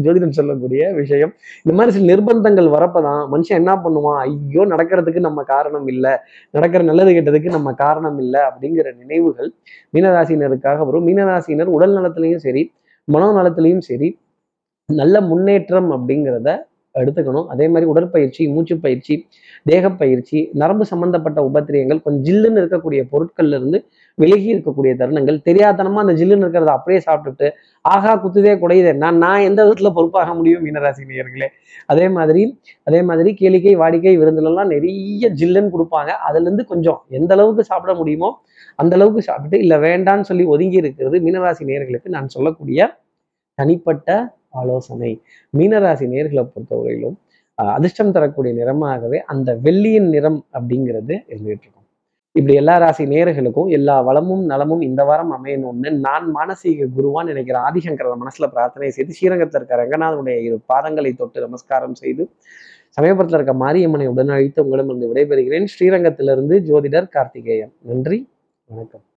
ஜோதிடம் 0.04 0.34
சொல்லக்கூடிய 0.38 0.82
விஷயம். 0.98 1.32
இந்த 1.62 1.72
மாதிரி 1.76 1.94
சில 1.96 2.04
நிர்பந்தங்கள் 2.10 2.68
வரப்பதான் 2.74 3.22
மனுஷன் 3.32 3.58
என்ன 3.62 3.72
பண்ணுவான்? 3.84 4.18
ஐயோ 4.26 4.64
நடக்கிறதுக்கு 4.72 5.20
நம்ம 5.28 5.42
காரணம் 5.54 5.86
இல்லை. 5.92 6.12
நடக்கிற 6.56 6.80
நல்லது 6.90 7.12
கெட்டதுக்கு 7.16 7.56
நம்ம 7.56 7.72
காரணம் 7.84 8.18
இல்லை 8.24 8.42
அப்படிங்கிற 8.50 8.88
நினைவுகள் 9.02 9.50
மீனராசினருக்காக 9.94 10.78
வரும். 10.90 11.06
மீனராசினர் 11.10 11.72
உடல் 11.76 11.96
நலத்திலையும் 11.98 12.44
சரி 12.46 12.64
மனோ 13.08 13.30
நலத்திலையும் 13.38 13.84
சரி 13.90 14.10
நல்ல 14.88 15.16
முன்னேற்றம் 15.30 15.90
அப்படிங்கிறத 15.96 16.50
எடுத்துக்கணும். 16.94 17.46
அதே 17.52 17.66
மாதிரி 17.72 17.86
உடற்பயிற்சி 17.92 18.42
மூச்சு 18.54 18.74
பயிற்சி 18.84 19.14
தேகப்பயிற்சி 19.70 20.38
நரம்பு 20.60 20.84
சம்பந்தப்பட்ட 20.90 21.40
உபத்திரியங்கள் 21.48 22.00
கொஞ்சம் 22.04 22.24
ஜில்லுன்னு 22.28 22.60
இருக்கக்கூடிய 22.62 23.00
பொருட்கள்ல 23.12 23.58
இருந்து 23.60 23.78
விலகி 24.18 24.48
இருக்கக்கூடிய 24.54 24.92
தருணங்கள் 25.00 25.38
தெரியாதனமா 25.48 26.00
அந்த 26.04 26.14
ஜில்லுன்னு 26.20 26.44
இருக்கிறத 26.46 26.72
அப்படியே 26.78 27.00
சாப்பிட்டுட்டு 27.06 27.48
ஆகா 27.84 28.12
குத்துதே 28.22 28.54
குடையுதே 28.62 28.92
நான் 29.02 29.20
நான் 29.24 29.46
எந்த 29.48 29.60
விதத்துல 29.66 29.90
பொறுப்பாக 29.98 30.34
முடியும் 30.38 30.64
மீனராசி 30.66 31.04
நேயர்களே? 31.10 31.48
அதே 31.92 32.06
மாதிரி 32.16 32.42
அதே 32.86 33.00
மாதிரி 33.10 33.30
கேளிக்கை 33.40 33.74
வாடிக்கை 33.82 34.14
விருந்துலலாம் 34.22 34.72
நிறைய 34.74 35.28
ஜில்லுன்னு 35.40 35.72
கொடுப்பாங்க. 35.76 36.10
அதுல 36.28 36.46
இருந்து 36.48 36.66
கொஞ்சம் 36.72 36.98
எந்த 37.18 37.30
அளவுக்கு 37.36 37.64
சாப்பிட 37.70 37.94
முடியுமோ 38.00 38.30
அந்த 38.78 38.94
அளவுக்கு 38.98 39.22
சாப்பிட்டு 39.28 39.56
இல்லை 39.64 39.78
வேண்டான்னு 39.86 40.28
சொல்லி 40.30 40.44
ஒதுங்கி 40.54 40.78
இருக்கிறது 40.82 41.16
மீனராசி 41.26 41.64
நேயர்களுக்கு 41.70 42.14
நான் 42.16 42.28
சொல்லக்கூடிய 42.36 42.80
தனிப்பட்ட 43.58 44.10
ஆலோசனை. 44.50 45.22
மீனராசி 45.58 46.06
நேர்களை 46.14 46.50
பொறுத்தவரையிலும் 46.50 47.18
அதிர்ஷ்டம் 47.54 48.12
தரக்கூடிய 48.12 48.64
நிறமாகவே 48.64 49.18
அந்த 49.18 49.58
வெள்ளியின் 49.62 50.08
நிறம் 50.08 50.46
அப்படிங்கிறது 50.52 51.14
இருந்துகிட்டு 51.32 51.64
இருக்கும். 51.64 51.76
இப்படி 52.32 52.54
எல்லா 52.54 52.76
ராசி 52.76 53.04
நேர்களுக்கும் 53.04 53.68
எல்லா 53.68 54.00
வளமும் 54.00 54.44
நலமும் 54.44 54.80
இந்த 54.80 55.04
வாரம் 55.04 55.32
அமையணும்னு 55.36 55.90
நான் 55.90 56.34
மானசீக 56.34 56.86
குருவான் 56.96 57.24
நினைக்கிற 57.24 57.58
ஆதிசங்கர 57.58 58.14
மனசுல 58.22 58.46
பிரார்த்தனை 58.46 58.90
செய்து 58.90 59.12
ஸ்ரீரங்கத்தில் 59.12 59.60
இருக்க 59.60 59.76
ரங்கநாதனுடைய 59.76 60.36
இரு 60.42 60.60
பாதங்களை 60.72 61.16
தொட்டு 61.16 61.40
நமஸ்காரம் 61.40 61.94
செய்து 61.94 62.30
சமயபுரத்தில் 63.00 63.38
இருக்க 63.40 63.54
மாரியம்மனை 63.54 64.06
உடனழித்து 64.08 64.60
உங்களிடம் 64.60 64.88
உங்களிடமிருந்து 64.88 65.12
விடைபெறுகிறேன். 65.14 65.64
ஸ்ரீரங்கத்திலிருந்து 65.64 66.58
ஜோதிடர் 66.70 67.08
கார்த்திகேயன். 67.08 67.72
நன்றி 67.82 68.28
வணக்கம். 68.64 69.02